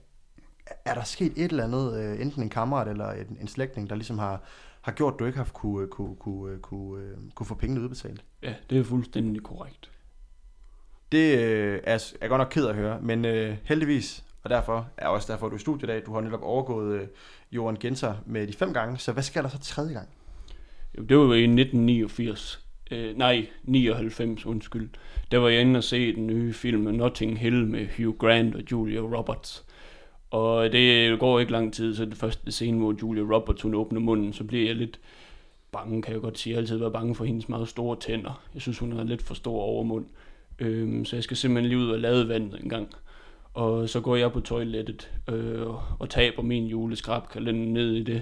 er 0.85 0.93
der 0.93 1.03
sket 1.03 1.33
et 1.35 1.51
eller 1.51 1.63
andet, 1.63 1.99
øh, 1.99 2.21
enten 2.21 2.43
en 2.43 2.49
kammerat 2.49 2.87
eller 2.87 3.11
en, 3.11 3.37
en 3.41 3.47
slægtning, 3.47 3.89
der 3.89 3.95
ligesom 3.95 4.19
har, 4.19 4.41
har 4.81 4.91
gjort, 4.91 5.13
at 5.13 5.19
du 5.19 5.25
ikke 5.25 5.37
har 5.37 5.49
kunne, 5.53 5.87
kunne, 5.87 6.15
kunne, 6.15 6.59
kunne, 6.59 7.03
øh, 7.03 7.17
kunne 7.35 7.47
få 7.47 7.55
pengene 7.55 7.81
udbetalt. 7.81 8.23
Ja, 8.43 8.53
det 8.69 8.77
er 8.77 8.83
fuldstændig 8.83 9.43
korrekt. 9.43 9.91
Det 11.11 11.39
øh, 11.39 11.79
er 11.83 12.13
jeg 12.21 12.29
godt 12.29 12.39
nok 12.39 12.47
ked 12.51 12.65
af 12.65 12.69
at 12.69 12.75
høre, 12.75 12.99
men 13.01 13.25
øh, 13.25 13.57
heldigvis, 13.63 14.23
og 14.43 14.49
derfor 14.49 14.89
er 14.97 15.07
også 15.07 15.33
derfor, 15.33 15.47
du 15.47 15.55
er 15.55 15.57
i 15.57 15.61
studiet 15.61 15.83
i 15.83 15.91
dag, 15.91 16.05
du 16.05 16.13
har 16.13 16.21
netop 16.21 16.43
overgået 16.43 17.01
øh, 17.01 17.07
Johan 17.51 17.75
Genser 17.75 18.13
med 18.25 18.47
de 18.47 18.53
fem 18.53 18.73
gange, 18.73 18.97
så 18.97 19.11
hvad 19.11 19.23
sker 19.23 19.41
der 19.41 19.49
så 19.49 19.59
tredje 19.59 19.93
gang? 19.93 20.07
Jo, 20.97 21.03
det 21.03 21.17
var 21.17 21.23
jo 21.23 21.33
i 21.33 21.43
1989. 21.43 22.63
Øh, 22.91 23.17
nej, 23.17 23.47
99, 23.63 24.45
undskyld. 24.45 24.89
Der 25.31 25.37
var 25.37 25.49
jeg 25.49 25.61
inde 25.61 25.77
og 25.77 25.83
se 25.83 26.15
den 26.15 26.27
nye 26.27 26.53
film 26.53 26.81
Notting 26.81 27.39
Hill 27.39 27.67
med 27.67 27.87
Hugh 27.97 28.17
Grant 28.17 28.55
og 28.55 28.61
Julia 28.71 28.99
Roberts. 28.99 29.65
Og 30.31 30.65
øh, 30.65 30.71
det 30.71 31.19
går 31.19 31.39
ikke 31.39 31.51
lang 31.51 31.73
tid, 31.73 31.95
så 31.95 32.05
det 32.05 32.17
første 32.17 32.51
scene, 32.51 32.77
hvor 32.77 32.95
Julia 33.01 33.23
Roberts 33.23 33.61
hun 33.61 33.73
åbner 33.73 33.99
munden, 33.99 34.33
så 34.33 34.43
bliver 34.43 34.67
jeg 34.67 34.75
lidt 34.75 34.99
bange, 35.71 36.01
kan 36.01 36.13
jeg 36.13 36.21
godt 36.21 36.39
sige. 36.39 36.51
Jeg 36.51 36.57
har 36.57 36.61
altid 36.61 36.77
været 36.77 36.93
bange 36.93 37.15
for 37.15 37.25
hendes 37.25 37.49
meget 37.49 37.67
store 37.67 37.99
tænder. 37.99 38.41
Jeg 38.53 38.61
synes, 38.61 38.79
hun 38.79 38.91
har 38.91 39.03
lidt 39.03 39.21
for 39.21 39.33
stor 39.33 39.61
overmund. 39.61 40.05
Øhm, 40.59 41.05
så 41.05 41.15
jeg 41.15 41.23
skal 41.23 41.37
simpelthen 41.37 41.69
lige 41.69 41.79
ud 41.79 41.89
og 41.89 41.99
lade 41.99 42.29
vandet 42.29 42.63
en 42.63 42.69
gang. 42.69 42.89
Og 43.53 43.89
så 43.89 44.01
går 44.01 44.15
jeg 44.15 44.31
på 44.31 44.39
toilettet 44.39 45.11
øh, 45.29 45.67
og 45.99 46.09
taber 46.09 46.41
min 46.41 46.67
juleskrabkalender 46.67 47.71
ned 47.71 47.93
i 47.93 48.03
det, 48.03 48.21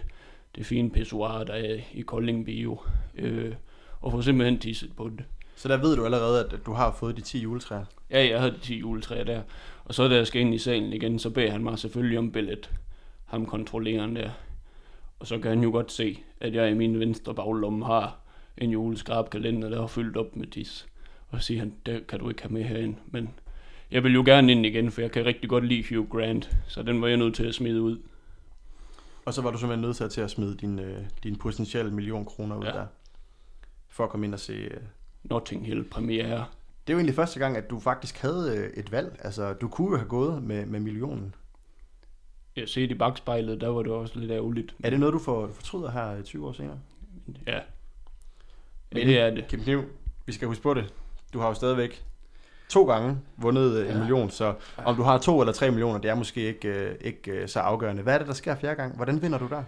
det 0.56 0.66
fine 0.66 0.90
pissoir, 0.90 1.44
der 1.44 1.54
er 1.54 1.78
i 1.94 2.02
Kolding 2.02 2.46
Bio. 2.46 2.80
Øh, 3.16 3.54
og 4.02 4.12
får 4.12 4.22
simpelthen 4.22 4.60
tisset 4.60 4.96
på 4.96 5.10
det. 5.10 5.26
Så 5.56 5.68
der 5.68 5.78
ved 5.78 5.96
du 5.96 6.06
allerede, 6.06 6.46
at 6.46 6.66
du 6.66 6.74
har 6.74 6.96
fået 7.00 7.18
de 7.18 7.22
10 7.22 7.40
juletræer. 7.40 7.86
Ja, 8.12 8.28
jeg 8.30 8.40
havde 8.40 8.58
10 8.62 8.80
juletræer 8.80 9.24
der. 9.24 9.42
Og 9.86 9.94
så 9.94 10.08
da 10.08 10.16
jeg 10.16 10.28
skal 10.28 10.42
ind 10.42 10.54
i 10.54 10.58
salen 10.58 10.94
igen, 10.94 11.20
så 11.20 11.30
beder 11.30 11.52
han 11.52 11.64
mig 11.64 11.80
selvfølgelig 11.80 12.20
om 12.20 12.32
billet. 12.32 12.72
Ham 13.26 13.46
kontrolleren 13.46 14.16
der. 14.16 14.30
Og 15.20 15.28
så 15.28 15.38
kan 15.38 15.50
han 15.50 15.64
jo 15.64 15.72
godt 15.72 15.92
se, 15.92 16.20
at 16.40 16.56
jeg 16.56 16.72
i 16.72 16.74
min 16.74 17.00
venstre 17.00 17.36
baglomme 17.36 17.86
har 17.86 18.20
en 18.58 18.72
juleskrabkalender, 18.72 19.70
der 19.70 19.84
er 19.84 19.88
fyldt 19.88 20.18
op 20.18 20.36
med 20.36 20.48
tis. 20.48 20.88
Og 21.30 21.42
så 21.42 21.46
siger 21.46 21.60
han, 21.60 21.74
det 21.86 22.08
kan 22.08 22.20
du 22.20 22.30
ikke 22.30 22.42
have 22.42 22.54
med 22.54 22.64
herind. 22.64 22.96
Men 23.08 23.30
jeg 23.92 24.04
vil 24.04 24.14
jo 24.14 24.24
gerne 24.26 24.52
ind 24.52 24.66
igen, 24.66 24.92
for 24.92 25.02
jeg 25.02 25.12
kan 25.12 25.26
rigtig 25.26 25.50
godt 25.50 25.66
lide 25.66 25.96
Hugh 25.96 26.10
Grant. 26.10 26.58
Så 26.68 26.84
den 26.84 27.02
var 27.02 27.08
jeg 27.08 27.18
nødt 27.18 27.36
til 27.36 27.46
at 27.46 27.56
smide 27.56 27.82
ud. 27.82 27.98
Og 29.26 29.34
så 29.34 29.42
var 29.42 29.52
du 29.52 29.58
simpelthen 29.58 29.82
nødt 29.88 30.12
til 30.12 30.22
at, 30.22 30.32
smide 30.32 30.58
din, 30.58 30.80
øh, 30.80 31.04
din 31.24 31.36
potentielle 31.36 31.92
million 31.92 32.26
kroner 32.26 32.56
ud 32.56 32.64
ja. 32.66 32.72
Der. 32.72 32.86
For 33.90 34.04
at 34.04 34.10
komme 34.10 34.26
ind 34.26 34.34
og 34.34 34.40
se... 34.40 34.54
Øh. 34.54 34.78
Notting 35.24 35.66
Hill 35.66 35.84
premiere. 35.84 36.46
Det 36.88 36.94
er 36.94 36.96
jo 36.96 36.98
egentlig 36.98 37.16
første 37.16 37.40
gang, 37.40 37.58
at 37.58 37.70
du 37.70 37.80
faktisk 37.80 38.18
havde 38.22 38.58
øh, 38.58 38.70
et 38.74 38.92
valg. 38.92 39.20
Altså, 39.24 39.54
du 39.54 39.68
kunne 39.68 39.92
jo 39.92 39.98
have 39.98 40.10
gået 40.10 40.44
med, 40.44 40.66
med 40.66 40.80
millionen. 40.80 41.36
Jeg 42.56 42.70
ser 42.70 42.84
i 42.84 42.94
bagspejlet, 42.94 43.62
der 43.62 43.68
var 43.68 43.84
det 43.84 43.92
også 43.92 44.20
lidt 44.20 44.32
ærgerligt. 44.32 44.76
Er 44.84 44.90
det 44.90 45.00
noget, 45.00 45.14
du 45.14 45.20
får, 45.20 45.48
fortryder 45.48 45.92
her 45.92 46.18
øh, 46.18 46.24
20 46.24 46.48
år 46.48 46.52
senere? 46.52 46.80
Ja. 47.48 47.54
ja 47.54 47.60
Men- 48.92 49.08
det 49.08 49.20
er 49.20 49.30
det. 49.30 49.48
Kim 49.48 49.60
Kniv, 49.60 49.84
vi 50.26 50.34
skal 50.34 50.48
huske 50.48 50.64
på 50.64 50.74
det. 50.74 50.94
Du 51.36 51.40
har 51.40 51.48
jo 51.48 51.54
stadigvæk 51.54 52.04
to 52.70 52.86
gange 52.86 53.18
vundet 53.38 53.72
øh, 53.78 53.86
en 53.86 53.92
Ja. 53.92 53.98
million, 54.00 54.30
så 54.30 54.54
om 54.86 54.96
du 54.96 55.04
har 55.04 55.18
to 55.18 55.40
eller 55.40 55.54
tre 55.54 55.70
millioner, 55.72 56.00
det 56.00 56.10
er 56.12 56.16
måske 56.16 56.48
ikke, 56.48 56.68
øh, 56.68 56.96
ikke 57.02 57.32
øh, 57.32 57.48
så 57.48 57.60
afgørende. 57.60 58.04
Hvad 58.04 58.14
er 58.14 58.18
det, 58.18 58.28
der 58.28 58.34
sker 58.34 58.56
fjerde 58.56 58.76
gang? 58.76 58.96
Hvordan 58.96 59.22
vinder 59.22 59.38
du 59.40 59.48
der? 59.50 59.64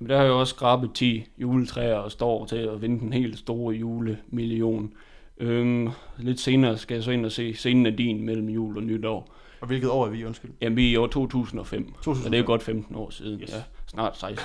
Jamen, 0.00 0.10
der 0.10 0.16
har 0.16 0.24
jeg 0.24 0.32
også 0.32 0.54
skrabet 0.54 0.90
10 0.94 1.24
juletræer 1.38 1.94
og 1.94 2.12
står 2.12 2.46
til 2.46 2.56
at 2.56 2.82
vinde 2.82 3.00
den 3.00 3.12
helt 3.12 3.38
store 3.38 3.74
julemillion. 3.74 4.92
Øhm, 5.38 5.88
lidt 6.18 6.40
senere 6.40 6.78
skal 6.78 6.94
jeg 6.94 7.04
så 7.04 7.10
ind 7.10 7.24
og 7.26 7.32
se 7.32 7.54
scenen 7.54 7.86
af 7.86 7.96
din 7.96 8.26
mellem 8.26 8.48
jul 8.48 8.76
og 8.76 8.82
nytår. 8.82 9.34
Og 9.60 9.66
hvilket 9.66 9.90
år 9.90 10.06
er 10.06 10.10
vi, 10.10 10.24
undskyld? 10.24 10.50
Jamen, 10.60 10.76
vi 10.76 10.86
er 10.88 10.92
i 10.92 10.96
år 10.96 11.06
2005, 11.06 11.84
2005. 11.92 12.24
så 12.24 12.30
det 12.30 12.38
er 12.38 12.42
godt 12.44 12.62
15 12.62 12.96
år 12.96 13.10
siden. 13.10 13.40
Yes. 13.40 13.50
Ja, 13.52 13.62
snart 13.86 14.18
16. 14.18 14.38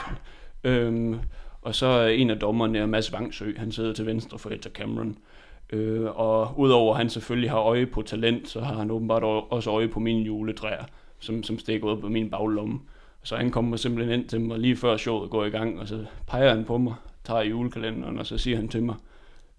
Øhm, 0.63 1.19
og 1.61 1.75
så 1.75 1.85
er 1.85 2.07
en 2.07 2.29
af 2.29 2.39
dommerne 2.39 2.77
er 2.79 2.85
Mads 2.85 3.13
Vangsø, 3.13 3.51
han 3.57 3.71
sidder 3.71 3.93
til 3.93 4.05
venstre 4.05 4.39
for 4.39 4.49
Etta 4.49 4.69
Cameron. 4.69 5.17
Øh, 5.75 6.19
og 6.19 6.59
udover 6.59 6.93
at 6.93 6.97
han 6.97 7.09
selvfølgelig 7.09 7.49
har 7.49 7.59
øje 7.59 7.85
på 7.85 8.01
talent, 8.01 8.49
så 8.49 8.61
har 8.61 8.75
han 8.75 8.91
åbenbart 8.91 9.23
også 9.23 9.71
øje 9.71 9.87
på 9.87 9.99
mine 9.99 10.21
juletræer, 10.21 10.85
som, 11.19 11.43
som 11.43 11.59
stikker 11.59 11.87
ud 11.93 12.01
på 12.01 12.09
min 12.09 12.29
baglomme. 12.29 12.79
Så 13.23 13.35
han 13.35 13.51
kommer 13.51 13.77
simpelthen 13.77 14.19
ind 14.19 14.29
til 14.29 14.41
mig 14.41 14.59
lige 14.59 14.75
før 14.75 14.97
showet 14.97 15.29
går 15.29 15.45
i 15.45 15.49
gang, 15.49 15.79
og 15.79 15.87
så 15.87 16.05
peger 16.27 16.55
han 16.55 16.65
på 16.65 16.77
mig, 16.77 16.93
tager 17.23 17.41
julekalenderen, 17.41 18.19
og 18.19 18.25
så 18.25 18.37
siger 18.37 18.57
han 18.57 18.67
til 18.67 18.83
mig, 18.83 18.95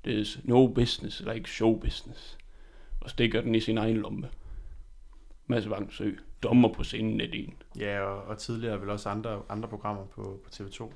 There's 0.09 0.41
no 0.45 0.67
business 0.67 1.23
like 1.33 1.51
show 1.51 1.79
business. 1.81 2.39
Og 3.01 3.11
stikker 3.11 3.41
den 3.41 3.55
i 3.55 3.61
sin 3.61 3.79
egen 3.79 3.97
lomme. 3.97 4.29
Mads 5.47 5.71
Vangsø, 5.71 6.13
dommer 6.43 6.73
på 6.73 6.85
scenen 6.85 7.21
af 7.21 7.29
din. 7.29 7.55
Ja, 7.79 8.01
og, 8.01 8.23
og 8.23 8.39
tidligere 8.39 8.81
vel 8.81 8.91
også 8.91 9.09
andre, 9.09 9.43
andre 9.49 9.69
programmer 9.69 10.05
på, 10.05 10.41
på 10.45 10.51
TV2. 10.55 10.93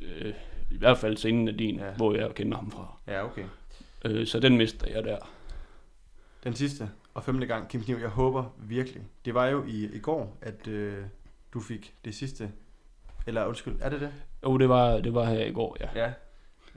Øh, 0.00 0.34
I 0.70 0.78
hvert 0.78 0.98
fald 0.98 1.16
scenen 1.16 1.48
af 1.48 1.56
din, 1.56 1.76
ja. 1.76 1.90
hvor 1.96 2.14
jeg 2.14 2.34
kender 2.34 2.56
ham 2.56 2.70
fra. 2.70 2.96
Ja, 3.06 3.24
okay. 3.24 3.44
Øh, 4.04 4.26
så 4.26 4.40
den 4.40 4.56
mister 4.56 4.90
jeg 4.90 5.04
der. 5.04 5.18
Den 6.44 6.54
sidste 6.54 6.90
og 7.14 7.24
femte 7.24 7.46
gang, 7.46 7.68
Kim 7.68 7.82
Kniv, 7.82 7.96
jeg 7.96 8.08
håber 8.08 8.44
virkelig. 8.58 9.02
Det 9.24 9.34
var 9.34 9.46
jo 9.46 9.64
i, 9.66 9.84
i 9.84 9.98
går, 9.98 10.38
at 10.40 10.68
øh, 10.68 11.04
du 11.54 11.60
fik 11.60 11.94
det 12.04 12.14
sidste. 12.14 12.52
Eller 13.26 13.46
undskyld, 13.46 13.76
er 13.80 13.88
det 13.90 14.00
det? 14.00 14.12
Jo, 14.44 14.58
det 14.58 14.68
var, 14.68 15.00
det 15.00 15.14
var 15.14 15.24
her 15.24 15.44
i 15.44 15.52
går, 15.52 15.76
ja. 15.80 15.88
Ja. 15.94 16.12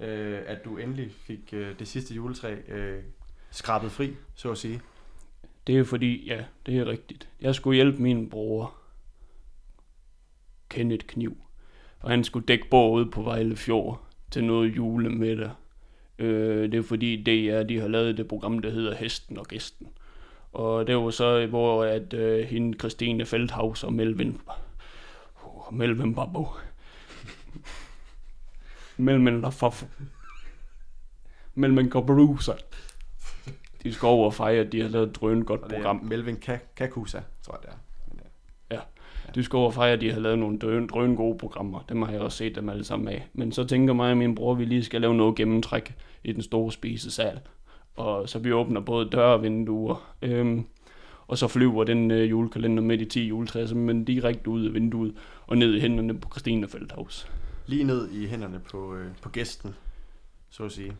Øh, 0.05 0.43
at 0.45 0.65
du 0.65 0.77
endelig 0.77 1.11
fik 1.11 1.53
øh, 1.53 1.79
det 1.79 1.87
sidste 1.87 2.13
juletræ 2.13 2.55
øh, 2.67 3.03
skrabet 3.51 3.91
fri, 3.91 4.15
så 4.35 4.51
at 4.51 4.57
sige. 4.57 4.81
Det 5.67 5.77
er 5.77 5.83
fordi, 5.83 6.27
ja, 6.27 6.45
det 6.65 6.77
er 6.77 6.85
rigtigt. 6.85 7.29
Jeg 7.41 7.55
skulle 7.55 7.75
hjælpe 7.75 8.01
min 8.01 8.29
bror, 8.29 8.73
Kenneth 10.69 11.05
Kniv. 11.05 11.37
Og 11.99 12.09
han 12.09 12.23
skulle 12.23 12.45
dække 12.45 12.73
ude 12.73 13.11
på 13.11 13.21
Vejle 13.21 13.55
Fjord 13.55 14.03
til 14.31 14.43
noget 14.43 14.75
julemiddag. 14.75 15.51
Øh, 16.19 16.71
det 16.71 16.77
er 16.77 16.83
fordi 16.83 17.23
DR, 17.23 17.63
de 17.63 17.79
har 17.79 17.87
lavet 17.87 18.17
det 18.17 18.27
program, 18.27 18.59
der 18.59 18.69
hedder 18.69 18.95
Hesten 18.95 19.37
og 19.37 19.45
Gæsten. 19.47 19.87
Og 20.53 20.87
det 20.87 20.95
var 20.97 21.09
så, 21.09 21.45
hvor 21.45 21.83
at 21.83 22.13
øh, 22.13 22.45
hende, 22.47 22.77
Christine 22.79 23.25
Feldhaus 23.25 23.83
og 23.83 23.93
Melvin, 23.93 24.41
oh, 25.43 25.73
Melvin 25.73 26.15
Babbo, 26.15 26.47
Melvin 28.97 29.41
Lafaf, 29.41 29.83
Melvin 31.55 31.89
Gabrusa, 31.89 32.51
de 32.53 32.59
De 33.83 33.93
skal 33.93 34.07
over 34.07 34.25
og 34.25 34.33
fejre, 34.33 34.63
de 34.63 34.81
har 34.81 34.89
lavet 34.89 35.09
et 35.09 35.15
drøn 35.15 35.41
godt 35.41 35.61
program. 35.61 35.95
Melvin 36.03 36.35
Ka- 36.35 36.73
Kakusa, 36.75 37.19
tror 37.45 37.53
jeg 37.53 37.61
det 37.61 37.69
er. 37.69 37.77
Over 39.53 39.77
og 39.77 39.89
at 39.89 40.01
de 40.01 40.11
har 40.11 40.19
lavet 40.19 40.39
nogle 40.39 40.59
drøn, 40.59 40.87
drøn 40.87 41.15
gode 41.15 41.37
programmer. 41.37 41.85
Dem 41.89 42.01
har 42.01 42.11
jeg 42.11 42.21
også 42.21 42.37
set 42.37 42.55
dem 42.55 42.69
alle 42.69 42.83
sammen 42.83 43.07
af. 43.07 43.27
Men 43.33 43.51
så 43.51 43.63
tænker 43.63 43.93
mig 43.93 44.11
og 44.11 44.17
min 44.17 44.35
bror, 44.35 44.51
at 44.51 44.59
vi 44.59 44.65
lige 44.65 44.83
skal 44.83 45.01
lave 45.01 45.15
noget 45.15 45.35
gennemtræk 45.35 45.95
i 46.23 46.31
den 46.31 46.41
store 46.41 46.71
spisesal. 46.71 47.39
Og 47.95 48.29
så 48.29 48.39
vi 48.39 48.53
åbner 48.53 48.81
både 48.81 49.09
døre 49.09 49.33
og 49.33 49.43
vinduer. 49.43 50.15
Øhm, 50.21 50.65
og 51.27 51.37
så 51.37 51.47
flyver 51.47 51.83
den 51.83 52.11
øh, 52.11 52.29
julekalender 52.29 52.83
med 52.83 52.97
de 52.97 53.05
10 53.05 53.27
juletræer, 53.27 53.75
men 53.75 54.05
direkte 54.05 54.49
ud 54.49 54.65
af 54.65 54.73
vinduet 54.73 55.13
og 55.47 55.57
ned 55.57 55.73
i 55.75 55.79
hænderne 55.79 56.19
på 56.19 56.29
Christine 56.29 56.67
Feldhaus. 56.67 57.27
lige 57.65 57.83
ned 57.83 58.11
i 58.11 58.27
hænderne 58.27 58.59
på, 58.71 58.95
øh, 58.95 59.07
på 59.21 59.29
gæsten, 59.29 59.75
så 60.49 60.63
at 60.63 60.71
sige. 60.71 60.93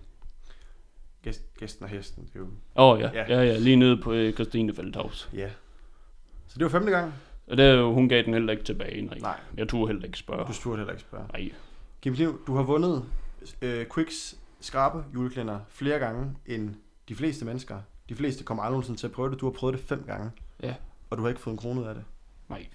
Gæst, 1.24 1.58
gæsten 1.60 1.84
og 1.84 1.90
hesten, 1.90 2.24
det 2.24 2.36
er 2.36 2.40
jo... 2.40 2.46
Åh 2.76 2.94
oh, 2.94 3.00
ja. 3.00 3.10
Ja. 3.14 3.26
ja, 3.30 3.44
ja, 3.44 3.58
lige 3.58 3.76
nede 3.76 3.98
på 3.98 4.14
øh, 4.14 4.34
Christine 4.34 4.74
Feldhaus. 4.74 5.30
Ja. 5.34 5.50
Så 6.48 6.60
det 6.60 6.64
var 6.64 6.70
femte 6.70 6.92
gang. 6.92 7.14
Og 7.48 7.58
der, 7.58 7.84
hun 7.84 8.10
gav 8.10 8.24
den 8.24 8.34
heller 8.34 8.52
ikke 8.52 8.64
tilbage, 8.64 9.02
nej. 9.02 9.18
Nej. 9.20 9.40
Jeg 9.58 9.68
turde 9.68 9.88
heller 9.88 10.06
ikke 10.06 10.18
spørge. 10.18 10.48
Du 10.48 10.54
spurgte 10.54 10.78
heller 10.78 10.94
ikke 10.94 11.02
spørge. 11.02 11.28
Nej. 11.34 11.52
Kim 12.02 12.14
Kniv, 12.14 12.42
du 12.48 12.56
har 12.56 12.64
vundet 12.64 13.06
øh, 13.62 13.86
Quicks 13.94 14.38
skrabe 14.60 15.04
juleklænder 15.14 15.60
flere 15.70 16.00
gange 16.00 16.36
end 16.46 16.76
de 17.10 17.16
fleste 17.16 17.46
mennesker. 17.46 17.82
De 18.10 18.16
fleste 18.16 18.44
kommer 18.44 18.64
aldrig 18.64 18.74
nogensinde 18.74 19.00
til 19.00 19.08
at 19.08 19.14
prøve 19.14 19.32
det. 19.32 19.40
Du 19.40 19.46
har 19.46 19.52
prøvet 19.52 19.74
det 19.74 19.84
fem 19.84 20.04
gange. 20.08 20.32
Ja. 20.64 20.76
Og 21.10 21.18
du 21.18 21.22
har 21.22 21.30
ikke 21.30 21.42
fået 21.42 21.54
en 21.54 21.58
krone 21.58 21.82
ud 21.82 21.86
af 21.86 21.96
det. 21.96 22.04
Nej. 22.50 22.68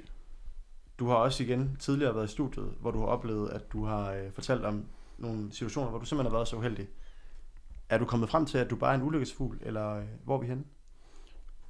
Du 0.99 1.09
har 1.09 1.15
også 1.15 1.43
igen 1.45 1.77
tidligere 1.81 2.15
været 2.15 2.25
i 2.25 2.33
studiet, 2.33 2.75
hvor 2.81 2.91
du 2.91 2.99
har 2.99 3.07
oplevet, 3.07 3.51
at 3.51 3.73
du 3.73 3.85
har 3.85 4.13
øh, 4.13 4.33
fortalt 4.33 4.65
om 4.65 4.85
nogle 5.19 5.53
situationer, 5.53 5.91
hvor 5.91 5.99
du 5.99 6.05
simpelthen 6.05 6.33
har 6.33 6.39
været 6.39 6.49
så 6.49 6.57
uheldig. 6.57 6.89
Er 7.89 7.99
du 7.99 8.05
kommet 8.05 8.29
frem 8.29 8.47
til, 8.47 8.59
at 8.59 8.71
du 8.71 8.77
bare 8.77 8.91
er 8.95 8.99
en 8.99 9.03
ulykkesfugl, 9.03 9.59
eller 9.61 9.97
øh, 9.97 10.05
hvor 10.25 10.37
er 10.37 10.41
vi 10.41 10.47
henne? 10.47 10.65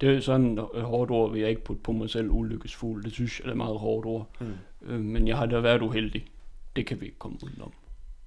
Det 0.01 0.15
er 0.15 0.19
sådan 0.19 0.57
et 0.57 0.81
hårdt 0.81 1.11
ord, 1.11 1.31
vil 1.31 1.41
jeg 1.41 1.49
ikke 1.49 1.63
putte 1.63 1.81
på 1.81 1.91
mig 1.91 2.09
selv 2.09 2.29
ulykkesfuld. 2.29 3.03
Det 3.03 3.13
synes 3.13 3.39
jeg 3.39 3.47
er 3.47 3.51
et 3.51 3.57
meget 3.57 3.79
hårdt 3.79 4.05
ord. 4.05 4.29
Hmm. 4.39 4.53
Øh, 4.81 4.99
men 4.99 5.27
jeg 5.27 5.37
har 5.37 5.45
da 5.45 5.59
været 5.59 5.81
uheldig. 5.81 6.27
Det 6.75 6.85
kan 6.85 7.01
vi 7.01 7.05
ikke 7.05 7.19
komme 7.19 7.37
udenom. 7.43 7.71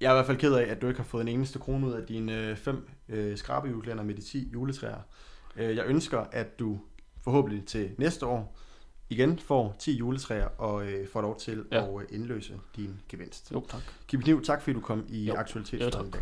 Jeg 0.01 0.07
er 0.07 0.11
i 0.11 0.15
hvert 0.15 0.25
fald 0.25 0.37
ked 0.37 0.53
af, 0.53 0.71
at 0.71 0.81
du 0.81 0.87
ikke 0.87 0.99
har 0.99 1.05
fået 1.05 1.21
en 1.21 1.27
eneste 1.27 1.59
krone 1.59 1.87
ud 1.87 1.91
af 1.91 2.07
dine 2.07 2.49
øh, 2.49 2.55
fem 2.55 2.89
øh, 3.09 3.37
skrabejuleklænder 3.37 4.03
med 4.03 4.15
de 4.15 4.21
10 4.21 4.49
juletræer. 4.53 4.99
Øh, 5.55 5.75
jeg 5.75 5.85
ønsker, 5.87 6.19
at 6.31 6.59
du 6.59 6.79
forhåbentlig 7.23 7.65
til 7.65 7.89
næste 7.97 8.25
år 8.25 8.57
igen 9.09 9.39
får 9.39 9.75
10 9.79 9.97
juletræer 9.97 10.47
og 10.57 10.87
øh, 10.87 11.07
får 11.07 11.21
lov 11.21 11.39
til 11.39 11.65
ja. 11.71 11.83
At 11.83 11.89
øh, 12.01 12.07
indløse 12.09 12.53
din 12.75 12.99
gevinst. 13.09 13.51
Jo, 13.51 13.65
tak. 13.69 13.81
Kim 14.07 14.21
Kniv, 14.21 14.43
tak 14.43 14.61
fordi 14.61 14.73
du 14.73 14.79
kom 14.79 15.05
i 15.09 15.25
Jo. 15.25 15.33
i 15.73 15.77
dag. 16.11 16.21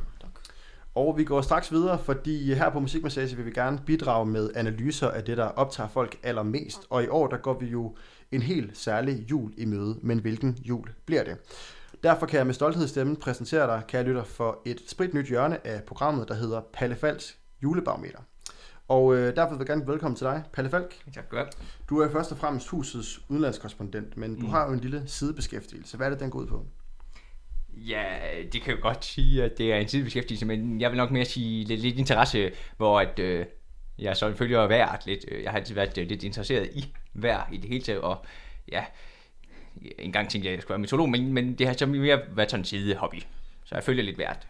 Og 0.96 1.18
vi 1.18 1.24
går 1.24 1.42
straks 1.42 1.72
videre, 1.72 2.00
fordi 2.00 2.54
her 2.54 2.70
på 2.70 2.80
Musikmassage 2.80 3.36
vil 3.36 3.46
vi 3.46 3.52
gerne 3.52 3.80
bidrage 3.86 4.26
med 4.26 4.50
analyser 4.56 5.08
af 5.10 5.24
det, 5.24 5.38
der 5.38 5.44
optager 5.46 5.90
folk 5.90 6.18
allermest. 6.24 6.80
Og 6.90 7.04
i 7.04 7.08
år, 7.08 7.28
der 7.28 7.38
går 7.38 7.60
vi 7.60 7.66
jo 7.66 7.96
en 8.32 8.42
helt 8.42 8.78
særlig 8.78 9.26
jul 9.32 9.54
i 9.58 9.66
møde, 9.66 9.98
men 10.02 10.20
hvilken 10.20 10.58
jul 10.62 10.90
bliver 11.06 11.24
det? 11.24 11.38
Derfor 12.04 12.26
kan 12.26 12.38
jeg 12.38 12.46
med 12.46 12.54
stolthed 12.54 12.86
i 12.86 12.88
stemmen 12.88 13.16
præsentere 13.16 13.68
dig, 13.68 13.82
kære 13.88 14.04
lytter, 14.04 14.24
for 14.24 14.62
et 14.66 14.82
spritnyt 14.88 15.28
hjørne 15.28 15.68
af 15.68 15.84
programmet, 15.84 16.28
der 16.28 16.34
hedder 16.34 16.62
Palle 16.74 16.96
Falks 16.96 17.38
julebarometer. 17.64 18.20
Og 18.88 19.16
øh, 19.16 19.36
derfor 19.36 19.50
vil 19.56 19.60
jeg 19.60 19.68
gerne 19.68 19.88
velkommen 19.88 20.16
til 20.16 20.26
dig, 20.28 20.44
Palle 20.54 20.70
Falk. 20.72 20.96
Tak 21.14 21.30
godt. 21.30 21.48
Du 21.90 22.00
er 22.00 22.10
først 22.12 22.32
og 22.32 22.38
fremmest 22.38 22.68
husets 22.70 23.22
udenlandskorrespondent, 23.30 24.18
men 24.18 24.36
du 24.40 24.46
Mm. 24.46 24.50
har 24.52 24.68
jo 24.68 24.74
en 24.74 24.80
lille 24.80 25.04
sidebeskæftigelse. 25.08 25.98
Hvad 25.98 26.08
er 26.08 26.12
det, 26.12 26.20
den 26.20 26.30
går 26.30 26.40
ud 26.40 26.48
på? 26.48 26.66
Ja, 27.76 28.06
det 28.54 28.62
kan 28.62 28.76
jo 28.76 28.82
godt 28.82 29.06
sige, 29.06 29.44
at 29.44 29.58
det 29.58 29.74
er 29.74 29.78
en 29.78 29.88
sidebeskæftigelse, 29.88 30.46
men 30.46 30.82
jeg 30.82 30.92
vil 30.92 30.98
nok 30.98 31.12
mere 31.12 31.26
sige 31.26 31.66
lidt, 31.66 31.82
lidt 31.82 32.00
interesse, 32.00 32.52
hvor 32.78 33.00
at, 33.00 33.20
øh, 33.20 33.46
jeg 34.00 34.18
så 34.18 34.28
selvfølgelig 34.28 34.60
har 34.60 34.68
været 34.68 35.06
lidt, 35.06 35.26
øh, 35.32 35.44
jeg 35.44 35.52
har 35.52 35.58
altid 35.58 35.76
været 35.76 35.98
øh, 35.98 36.08
lidt 36.08 36.24
interesseret 36.24 36.70
i 36.74 36.94
vejr 37.14 37.50
i 37.52 37.58
det 37.58 37.70
hele 37.70 37.84
taget, 37.84 38.02
og 38.02 38.26
ja, 38.72 38.86
en 40.00 40.12
gang 40.12 40.30
tænkte 40.30 40.46
jeg, 40.46 40.54
at 40.54 40.58
jeg 40.58 40.62
skulle 40.62 40.74
være 40.74 40.80
meteorolog, 40.80 41.10
men, 41.10 41.34
men 41.34 41.56
det 41.56 41.68
har 41.68 41.74
så 41.74 41.86
mere 41.86 42.22
været 42.30 42.52
sådan 42.52 42.62
en 42.62 42.66
sidehobby, 42.66 43.22
så 43.64 43.76
jeg 43.76 43.84
følger 43.84 44.04
lidt 44.04 44.18
værd. 44.18 44.48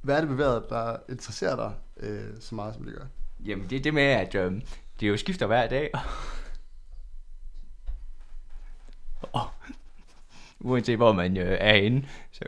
Hvad 0.00 0.16
er 0.16 0.20
det 0.20 0.28
ved 0.28 0.36
vejret, 0.36 0.64
der 0.68 0.96
interesserer 1.08 1.56
dig 1.56 1.74
øh, 1.96 2.40
så 2.40 2.54
meget, 2.54 2.74
som 2.74 2.84
det 2.84 2.94
gør? 2.94 3.04
Jamen, 3.44 3.70
det 3.70 3.76
er 3.76 3.82
det 3.82 3.94
med, 3.94 4.02
at 4.02 4.34
øh, 4.34 4.52
det 5.00 5.08
jo 5.08 5.16
skifter 5.16 5.46
hver 5.46 5.68
dag. 5.68 5.90
og, 9.32 9.48
uanset 10.60 10.96
hvor 10.96 11.12
man 11.12 11.36
øh, 11.36 11.56
er 11.60 11.74
inde, 11.74 12.06
så, 12.32 12.44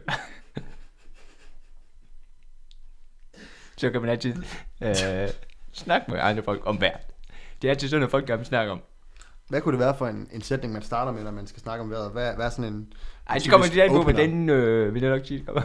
så 3.76 3.90
kan 3.90 4.00
man 4.00 4.10
altid 4.10 4.34
øh, 4.82 5.28
snakke 5.72 6.10
med 6.10 6.18
andre 6.20 6.42
folk 6.42 6.62
om 6.64 6.80
vejret. 6.80 7.06
Det 7.62 7.68
er 7.68 7.72
altid 7.72 7.88
sådan, 7.88 8.04
at 8.04 8.10
folk 8.10 8.26
gerne 8.26 8.38
vil 8.38 8.46
snakke 8.46 8.72
om. 8.72 8.82
Hvad 9.48 9.60
kunne 9.60 9.72
det 9.72 9.80
være 9.80 9.96
for 9.96 10.06
en, 10.06 10.28
en 10.32 10.42
sætning, 10.42 10.72
man 10.72 10.82
starter 10.82 11.12
med, 11.12 11.24
når 11.24 11.30
man 11.30 11.46
skal 11.46 11.62
snakke 11.62 11.82
om 11.82 11.90
vejret? 11.90 12.12
Hvad, 12.12 12.34
hvad 12.34 12.46
er 12.46 12.50
sådan 12.50 12.72
en... 12.72 12.92
Ej, 13.28 13.34
det 13.34 13.42
typisk 13.42 13.50
kommer 13.52 13.66
lidt 13.66 13.80
an 13.80 13.90
på, 13.90 14.02
hvordan, 14.02 14.48
øh, 14.48 14.94
vil 14.94 15.02
jeg 15.02 15.10
nok 15.10 15.26
sige, 15.26 15.38
det 15.38 15.46
kommer. 15.46 15.62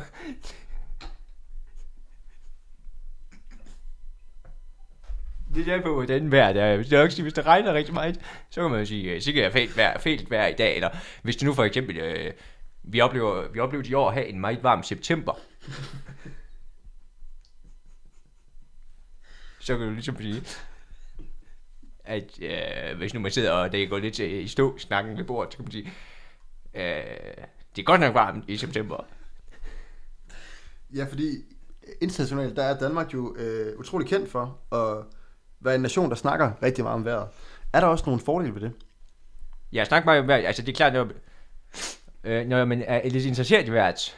Det 5.56 5.68
er 5.68 5.82
på, 5.82 5.94
hvordan 5.94 6.32
vejret 6.32 6.58
er. 6.58 6.76
Hvis 6.76 6.88
det, 6.88 7.00
er 7.00 7.04
også, 7.04 7.22
hvis 7.22 7.34
det 7.34 7.46
regner 7.46 7.74
rigtig 7.74 7.94
meget, 7.94 8.20
så 8.50 8.62
kan 8.62 8.72
man 8.72 8.80
jo 8.80 8.86
sige, 8.86 9.14
øh, 9.14 9.22
sikkert 9.22 9.46
er 9.46 9.50
fælt 9.52 9.78
vejr, 9.78 10.00
fælt 10.00 10.32
vejr 10.32 10.48
i 10.48 10.54
dag. 10.54 10.76
Eller 10.76 10.90
hvis 11.24 11.36
det 11.36 11.46
nu 11.46 11.54
for 11.54 11.64
eksempel, 11.64 11.98
øh, 11.98 12.34
vi 12.84 13.02
oplever, 13.02 13.52
vi 13.52 13.60
oplever 13.60 13.84
i 13.88 13.94
år 13.94 14.08
at 14.08 14.14
have 14.14 14.28
en 14.28 14.40
meget 14.40 14.64
varm 14.64 14.84
september. 14.84 15.34
så 19.60 19.78
kan 19.78 19.88
du 19.88 19.94
ligesom 19.94 20.18
sige, 20.18 20.44
at 22.04 22.40
øh, 22.42 22.98
hvis 22.98 23.14
nu 23.14 23.20
man 23.20 23.32
sidder 23.32 23.52
og 23.52 23.72
det 23.72 23.90
går 23.90 23.98
lidt 23.98 24.14
til 24.14 24.44
i 24.44 24.48
stå, 24.48 24.78
snakken 24.78 25.18
ved 25.18 25.24
bordet, 25.24 25.54
så 25.54 25.58
kan 25.58 25.66
man 25.66 25.72
sige, 25.72 25.94
øh, 26.74 27.44
det 27.76 27.82
er 27.82 27.84
godt 27.84 28.02
nok 28.02 28.14
varmt 28.14 28.46
i 28.48 28.58
september. 28.58 29.06
Ja, 30.96 31.06
fordi 31.06 31.28
internationalt, 32.02 32.56
der 32.56 32.64
er 32.64 32.80
Danmark 32.80 33.14
jo 33.14 33.36
øh, 33.36 33.80
utrolig 33.80 34.08
kendt 34.08 34.32
for 34.32 34.60
at 34.72 35.06
være 35.66 35.76
en 35.76 35.82
nation, 35.82 36.10
der 36.10 36.16
snakker 36.16 36.52
rigtig 36.64 36.84
meget 36.84 36.96
om 36.96 37.06
vejret. 37.06 37.28
Er 37.74 37.80
der 37.80 37.88
også 37.88 38.04
nogle 38.06 38.22
fordele 38.22 38.56
ved 38.56 38.62
det? 38.62 38.72
Jeg 39.72 39.88
snakker 39.88 40.06
meget 40.06 40.22
om 40.22 40.28
vejret. 40.28 40.46
Altså, 40.46 40.62
det 40.62 40.70
er 40.70 40.76
klart, 40.76 40.94
når, 40.94 41.08
øh, 42.24 42.48
når 42.48 42.66
man 42.66 42.84
er 42.88 43.10
lidt 43.10 43.26
interesseret 43.26 43.68
i 43.68 43.72
vejret, 43.72 44.18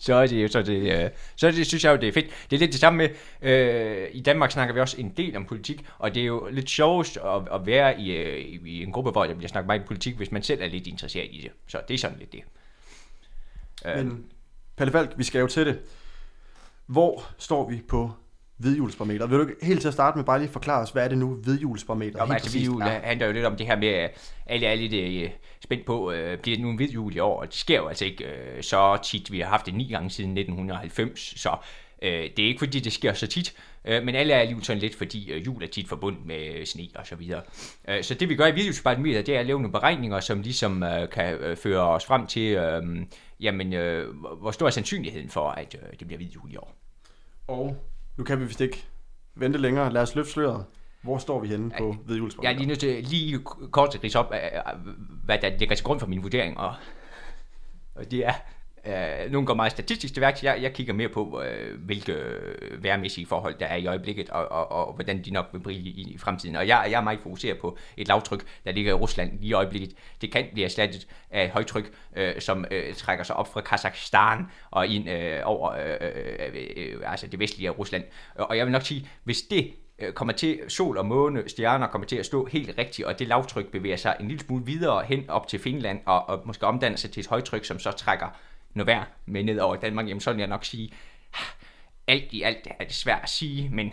så 0.00 0.14
er 0.14 0.26
det 0.26 0.52
så 0.52 0.62
det, 0.62 1.04
øh, 1.04 1.10
så 1.36 1.50
det, 1.50 1.66
synes 1.66 1.84
jeg 1.84 1.92
jo, 1.92 1.96
det 1.96 2.08
er 2.08 2.12
fedt. 2.12 2.26
Det 2.50 2.56
er 2.56 2.60
lidt 2.60 2.72
det 2.72 2.80
samme 2.80 2.96
med, 2.96 3.08
øh, 3.42 4.08
i 4.12 4.20
Danmark 4.20 4.50
snakker 4.50 4.74
vi 4.74 4.80
også 4.80 5.00
en 5.00 5.10
del 5.16 5.36
om 5.36 5.44
politik, 5.44 5.86
og 5.98 6.14
det 6.14 6.20
er 6.20 6.26
jo 6.26 6.48
lidt 6.50 6.70
sjovest 6.70 7.16
at, 7.16 7.42
at 7.52 7.66
være 7.66 8.00
i, 8.00 8.16
øh, 8.16 8.38
i, 8.38 8.60
i 8.66 8.82
en 8.82 8.92
gruppe, 8.92 9.10
hvor 9.10 9.24
der 9.24 9.34
bliver 9.34 9.48
snakket 9.48 9.66
meget 9.66 9.80
om 9.80 9.86
politik, 9.86 10.16
hvis 10.16 10.32
man 10.32 10.42
selv 10.42 10.62
er 10.62 10.66
lidt 10.66 10.86
interesseret 10.86 11.28
i 11.30 11.40
det. 11.42 11.50
Så 11.66 11.80
det 11.88 11.94
er 11.94 11.98
sådan 11.98 12.18
lidt 12.18 12.32
det. 12.32 12.42
Øh, 13.86 13.96
Men 13.96 14.26
Palle 14.76 14.92
Falk, 14.92 15.12
vi 15.16 15.24
skal 15.24 15.38
jo 15.38 15.46
til 15.46 15.66
det. 15.66 15.80
Hvor 16.86 17.24
står 17.38 17.70
vi 17.70 17.82
på 17.88 18.12
hvidhjulsbarometer? 18.64 19.26
Vil 19.26 19.38
du 19.38 19.46
ikke 19.46 19.66
helt 19.66 19.80
til 19.80 19.88
at 19.88 19.94
starte 19.94 20.18
med 20.18 20.24
bare 20.24 20.38
lige 20.38 20.48
forklare 20.48 20.82
os, 20.82 20.90
hvad 20.90 21.04
er 21.04 21.08
det 21.08 21.18
nu 21.18 21.34
hvidhjulsbarometer 21.34 22.18
Nå, 22.18 22.22
altså, 22.22 22.34
præcist 22.34 22.54
hvid 22.54 22.64
jul 22.64 22.82
er? 22.82 22.86
handler 22.86 23.26
jo 23.26 23.32
lidt 23.32 23.44
om 23.44 23.56
det 23.56 23.66
her 23.66 23.76
med, 23.76 23.88
at 23.88 24.18
alle 24.46 24.66
er 24.66 24.74
lidt 24.74 25.22
øh, 25.24 25.30
spændt 25.60 25.86
på, 25.86 26.12
øh, 26.12 26.38
bliver 26.38 26.56
det 26.56 26.62
nu 26.64 26.70
en 26.70 26.76
hvid 26.76 26.88
jul 26.88 27.16
i 27.16 27.18
år? 27.18 27.40
Og 27.40 27.46
det 27.46 27.54
sker 27.54 27.76
jo 27.76 27.86
altså 27.88 28.04
ikke 28.04 28.24
øh, 28.24 28.62
så 28.62 28.98
tit. 29.04 29.32
Vi 29.32 29.40
har 29.40 29.48
haft 29.48 29.66
det 29.66 29.74
ni 29.74 29.88
gange 29.88 30.10
siden 30.10 30.38
1990, 30.38 31.40
så 31.40 31.56
øh, 32.02 32.10
det 32.10 32.38
er 32.38 32.46
ikke 32.46 32.58
fordi, 32.58 32.80
det 32.80 32.92
sker 32.92 33.12
så 33.12 33.26
tit. 33.26 33.54
Øh, 33.84 34.02
men 34.04 34.14
alle 34.14 34.32
er 34.32 34.38
alligevel 34.38 34.64
sådan 34.64 34.82
lidt, 34.82 34.94
fordi 34.94 35.30
øh, 35.32 35.46
jul 35.46 35.62
er 35.62 35.66
tit 35.66 35.88
forbundet 35.88 36.26
med 36.26 36.66
sne 36.66 36.88
og 36.94 37.06
så 37.06 37.16
videre. 37.16 37.42
Øh, 37.88 38.02
så 38.02 38.14
det 38.14 38.28
vi 38.28 38.36
gør 38.36 38.46
i 38.46 38.54
videospejlmeter, 38.54 39.22
det 39.22 39.36
er 39.36 39.40
at 39.40 39.46
lave 39.46 39.58
nogle 39.58 39.72
beregninger, 39.72 40.20
som 40.20 40.40
ligesom 40.40 40.82
øh, 40.82 41.08
kan 41.08 41.34
øh, 41.34 41.56
føre 41.56 41.88
os 41.88 42.04
frem 42.04 42.26
til, 42.26 42.54
øh, 42.54 42.82
jamen, 43.40 43.72
øh, 43.72 44.14
hvor 44.40 44.50
stor 44.50 44.66
er 44.66 44.70
sandsynligheden 44.70 45.30
for, 45.30 45.50
at 45.50 45.76
øh, 45.82 45.98
det 45.98 46.06
bliver 46.06 46.16
hvid 46.16 46.28
jul 46.28 46.52
i 46.52 46.56
år. 46.56 46.76
Og 47.48 47.76
nu 48.16 48.24
kan 48.24 48.40
vi 48.40 48.44
vist 48.44 48.60
ikke 48.60 48.84
vente 49.34 49.58
længere. 49.58 49.92
Lad 49.92 50.02
os 50.02 50.14
løfte 50.14 50.32
sløret. 50.32 50.64
Hvor 51.02 51.18
står 51.18 51.40
vi 51.40 51.48
henne 51.48 51.70
på 51.78 51.96
Jeg 52.42 52.52
er 52.52 52.56
lige 52.56 52.66
nødt 52.66 52.80
til 52.80 53.04
lige 53.04 53.38
kort 53.70 53.94
at 53.94 54.04
rise 54.04 54.18
op, 54.18 54.32
øh, 54.32 54.40
hvad 55.24 55.38
der 55.38 55.58
ligger 55.58 55.76
til 55.76 55.84
grund 55.84 56.00
for 56.00 56.06
min 56.06 56.22
vurdering, 56.22 56.58
og, 56.58 56.74
og 57.94 58.10
det 58.10 58.26
er, 58.26 58.32
øh, 58.86 59.32
nogle 59.32 59.46
går 59.46 59.54
meget 59.54 59.72
statistisk 59.72 60.14
til 60.14 60.20
værks, 60.20 60.42
jeg, 60.42 60.58
jeg 60.62 60.72
kigger 60.72 60.92
mere 60.92 61.08
på, 61.08 61.42
øh, 61.42 61.80
hvilke 61.80 62.12
øh, 62.12 62.82
værmæssige 62.82 63.26
forhold 63.26 63.54
der 63.58 63.66
er 63.66 63.76
i 63.76 63.86
øjeblikket, 63.86 64.30
og, 64.30 64.52
og, 64.52 64.72
og 64.72 64.94
hvordan 64.94 65.22
de 65.24 65.30
nok 65.30 65.46
vil 65.52 65.58
blive 65.58 65.78
i, 65.78 66.14
i 66.14 66.18
fremtiden. 66.18 66.56
Og 66.56 66.68
jeg, 66.68 66.86
jeg 66.90 66.98
er 66.98 67.02
meget 67.02 67.20
fokuseret 67.22 67.58
på 67.58 67.78
et 67.96 68.08
lavtryk, 68.08 68.44
der 68.64 68.72
ligger 68.72 68.90
i 68.90 68.94
Rusland 68.94 69.38
lige 69.40 69.48
i 69.48 69.52
øjeblikket. 69.52 69.94
Det 70.20 70.32
kan 70.32 70.46
blive 70.52 70.64
erstattet 70.64 71.06
af 71.30 71.44
et 71.44 71.50
højtryk, 71.50 71.92
øh, 72.16 72.40
som 72.40 72.64
øh, 72.70 72.94
trækker 72.94 73.24
sig 73.24 73.36
op 73.36 73.52
fra 73.52 73.60
Kazakhstan 73.60 74.46
og 74.70 74.86
ind 74.86 75.10
øh, 75.10 75.40
over 75.44 75.70
øh, 75.70 75.96
øh, 76.00 76.10
øh, 76.54 76.94
øh 76.94 77.12
altså 77.12 77.26
det 77.26 77.38
vestlige 77.38 77.68
af 77.68 77.78
Rusland. 77.78 78.04
Og 78.34 78.56
jeg 78.56 78.66
vil 78.66 78.72
nok 78.72 78.82
sige, 78.82 79.08
hvis 79.24 79.42
det 79.42 79.74
øh, 79.98 80.12
kommer 80.12 80.34
til, 80.34 80.60
sol 80.68 80.98
og 80.98 81.06
måne, 81.06 81.42
stjerner 81.46 81.86
kommer 81.86 82.06
til 82.06 82.16
at 82.16 82.26
stå 82.26 82.44
helt 82.44 82.78
rigtigt, 82.78 83.08
og 83.08 83.18
det 83.18 83.28
lavtryk 83.28 83.66
bevæger 83.66 83.96
sig 83.96 84.16
en 84.20 84.28
lille 84.28 84.44
smule 84.44 84.64
videre 84.64 85.04
hen 85.04 85.30
op 85.30 85.48
til 85.48 85.58
Finland, 85.58 86.00
og, 86.06 86.28
og 86.28 86.42
måske 86.44 86.66
omdanner 86.66 86.96
sig 86.96 87.10
til 87.10 87.20
et 87.20 87.26
højtryk, 87.26 87.64
som 87.64 87.78
så 87.78 87.92
trækker 87.92 88.26
noget 88.74 88.86
værd 88.86 89.08
med 89.26 89.42
ned 89.44 89.58
over 89.58 89.76
Danmark, 89.76 90.08
jamen 90.08 90.20
så 90.20 90.32
vil 90.32 90.38
jeg 90.38 90.48
nok 90.48 90.64
sige, 90.64 90.92
alt 92.06 92.32
i 92.32 92.42
alt 92.42 92.68
er 92.80 92.84
det 92.84 92.94
svært 92.94 93.22
at 93.22 93.28
sige, 93.28 93.68
men 93.68 93.92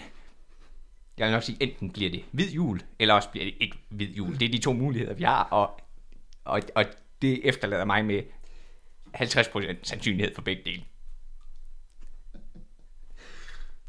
jeg 1.18 1.26
vil 1.26 1.34
nok 1.34 1.44
sige, 1.44 1.64
enten 1.64 1.92
bliver 1.92 2.10
det 2.10 2.26
hvid 2.32 2.52
jul, 2.52 2.82
eller 3.00 3.14
også 3.14 3.30
bliver 3.30 3.46
det 3.46 3.54
ikke 3.60 3.78
hvid 3.90 4.08
jul. 4.08 4.40
Det 4.40 4.46
er 4.46 4.52
de 4.52 4.58
to 4.58 4.74
muligheder, 4.74 5.14
vi 5.14 5.24
har, 5.24 5.44
og, 5.44 5.82
og, 6.46 6.62
og 6.76 6.86
det 7.22 7.48
efterlader 7.48 7.86
mig 7.86 8.06
med 8.06 8.24
50% 9.18 9.76
sandsynlighed 9.84 10.36
for 10.36 10.42
begge 10.42 10.64
dele. 10.66 10.84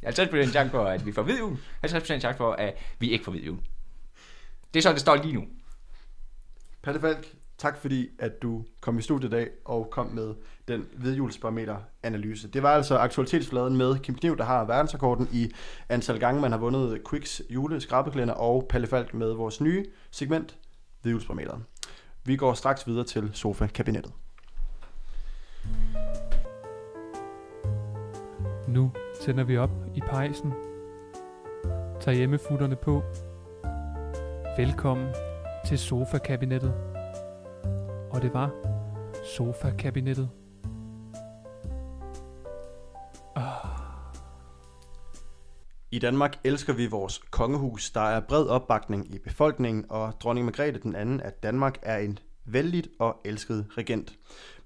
50% 0.07 0.51
chance 0.51 0.71
for, 0.71 0.85
at 0.85 1.07
vi 1.07 1.13
får 1.13 1.23
hvid 1.23 1.39
jul, 1.39 1.59
50% 1.87 2.05
chance 2.05 2.35
for, 2.37 2.53
at 2.53 2.75
vi 2.99 3.11
ikke 3.11 3.25
får 3.25 3.33
hvid 3.33 3.43
jul. 3.43 3.59
Det 4.75 4.81
er 4.81 4.83
sådan, 4.83 4.95
det 4.95 5.01
står 5.01 5.17
lige 5.17 5.35
nu. 5.35 5.49
Palle 6.83 7.01
Falk, 7.01 7.35
tak 7.63 7.77
fordi, 7.77 8.09
at 8.19 8.43
du 8.43 8.65
kom 8.81 8.99
i 8.99 9.03
studiet 9.03 9.29
i 9.29 9.31
dag 9.31 9.49
og 9.65 9.89
kom 9.91 10.07
med 10.07 10.35
den 10.69 10.87
hvidhjulsbarometer-analyse. 10.97 12.49
Det 12.49 12.63
var 12.63 12.69
altså 12.69 12.97
aktualitetsfladen 12.97 13.77
med 13.77 13.99
Kim 13.99 14.15
Kniv, 14.15 14.37
der 14.37 14.45
har 14.45 14.65
verdensrekorden 14.65 15.29
i 15.33 15.53
antal 15.89 16.21
gange, 16.21 16.41
man 16.41 16.53
har 16.53 16.59
vundet 16.59 17.01
Quicks 17.11 17.43
juleskrabeklænder, 17.51 18.35
og 18.35 18.67
Palle 18.69 18.87
Falk 18.87 19.15
med 19.15 19.33
vores 19.33 19.61
nye 19.61 19.85
segment, 20.11 20.57
hvidhjulsbarometeret. 21.03 21.63
Vi 22.25 22.37
går 22.37 22.55
straks 22.55 22.87
videre 22.87 23.05
til 23.05 23.31
sofa-kabinettet. 23.33 24.13
Nu 28.69 28.93
tænder 29.21 29.45
vi 29.45 29.57
op 29.57 29.71
i 29.95 30.01
pejsen. 30.01 30.53
Tag 32.01 32.15
hjemmefutterne 32.15 32.77
på. 32.77 33.03
Velkommen 34.57 35.09
til 35.67 35.79
sofa-kabinettet. 35.79 36.92
Og 38.13 38.23
det 38.23 38.35
var 38.35 38.51
sofa-kabinettet. 39.37 40.31
Ah. 43.37 43.69
I 45.91 45.99
Danmark 45.99 46.39
elsker 46.45 46.73
vi 46.73 46.87
vores 46.87 47.19
kongehus. 47.31 47.91
Der 47.91 48.01
er 48.01 48.21
bred 48.21 48.47
opbakning 48.47 49.15
i 49.15 49.19
befolkningen, 49.19 49.85
og 49.89 50.13
dronning 50.21 50.45
Margrethe 50.45 50.81
den 50.83 50.97
anden, 50.97 51.21
at 51.21 51.43
Danmark 51.43 51.79
er 51.83 51.99
en 51.99 52.19
vældigt 52.45 52.89
og 52.99 53.21
elsket 53.25 53.67
regent. 53.79 54.19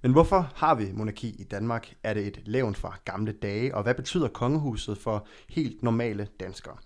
Men 0.06 0.12
hvorfor 0.12 0.52
har 0.54 0.74
vi 0.74 0.92
monarki 0.92 1.28
i 1.38 1.44
Danmark? 1.44 1.94
Er 2.02 2.14
det 2.14 2.26
et 2.26 2.40
levn 2.44 2.74
fra 2.74 2.96
gamle 3.04 3.32
dage? 3.32 3.74
Og 3.74 3.82
hvad 3.82 3.94
betyder 3.94 4.28
kongehuset 4.28 4.98
for 4.98 5.26
helt 5.48 5.82
normale 5.82 6.28
danskere? 6.40 6.76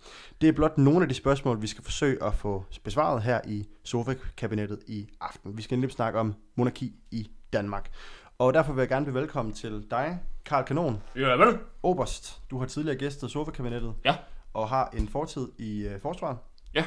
Det 0.40 0.48
er 0.48 0.52
blot 0.52 0.78
nogle 0.78 1.02
af 1.02 1.08
de 1.08 1.14
spørgsmål, 1.14 1.62
vi 1.62 1.66
skal 1.66 1.84
forsøge 1.84 2.22
at 2.24 2.34
få 2.34 2.64
besvaret 2.84 3.22
her 3.22 3.40
i 3.46 3.68
Sofa-kabinettet 3.84 4.78
i 4.86 5.08
aften. 5.20 5.56
Vi 5.56 5.62
skal 5.62 5.76
nemlig 5.76 5.90
snakke 5.90 6.18
om 6.18 6.34
monarki 6.56 6.92
i 7.10 7.30
Danmark. 7.52 7.90
Og 8.38 8.54
derfor 8.54 8.72
vil 8.72 8.82
jeg 8.82 8.88
gerne 8.88 9.06
byde 9.06 9.14
velkommen 9.14 9.54
til 9.54 9.86
dig, 9.90 10.18
Karl 10.44 10.64
Kanon, 10.64 11.02
Ja, 11.16 11.28
vel? 11.36 11.58
Oberst. 11.82 12.40
Du 12.50 12.58
har 12.58 12.66
tidligere 12.66 12.98
gæstet 12.98 13.30
Sofa-kabinettet 13.30 13.94
Ja. 14.04 14.16
og 14.54 14.68
har 14.68 14.90
en 14.96 15.08
fortid 15.08 15.48
i 15.58 15.86
øh, 15.86 16.00
forsvaret. 16.00 16.36
Ja. 16.74 16.84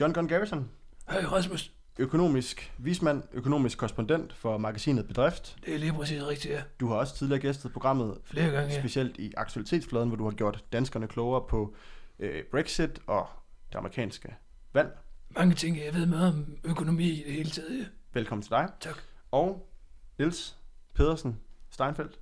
John 0.00 0.12
Gunn 0.12 0.28
Garrison, 0.28 0.68
Hej 1.10 1.24
Rasmus, 1.24 1.72
økonomisk 1.98 2.72
vismand, 2.78 3.22
økonomisk 3.32 3.78
korrespondent 3.78 4.32
for 4.32 4.58
magasinet 4.58 5.08
Bedrift. 5.08 5.56
det 5.66 5.74
er 5.74 5.78
lige 5.78 5.92
præcis 5.92 6.22
rigtigt, 6.26 6.54
ja. 6.54 6.62
Du 6.80 6.88
har 6.88 6.94
også 6.96 7.16
tidligere 7.16 7.40
gæstet 7.40 7.72
programmet, 7.72 8.18
Flere 8.24 8.50
gange, 8.50 8.72
ja. 8.74 8.80
specielt 8.80 9.16
i 9.18 9.32
aktualitetsfladen, 9.36 10.08
hvor 10.08 10.16
du 10.16 10.24
har 10.24 10.30
gjort 10.30 10.64
danskerne 10.72 11.08
klogere 11.08 11.44
på 11.48 11.74
øh, 12.18 12.44
Brexit 12.50 12.98
og 13.06 13.28
det 13.72 13.78
amerikanske 13.78 14.34
valg. 14.72 14.98
Mange 15.30 15.54
ting, 15.54 15.78
jeg 15.78 15.94
ved 15.94 16.06
meget 16.06 16.28
om 16.34 16.58
økonomi 16.64 17.08
i 17.10 17.24
det 17.24 17.32
hele 17.32 17.50
taget, 17.50 17.78
ja. 17.78 17.84
Velkommen 18.12 18.42
til 18.42 18.50
dig. 18.50 18.68
Tak. 18.80 18.96
Og 19.30 19.68
Niels 20.18 20.56
Pedersen 20.94 21.40
Steinfeldt, 21.70 22.18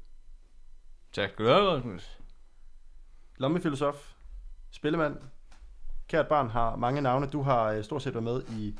Tak 1.13 1.31
skal 1.31 1.45
du 1.45 1.51
have, 1.51 1.71
Rasmus. 1.77 2.19
lommefilosof, 3.39 4.13
spillemand, 4.71 5.17
kært 6.09 6.29
barn, 6.29 6.49
har 6.51 6.77
mange 6.77 7.01
navne. 7.01 7.27
Du 7.27 7.43
har 7.43 7.65
øh, 7.65 7.85
stort 7.85 8.03
set 8.03 8.15
været 8.15 8.25
med 8.25 8.43
i 8.59 8.79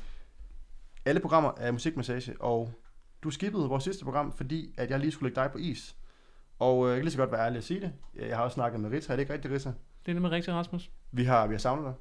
alle 1.05 1.21
programmer 1.21 1.51
af 1.51 1.73
Musikmassage, 1.73 2.33
og 2.39 2.73
du 3.23 3.29
skippede 3.31 3.67
vores 3.69 3.83
sidste 3.83 4.05
program, 4.05 4.31
fordi 4.33 4.73
at 4.77 4.89
jeg 4.89 4.99
lige 4.99 5.11
skulle 5.11 5.29
lægge 5.29 5.41
dig 5.41 5.51
på 5.51 5.57
is. 5.57 5.95
Og 6.59 6.85
øh, 6.85 6.89
jeg 6.89 6.97
kan 6.97 7.03
lige 7.03 7.11
så 7.11 7.17
godt 7.17 7.31
være 7.31 7.45
ærlig 7.45 7.57
at 7.57 7.63
sige 7.63 7.81
det. 7.81 7.93
Jeg 8.15 8.37
har 8.37 8.43
også 8.43 8.55
snakket 8.55 8.79
med 8.79 8.91
Rita, 8.91 9.13
er 9.13 9.15
det 9.15 9.21
ikke 9.23 9.33
rigtigt, 9.33 9.53
Rita? 9.53 9.69
Det 10.05 10.11
er 10.11 10.13
nemlig 10.13 10.31
rigtigt, 10.31 10.55
Rasmus. 10.55 10.91
Vi 11.11 11.23
har, 11.23 11.47
vi 11.47 11.53
har 11.53 11.59
savnet 11.59 11.85
dig. 11.85 11.93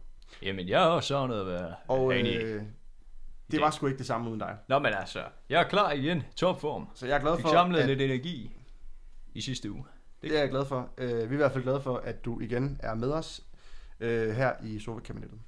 Jamen, 0.43 0.69
jeg 0.69 0.81
har 0.81 0.89
også 0.89 1.09
savnet 1.09 1.41
at 1.41 1.47
være 1.47 1.75
Og 1.89 2.15
øh, 2.15 2.63
det 3.51 3.61
var 3.61 3.71
sgu 3.71 3.87
ikke 3.87 3.99
det 3.99 4.07
samme 4.07 4.29
uden 4.29 4.41
dig. 4.41 4.57
Nå, 4.69 4.79
men 4.79 4.93
altså, 4.95 5.23
jeg 5.49 5.61
er 5.61 5.69
klar 5.69 5.93
igen. 5.93 6.23
Topform. 6.37 6.89
Så 6.95 7.07
jeg 7.07 7.17
er 7.17 7.21
glad 7.21 7.37
Fik 7.37 7.43
for, 7.43 7.51
samlet 7.51 7.79
at, 7.79 7.87
lidt 7.87 8.01
energi 8.01 8.51
i 9.35 9.41
sidste 9.41 9.73
uge. 9.73 9.85
det 10.23 10.37
er 10.37 10.41
jeg 10.41 10.51
glad 10.51 10.65
for. 10.67 10.91
Øh, 10.99 11.09
vi 11.09 11.15
er 11.21 11.33
i 11.33 11.37
hvert 11.37 11.53
fald 11.53 11.65
glade 11.65 11.81
for, 11.81 11.97
at 11.97 12.25
du 12.25 12.41
igen 12.41 12.81
er 12.83 12.95
med 12.95 13.13
os 13.13 13.43
øh, 14.01 14.31
her 14.31 14.53
i 14.63 14.79
Sofa-kabinettet. 14.79 15.39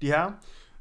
De 0.00 0.06
her, 0.06 0.32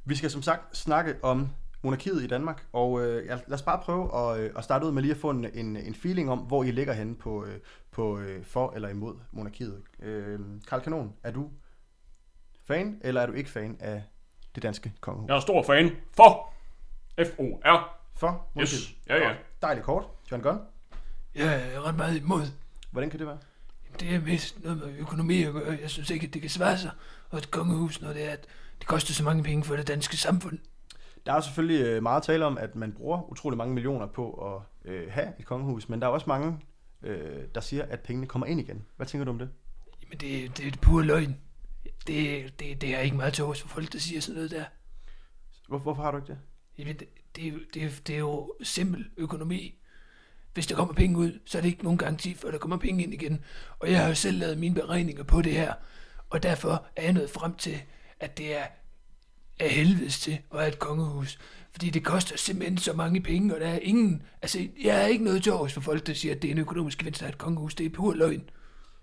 vi 0.05 0.15
skal 0.15 0.31
som 0.31 0.41
sagt 0.41 0.77
snakke 0.77 1.15
om 1.21 1.49
monarkiet 1.81 2.23
i 2.23 2.27
Danmark, 2.27 2.65
og 2.73 3.01
øh, 3.05 3.25
ja, 3.25 3.35
lad 3.47 3.53
os 3.53 3.61
bare 3.61 3.79
prøve 3.83 4.15
at, 4.17 4.39
øh, 4.39 4.51
at 4.57 4.63
starte 4.63 4.85
ud 4.85 4.91
med 4.91 5.01
lige 5.01 5.11
at 5.13 5.17
få 5.17 5.29
en, 5.29 5.45
en, 5.53 5.77
en 5.77 5.95
feeling 5.95 6.29
om, 6.31 6.39
hvor 6.39 6.63
I 6.63 6.71
ligger 6.71 6.93
henne 6.93 7.15
på, 7.15 7.45
øh, 7.45 7.59
på 7.91 8.19
øh, 8.19 8.45
for 8.45 8.71
eller 8.75 8.89
imod 8.89 9.15
monarkiet. 9.31 9.81
Øh, 9.99 10.39
Karl 10.67 10.81
Kanon, 10.81 11.13
er 11.23 11.31
du 11.31 11.49
fan, 12.67 12.99
eller 13.01 13.21
er 13.21 13.25
du 13.25 13.33
ikke 13.33 13.49
fan 13.49 13.77
af 13.79 14.03
det 14.55 14.63
danske 14.63 14.93
kongehus? 15.01 15.27
Jeg 15.29 15.35
er 15.35 15.39
stor 15.39 15.63
fan 15.63 15.91
for 16.15 16.53
F-O-R. 17.23 17.99
For 18.15 18.47
monarkiet? 18.55 18.79
Yes. 18.81 18.95
Ja, 19.09 19.15
ja. 19.29 19.35
Dejligt 19.61 19.85
kort. 19.85 20.05
John 20.31 20.41
Gunn, 20.43 20.59
Jeg 21.35 21.73
er 21.73 21.87
ret 21.87 21.95
meget 21.95 22.17
imod. 22.17 22.41
hvordan 22.91 23.09
kan 23.09 23.19
det 23.19 23.27
være? 23.27 23.37
Det 23.99 24.15
er 24.15 24.21
mest 24.21 24.63
noget 24.63 24.77
med 24.77 24.97
økonomi 24.97 25.43
at 25.43 25.53
gøre. 25.53 25.77
Jeg 25.81 25.89
synes 25.89 26.09
ikke, 26.09 26.27
at 26.27 26.33
det 26.33 26.41
kan 26.41 26.49
svare 26.49 26.77
sig. 26.77 26.91
Og 27.29 27.37
et 27.37 27.51
kongehus, 27.51 28.01
når 28.01 28.13
det 28.13 28.27
er, 28.27 28.31
at 28.31 28.47
det 28.83 28.87
koster 28.89 29.13
så 29.13 29.23
mange 29.23 29.43
penge 29.43 29.63
for 29.63 29.75
det 29.75 29.87
danske 29.87 30.17
samfund. 30.17 30.59
Der 31.25 31.31
er 31.31 31.35
jo 31.35 31.41
selvfølgelig 31.41 31.85
øh, 31.85 32.03
meget 32.03 32.23
tale 32.23 32.45
om, 32.45 32.57
at 32.57 32.75
man 32.75 32.91
bruger 32.91 33.31
utrolig 33.31 33.57
mange 33.57 33.73
millioner 33.73 34.07
på 34.07 34.31
at 34.31 34.91
øh, 34.91 35.11
have 35.11 35.27
et 35.39 35.45
kongehus, 35.45 35.89
men 35.89 36.01
der 36.01 36.07
er 36.07 36.11
også 36.11 36.25
mange, 36.27 36.59
øh, 37.03 37.43
der 37.55 37.61
siger, 37.61 37.85
at 37.85 37.99
pengene 37.99 38.27
kommer 38.27 38.45
ind 38.47 38.59
igen. 38.59 38.83
Hvad 38.95 39.07
tænker 39.07 39.25
du 39.25 39.31
om 39.31 39.39
det? 39.39 39.49
Jamen, 40.03 40.17
det, 40.17 40.57
det 40.57 40.67
er 40.73 40.77
pure 40.81 41.03
løgn. 41.03 41.37
Det, 42.07 42.59
det, 42.59 42.81
det 42.81 42.95
er 42.95 42.99
ikke 42.99 43.15
meget 43.17 43.33
til 43.33 43.43
for 43.43 43.67
folk, 43.67 43.93
der 43.93 43.99
siger 43.99 44.21
sådan 44.21 44.35
noget 44.35 44.51
der. 44.51 44.63
Hvor, 45.67 45.77
hvorfor 45.77 46.03
har 46.03 46.11
du 46.11 46.17
ikke 46.17 46.27
det? 46.27 46.37
Jamen, 46.77 46.95
det, 46.99 47.07
det, 47.35 47.47
er 47.47 47.51
jo- 47.51 47.59
det, 47.73 48.01
det 48.07 48.15
er 48.15 48.19
jo 48.19 48.53
simpel 48.63 49.05
økonomi. 49.17 49.79
Hvis 50.53 50.67
der 50.67 50.75
kommer 50.75 50.93
penge 50.93 51.17
ud, 51.17 51.39
så 51.45 51.57
er 51.57 51.61
det 51.61 51.69
ikke 51.69 51.83
nogen 51.83 51.97
garanti 51.97 52.33
for, 52.33 52.47
at 52.47 52.53
der 52.53 52.59
kommer 52.59 52.77
penge 52.77 53.03
ind 53.03 53.13
igen. 53.13 53.43
Og 53.79 53.91
jeg 53.91 54.01
har 54.01 54.07
jo 54.07 54.15
selv 54.15 54.39
lavet 54.39 54.57
mine 54.57 54.75
beregninger 54.75 55.23
på 55.23 55.41
det 55.41 55.51
her. 55.53 55.73
Og 56.29 56.43
derfor 56.43 56.85
er 56.95 57.03
jeg 57.03 57.13
nået 57.13 57.29
frem 57.29 57.55
til, 57.55 57.81
at 58.19 58.37
det 58.37 58.57
er 58.57 58.63
af 59.59 59.69
helvedes 59.69 60.19
til 60.19 60.39
at 60.53 60.59
have 60.59 60.67
et 60.67 60.79
kongehus. 60.79 61.39
Fordi 61.71 61.89
det 61.89 62.03
koster 62.03 62.37
simpelthen 62.37 62.77
så 62.77 62.93
mange 62.93 63.21
penge, 63.21 63.55
og 63.55 63.61
der 63.61 63.67
er 63.67 63.79
ingen... 63.81 64.21
Altså, 64.41 64.67
jeg 64.83 65.01
er 65.03 65.05
ikke 65.05 65.23
noget 65.23 65.43
til 65.43 65.53
års 65.53 65.73
for 65.73 65.81
folk, 65.81 66.07
der 66.07 66.13
siger, 66.13 66.35
at 66.35 66.41
det 66.41 66.47
er 66.47 66.51
en 66.51 66.57
økonomisk 66.57 66.97
gevinst 66.97 67.21
at 67.21 67.25
have 67.25 67.31
et 67.31 67.37
kongehus. 67.37 67.75
Det 67.75 67.85
er 67.85 67.89
pur 67.89 68.13
løgn. 68.13 68.43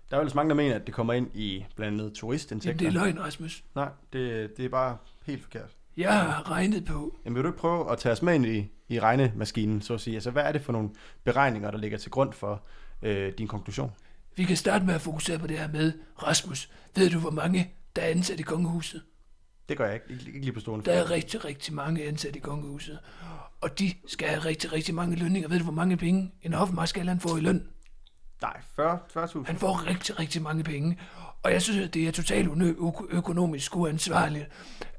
Der 0.09 0.15
er 0.15 0.19
jo 0.19 0.21
ellers 0.21 0.35
mange, 0.35 0.49
der 0.49 0.55
mener, 0.55 0.75
at 0.75 0.85
det 0.85 0.95
kommer 0.95 1.13
ind 1.13 1.27
i 1.33 1.65
blandt 1.75 1.93
andet 1.93 2.03
Jamen, 2.03 2.15
turistindtægter. 2.15 2.77
det 2.77 2.87
er 2.87 2.91
løgn, 2.91 3.19
Rasmus. 3.19 3.63
Nej, 3.75 3.89
det, 4.13 4.57
det 4.57 4.65
er 4.65 4.69
bare 4.69 4.97
helt 5.25 5.41
forkert. 5.41 5.69
Jeg 5.97 6.13
har 6.13 6.51
regnet 6.51 6.85
på, 6.85 7.19
Jamen 7.25 7.35
vil 7.35 7.43
du 7.43 7.49
ikke 7.49 7.59
prøve 7.59 7.91
at 7.91 7.97
tage 7.97 8.13
os 8.13 8.21
med 8.21 8.35
ind 8.35 8.45
i, 8.45 8.67
i 8.89 8.99
regnemaskinen, 8.99 9.81
så 9.81 9.93
at 9.93 10.01
sige? 10.01 10.15
Altså, 10.15 10.31
hvad 10.31 10.43
er 10.43 10.51
det 10.51 10.61
for 10.61 10.73
nogle 10.73 10.89
beregninger, 11.23 11.71
der 11.71 11.77
ligger 11.77 11.97
til 11.97 12.11
grund 12.11 12.33
for 12.33 12.63
øh, 13.01 13.33
din 13.37 13.47
konklusion? 13.47 13.91
vi 14.35 14.43
kan 14.43 14.57
starte 14.57 14.85
med 14.85 14.93
at 14.93 15.01
fokusere 15.01 15.39
på 15.39 15.47
det 15.47 15.57
her 15.57 15.67
med 15.67 15.93
Rasmus. 16.23 16.69
Ved 16.95 17.09
du, 17.09 17.19
hvor 17.19 17.31
mange 17.31 17.73
der 17.95 18.01
er 18.01 18.07
ansat 18.07 18.39
i 18.39 18.43
kongehuset? 18.43 19.01
Det 19.69 19.77
gør 19.77 19.85
jeg 19.85 19.93
ikke. 19.93 20.05
Ikke, 20.09 20.25
ikke 20.27 20.39
lige 20.39 20.53
på 20.53 20.59
stående. 20.59 20.85
Der 20.85 20.93
er 20.93 21.09
rigtig, 21.09 21.45
rigtig 21.45 21.73
mange 21.73 22.03
ansat 22.03 22.35
i 22.35 22.39
kongehuset. 22.39 22.99
Og 23.61 23.79
de 23.79 23.93
skal 24.07 24.27
have 24.27 24.39
rigtig, 24.39 24.73
rigtig 24.73 24.95
mange 24.95 25.15
lønninger. 25.15 25.49
Ved 25.49 25.57
du, 25.57 25.63
hvor 25.63 25.73
mange 25.73 25.97
penge 25.97 26.31
en 26.41 26.53
hofmarskal 26.53 27.07
han 27.07 27.19
får 27.19 27.37
i 27.37 27.41
løn? 27.41 27.67
Nej, 28.41 28.61
40 28.75 28.99
40.000. 29.17 29.45
Han 29.45 29.57
får 29.57 29.87
rigtig, 29.87 30.19
rigtig 30.19 30.41
mange 30.41 30.63
penge. 30.63 30.99
Og 31.43 31.51
jeg 31.51 31.61
synes, 31.61 31.87
at 31.87 31.93
det 31.93 32.07
er 32.07 32.11
totalt 32.11 32.49
økonomisk 33.09 33.75
uansvarligt 33.75 34.47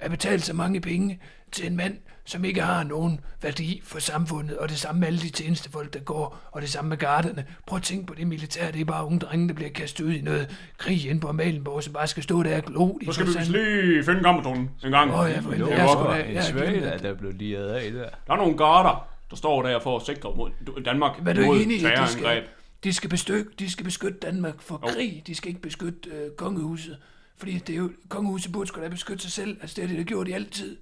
at 0.00 0.10
betale 0.10 0.40
så 0.40 0.52
mange 0.52 0.80
penge 0.80 1.20
til 1.52 1.66
en 1.66 1.76
mand, 1.76 1.98
som 2.24 2.44
ikke 2.44 2.62
har 2.62 2.84
nogen 2.84 3.20
værdi 3.42 3.80
for 3.84 3.98
samfundet, 3.98 4.58
og 4.58 4.68
det 4.68 4.78
samme 4.78 4.98
med 5.00 5.08
alle 5.08 5.20
de 5.20 5.28
tjenestefolk, 5.30 5.92
der 5.94 6.00
går, 6.00 6.38
og 6.52 6.62
det 6.62 6.68
samme 6.70 6.88
med 6.88 6.96
garderne. 6.96 7.44
Prøv 7.66 7.76
at 7.76 7.82
tænke 7.82 8.06
på 8.06 8.14
det 8.14 8.26
militær, 8.26 8.70
det 8.70 8.80
er 8.80 8.84
bare 8.84 9.06
unge 9.06 9.18
drenge, 9.18 9.48
der 9.48 9.54
bliver 9.54 9.70
kastet 9.70 10.04
ud 10.04 10.12
i 10.12 10.20
noget 10.20 10.56
krig 10.78 11.06
ind 11.10 11.20
på 11.20 11.28
Amalienborg, 11.28 11.82
som 11.82 11.92
bare 11.92 12.06
skal 12.06 12.22
stå 12.22 12.42
der 12.42 12.56
og 12.56 12.62
glo. 12.62 12.98
Så 13.04 13.12
skal 13.12 13.26
vi 13.26 13.32
vist 13.32 13.38
sand- 13.46 13.56
lige 13.56 14.04
finde 14.04 14.22
kammertonen 14.22 14.70
en 14.84 14.90
gang. 14.90 15.14
Åh, 15.14 15.30
ja, 15.30 15.38
for 15.40 15.50
helvede. 15.50 15.70
Jeg 15.70 15.78
Jeg 15.78 15.88
skulle 15.88 16.12
jeg 16.14 16.42
har 16.42 16.50
svag, 16.50 16.68
glemt 16.80 17.02
der, 17.02 17.14
blev 17.14 17.32
liret 17.32 17.68
af 17.68 17.92
der. 17.92 18.08
Der 18.26 18.32
er 18.32 18.36
nogle 18.36 18.56
garder, 18.56 19.08
der 19.30 19.36
står 19.36 19.62
der 19.62 19.80
for 19.80 19.96
at 19.96 20.06
sikre 20.06 20.32
mod 20.36 20.50
Danmark 20.84 21.22
Men 21.24 21.36
er 21.36 21.46
mod 21.46 21.56
enig 21.60 21.80
i, 21.80 21.84
at 21.84 21.98
de 21.98 22.06
skal, 22.08 22.22
terrorangreb. 22.22 22.44
de, 22.84 22.92
skal 22.92 23.10
beskytte, 23.10 23.50
de 23.58 23.70
skal 23.70 23.84
beskytte 23.84 24.18
Danmark 24.18 24.54
for 24.60 24.80
Jo. 24.88 24.92
krig? 24.94 25.22
De 25.26 25.34
skal 25.34 25.48
ikke 25.48 25.60
beskytte 25.60 26.10
øh, 26.10 26.30
kongehuset. 26.36 26.96
Fordi 27.36 27.58
det 27.58 27.72
er 27.72 27.76
jo, 27.76 27.90
kongehuset 28.08 28.52
burde 28.52 28.68
sgu 28.68 28.80
da 28.82 28.88
beskytte 28.88 29.22
sig 29.22 29.32
selv. 29.32 29.56
Altså 29.60 29.76
det 29.76 29.84
er 29.84 29.88
det, 29.88 29.98
der 29.98 30.04
gjort 30.04 30.28
i 30.28 30.32
altid. 30.32 30.76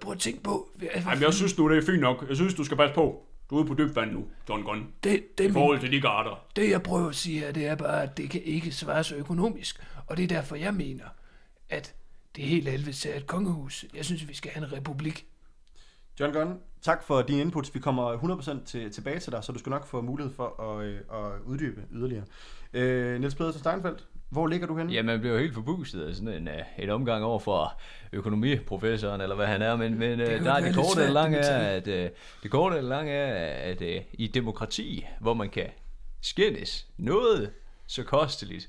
Prøv 0.00 0.12
at 0.12 0.18
tænke 0.18 0.42
på. 0.42 0.70
hvad- 0.74 0.88
Ej, 0.94 1.14
men 1.14 1.22
jeg 1.22 1.34
synes 1.34 1.58
nu, 1.58 1.68
det 1.70 1.78
er 1.78 1.86
fint 1.86 2.00
nok. 2.00 2.24
Jeg 2.28 2.36
synes, 2.36 2.54
du 2.54 2.64
skal 2.64 2.76
passe 2.76 2.94
på. 2.94 3.26
Du 3.50 3.56
er 3.56 3.60
ude 3.60 3.68
på 3.68 3.74
dybt 3.74 3.96
vand 3.96 4.12
nu, 4.12 4.24
John 4.48 4.62
Gunn. 4.62 4.86
Det, 5.04 5.38
det, 5.38 5.44
I 5.44 5.46
er 5.46 5.48
min, 5.48 5.52
forhold 5.52 5.80
til 5.80 5.92
de 5.92 6.00
garter. 6.00 6.44
det 6.56 6.70
jeg 6.70 6.82
prøver 6.82 7.08
at 7.08 7.14
sige 7.14 7.38
her, 7.40 7.52
det 7.52 7.66
er 7.66 7.74
bare, 7.74 8.02
at 8.02 8.16
det 8.16 8.30
kan 8.30 8.42
ikke 8.42 8.72
svare 8.72 9.04
så 9.04 9.14
økonomisk. 9.16 9.82
Og 10.06 10.16
det 10.16 10.22
er 10.22 10.28
derfor, 10.28 10.56
jeg 10.56 10.74
mener, 10.74 11.04
at 11.68 11.94
det 12.36 12.44
er 12.44 12.48
helt 12.48 12.68
helvede 12.68 12.92
til 12.92 13.16
et 13.16 13.26
kongehus. 13.26 13.84
Jeg 13.94 14.04
synes, 14.04 14.28
vi 14.28 14.34
skal 14.34 14.50
have 14.50 14.66
en 14.66 14.72
republik. 14.72 15.26
John 16.20 16.32
Gunn, 16.32 16.58
tak 16.82 17.02
for 17.02 17.22
dine 17.22 17.40
inputs. 17.40 17.74
Vi 17.74 17.78
kommer 17.80 18.16
100% 18.16 18.64
til, 18.66 18.90
tilbage 18.92 19.18
til 19.20 19.32
dig, 19.32 19.44
så 19.44 19.52
du 19.52 19.58
skal 19.58 19.70
nok 19.70 19.86
få 19.86 20.00
mulighed 20.00 20.34
for 20.34 20.62
at, 20.78 20.84
øh, 20.86 21.00
at 21.12 21.40
uddybe 21.44 21.82
yderligere. 21.92 22.24
Øh, 22.72 23.20
Niels 23.20 23.34
Pedersen 23.34 23.60
Steinfeldt, 23.60 24.06
hvor 24.30 24.46
ligger 24.46 24.66
du 24.66 24.76
henne? 24.78 24.92
Ja, 24.92 25.02
man 25.02 25.20
bliver 25.20 25.34
jo 25.34 25.40
helt 25.40 25.54
forbustet 25.54 26.02
af 26.08 26.14
sådan 26.14 26.34
en, 26.34 26.48
uh, 26.48 26.54
en 26.78 26.90
omgang 26.90 27.24
over 27.24 27.38
for 27.38 27.80
økonomiprofessoren, 28.12 29.20
eller 29.20 29.36
hvad 29.36 29.46
han 29.46 29.62
er, 29.62 29.76
men, 29.76 29.98
men 29.98 30.20
uh, 30.20 30.26
kan 30.26 30.44
der 30.44 30.52
er 30.52 30.60
være 30.60 30.68
det 30.68 30.74
korte 30.74 31.00
eller 31.00 31.12
lange 31.12 31.38
det 31.38 31.50
er, 31.50 31.58
at, 31.58 32.12
det 32.42 32.50
korte 32.50 32.76
eller 32.76 32.88
lange 32.88 33.12
er, 33.12 33.72
at 33.72 33.82
i 34.12 34.26
demokrati, 34.26 35.06
hvor 35.20 35.34
man 35.34 35.50
kan 35.50 35.66
skændes 36.20 36.86
noget 36.96 37.52
så 37.86 38.02
kosteligt, 38.02 38.68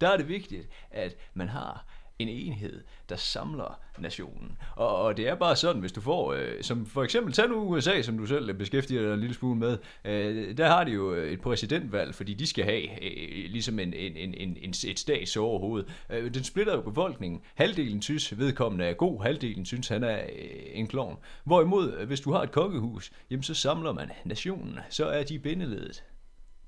der 0.00 0.08
er 0.08 0.16
det 0.16 0.28
vigtigt, 0.28 0.68
at 0.90 1.16
man 1.34 1.48
har 1.48 1.84
en 2.18 2.28
enhed, 2.28 2.84
der 3.08 3.16
samler 3.16 3.80
nationen. 3.98 4.58
Og, 4.76 4.96
og 4.96 5.16
det 5.16 5.28
er 5.28 5.34
bare 5.34 5.56
sådan, 5.56 5.80
hvis 5.80 5.92
du 5.92 6.00
får, 6.00 6.32
øh, 6.32 6.62
som 6.62 6.86
for 6.86 7.02
eksempel, 7.02 7.32
tag 7.32 7.48
nu 7.48 7.56
USA, 7.56 8.02
som 8.02 8.18
du 8.18 8.26
selv 8.26 8.54
beskæftiger 8.54 9.02
dig 9.02 9.14
en 9.14 9.20
lille 9.20 9.34
smule 9.34 9.58
med, 9.58 9.78
øh, 10.04 10.56
der 10.56 10.66
har 10.66 10.84
de 10.84 10.90
jo 10.90 11.14
øh, 11.14 11.32
et 11.32 11.40
præsidentvalg, 11.40 12.14
fordi 12.14 12.34
de 12.34 12.46
skal 12.46 12.64
have 12.64 13.04
øh, 13.04 13.50
ligesom 13.50 13.78
en, 13.78 13.94
en, 13.94 14.16
en, 14.16 14.34
en, 14.34 14.56
en, 14.60 14.70
et 14.70 14.98
stats 14.98 15.36
overhoved. 15.36 15.84
Øh, 16.10 16.34
den 16.34 16.44
splitter 16.44 16.74
jo 16.74 16.80
befolkningen. 16.80 17.40
Halvdelen 17.54 18.02
synes, 18.02 18.38
vedkommende 18.38 18.84
er 18.84 18.94
god, 18.94 19.22
halvdelen 19.22 19.66
synes, 19.66 19.88
han 19.88 20.04
er 20.04 20.18
øh, 20.18 20.60
en 20.72 20.86
klovn. 20.86 21.16
Hvorimod, 21.44 21.92
øh, 21.92 22.06
hvis 22.06 22.20
du 22.20 22.32
har 22.32 22.42
et 22.42 22.52
kongehus, 22.52 23.12
jamen 23.30 23.42
så 23.42 23.54
samler 23.54 23.92
man 23.92 24.10
nationen. 24.24 24.78
Så 24.90 25.06
er 25.06 25.22
de 25.22 25.38
bindeledet, 25.38 26.04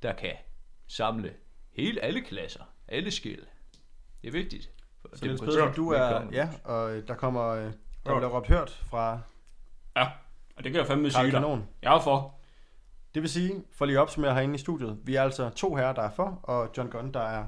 der 0.03 0.13
kan 0.13 0.35
samle 0.89 1.33
hele 1.73 2.05
alle 2.05 2.21
klasser, 2.21 2.63
alle 2.89 3.11
skil. 3.11 3.41
Det 4.23 4.29
er 4.29 4.33
vigtigt. 4.33 4.71
Så 5.15 5.25
Niels. 5.25 5.41
Pedersen, 5.41 5.75
du 5.77 5.91
er, 5.91 6.23
ja, 6.33 6.49
og 6.65 6.97
øh, 6.97 7.09
der 7.09 7.15
kommer, 7.15 7.49
øh, 7.49 7.63
der 7.63 7.69
Hørt. 8.07 8.17
bliver 8.21 8.29
råbt 8.29 8.49
hørt 8.49 8.83
fra 8.91 9.21
Ja, 9.97 10.05
og 10.57 10.65
det 10.65 10.73
kan 10.73 10.79
jeg 10.79 10.87
fandme 10.87 11.11
sige 11.11 11.31
dig. 11.31 11.59
Jeg 11.83 11.97
er 11.97 12.01
for. 12.01 12.35
Det 13.15 13.23
vil 13.23 13.31
sige, 13.31 13.65
for 13.73 13.85
lige 13.85 13.99
at 13.99 14.03
opsummere 14.03 14.35
herinde 14.35 14.55
i 14.55 14.59
studiet, 14.59 14.99
vi 15.05 15.15
er 15.15 15.23
altså 15.23 15.51
to 15.51 15.75
herrer, 15.75 15.93
der 15.93 16.03
er 16.03 16.11
for, 16.11 16.41
og 16.43 16.71
John 16.77 16.91
Gunn, 16.91 17.15
der 17.15 17.21
er 17.21 17.45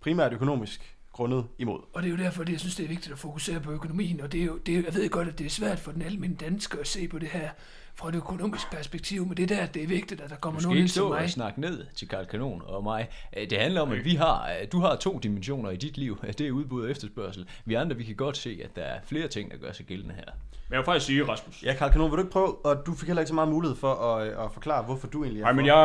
primært 0.00 0.32
økonomisk 0.32 0.96
grundet 1.12 1.46
imod. 1.58 1.80
Og 1.92 2.02
det 2.02 2.08
er 2.08 2.12
jo 2.12 2.18
derfor, 2.24 2.42
at 2.42 2.48
jeg 2.48 2.60
synes, 2.60 2.76
det 2.76 2.84
er 2.84 2.88
vigtigt 2.88 3.12
at 3.12 3.18
fokusere 3.18 3.60
på 3.60 3.70
økonomien. 3.72 4.20
Og 4.20 4.32
det 4.32 4.40
er 4.40 4.44
jo, 4.44 4.58
det 4.58 4.76
er, 4.78 4.82
jeg 4.82 4.94
ved 4.94 5.08
godt, 5.10 5.28
at 5.28 5.38
det 5.38 5.46
er 5.46 5.50
svært 5.50 5.78
for 5.78 5.92
den 5.92 6.02
almindelige 6.02 6.50
dansker 6.50 6.80
at 6.80 6.86
se 6.86 7.08
på 7.08 7.18
det 7.18 7.28
her 7.28 7.50
fra 7.98 8.08
et 8.08 8.14
økonomisk 8.14 8.70
perspektiv, 8.70 9.26
men 9.26 9.36
det 9.36 9.50
er 9.50 9.56
der, 9.56 9.66
det 9.66 9.82
er 9.82 9.86
vigtigt, 9.86 10.20
at 10.20 10.30
der 10.30 10.36
kommer 10.36 10.58
Du 10.58 10.62
skal 10.62 10.66
nogen 10.68 10.76
ikke 10.76 10.82
ind 10.82 10.88
til 10.90 11.02
mig. 11.02 11.22
og 11.22 11.30
snakke 11.30 11.60
ned 11.60 11.86
til 11.96 12.08
Karl 12.08 12.26
Kanon 12.26 12.62
og 12.66 12.82
mig. 12.84 13.08
Øh, 13.36 13.50
Det 13.50 13.58
handler 13.58 13.80
om, 13.80 13.92
at 13.92 14.04
vi 14.04 14.14
har, 14.14 14.48
øh, 14.60 14.66
du 14.72 14.80
har 14.80 14.96
to 14.96 15.18
dimensioner 15.18 15.70
i 15.70 15.76
dit 15.76 15.98
liv. 15.98 16.18
Det 16.38 16.40
er 16.40 16.50
udbud 16.50 16.84
og 16.84 16.90
efterspørgsel. 16.90 17.48
Vi 17.64 17.74
andre, 17.74 17.96
vi 17.96 18.04
kan 18.04 18.14
godt 18.16 18.36
se, 18.36 18.60
at 18.64 18.76
der 18.76 18.82
er 18.82 19.00
flere 19.04 19.28
ting, 19.28 19.50
der 19.50 19.56
gør 19.56 19.72
sig 19.72 19.86
gældende 19.86 20.14
her. 20.14 20.24
Men 20.24 20.72
jeg 20.72 20.78
vil 20.78 20.84
faktisk 20.84 21.06
sige, 21.06 21.24
Rasmus. 21.28 21.62
Ja, 21.62 21.74
Karl 21.74 21.90
Kanon, 21.92 22.10
vil 22.10 22.16
du 22.16 22.22
ikke 22.22 22.32
prøve, 22.32 22.66
og 22.66 22.82
du 22.86 22.94
fik 22.94 23.06
heller 23.06 23.20
ikke 23.20 23.28
så 23.28 23.34
meget 23.34 23.48
mulighed 23.50 23.76
for 23.76 23.94
at, 23.94 24.28
øh, 24.28 24.44
at 24.44 24.52
forklare, 24.52 24.82
hvorfor 24.84 25.06
du 25.06 25.22
egentlig 25.22 25.40
er 25.40 25.44
Nej, 25.44 25.52
men 25.52 25.66
jeg, 25.66 25.76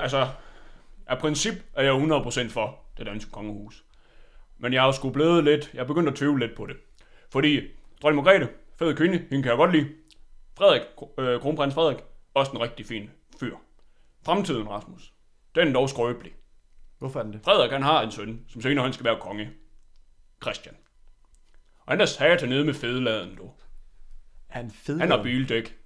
altså, 0.00 0.28
af 1.06 1.18
princip 1.18 1.54
er 1.74 1.82
jeg 1.82 1.92
100% 1.92 2.50
for 2.50 2.78
det 2.98 3.06
danske 3.06 3.30
kongehus. 3.30 3.84
Men 4.58 4.72
jeg 4.72 4.82
er 4.82 4.86
jo 4.86 4.92
sgu 4.92 5.10
blevet 5.10 5.44
lidt, 5.44 5.70
jeg 5.74 5.80
er 5.80 5.84
begyndt 5.86 6.08
at 6.08 6.14
tvivle 6.14 6.46
lidt 6.46 6.56
på 6.56 6.66
det. 6.66 6.76
Fordi 7.32 7.60
dronning 8.02 8.24
Margrethe, 8.24 8.48
fed 8.78 8.94
kvinde, 8.96 9.16
hende 9.30 9.42
kan 9.42 9.50
jeg 9.50 9.56
godt 9.56 9.72
lide. 9.72 9.88
Frederik, 10.62 10.82
øh, 11.18 11.40
kronprins 11.40 11.74
Frederik, 11.74 11.96
også 12.34 12.52
en 12.52 12.60
rigtig 12.60 12.86
fin 12.86 13.10
fyr. 13.40 13.56
Fremtiden, 14.24 14.68
Rasmus, 14.68 15.12
den 15.54 15.68
er 15.68 15.72
dog 15.72 15.88
skrøbelig. 15.88 16.32
Hvorfor 16.98 17.18
er 17.18 17.22
den 17.24 17.32
det? 17.32 17.40
Frederik, 17.44 17.70
han 17.70 17.82
har 17.82 18.02
en 18.02 18.10
søn, 18.10 18.44
som 18.48 18.62
senere 18.62 18.84
han 18.84 18.92
skal 18.92 19.04
være 19.04 19.18
konge. 19.20 19.50
Christian. 20.42 20.74
Og 21.86 21.92
han 21.92 22.00
er 22.00 22.06
sat 22.06 22.48
nede 22.48 22.64
med 22.64 22.74
fedeladen, 22.74 23.36
du. 23.36 23.50
Han 24.48 24.66
er 24.66 24.70
fed. 24.74 24.98
Han 24.98 25.10
har 25.10 25.22
bildæk. 25.22 25.76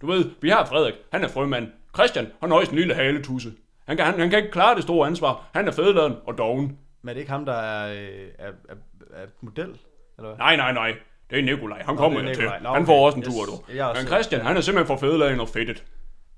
Du 0.00 0.06
ved, 0.06 0.30
vi 0.40 0.48
har 0.48 0.66
Frederik, 0.66 0.94
han 1.12 1.24
er 1.24 1.28
frømand. 1.28 1.72
Christian, 1.94 2.32
han 2.40 2.50
har 2.50 2.58
også 2.58 2.72
en 2.72 2.78
lille 2.78 2.94
haletusse. 2.94 3.52
Han 3.86 3.96
kan, 3.96 4.06
han, 4.06 4.20
han 4.20 4.30
kan 4.30 4.38
ikke 4.38 4.52
klare 4.52 4.74
det 4.74 4.82
store 4.82 5.06
ansvar. 5.06 5.50
Han 5.52 5.68
er 5.68 5.72
fedeladen 5.72 6.16
og 6.26 6.38
doven. 6.38 6.78
Men 7.02 7.08
er 7.08 7.12
det 7.12 7.20
ikke 7.20 7.32
ham, 7.32 7.44
der 7.44 7.52
er, 7.52 7.92
øh, 7.92 8.28
er, 8.38 8.52
er, 8.68 8.74
er 9.12 9.26
model? 9.40 9.78
Eller 10.18 10.28
hvad? 10.28 10.36
Nej, 10.36 10.56
nej, 10.56 10.72
nej. 10.72 10.96
Det 11.30 11.38
er 11.38 11.42
Nikolaj. 11.42 11.82
Han 11.82 11.96
kommer 11.96 12.20
er 12.20 12.28
jo 12.28 12.34
til. 12.34 12.44
Nå, 12.44 12.50
Han 12.50 12.66
okay. 12.66 12.86
får 12.86 13.06
også 13.06 13.16
en 13.18 13.24
Yes. 13.24 13.34
tur, 13.34 13.44
du. 13.44 13.52
Er 13.78 13.84
også- 13.84 14.02
Men 14.02 14.06
Christian, 14.08 14.40
han 14.40 14.56
er 14.56 14.60
simpelthen 14.60 14.98
for 14.98 15.06
fedeladen 15.06 15.40
og 15.40 15.48
fedtet. 15.48 15.84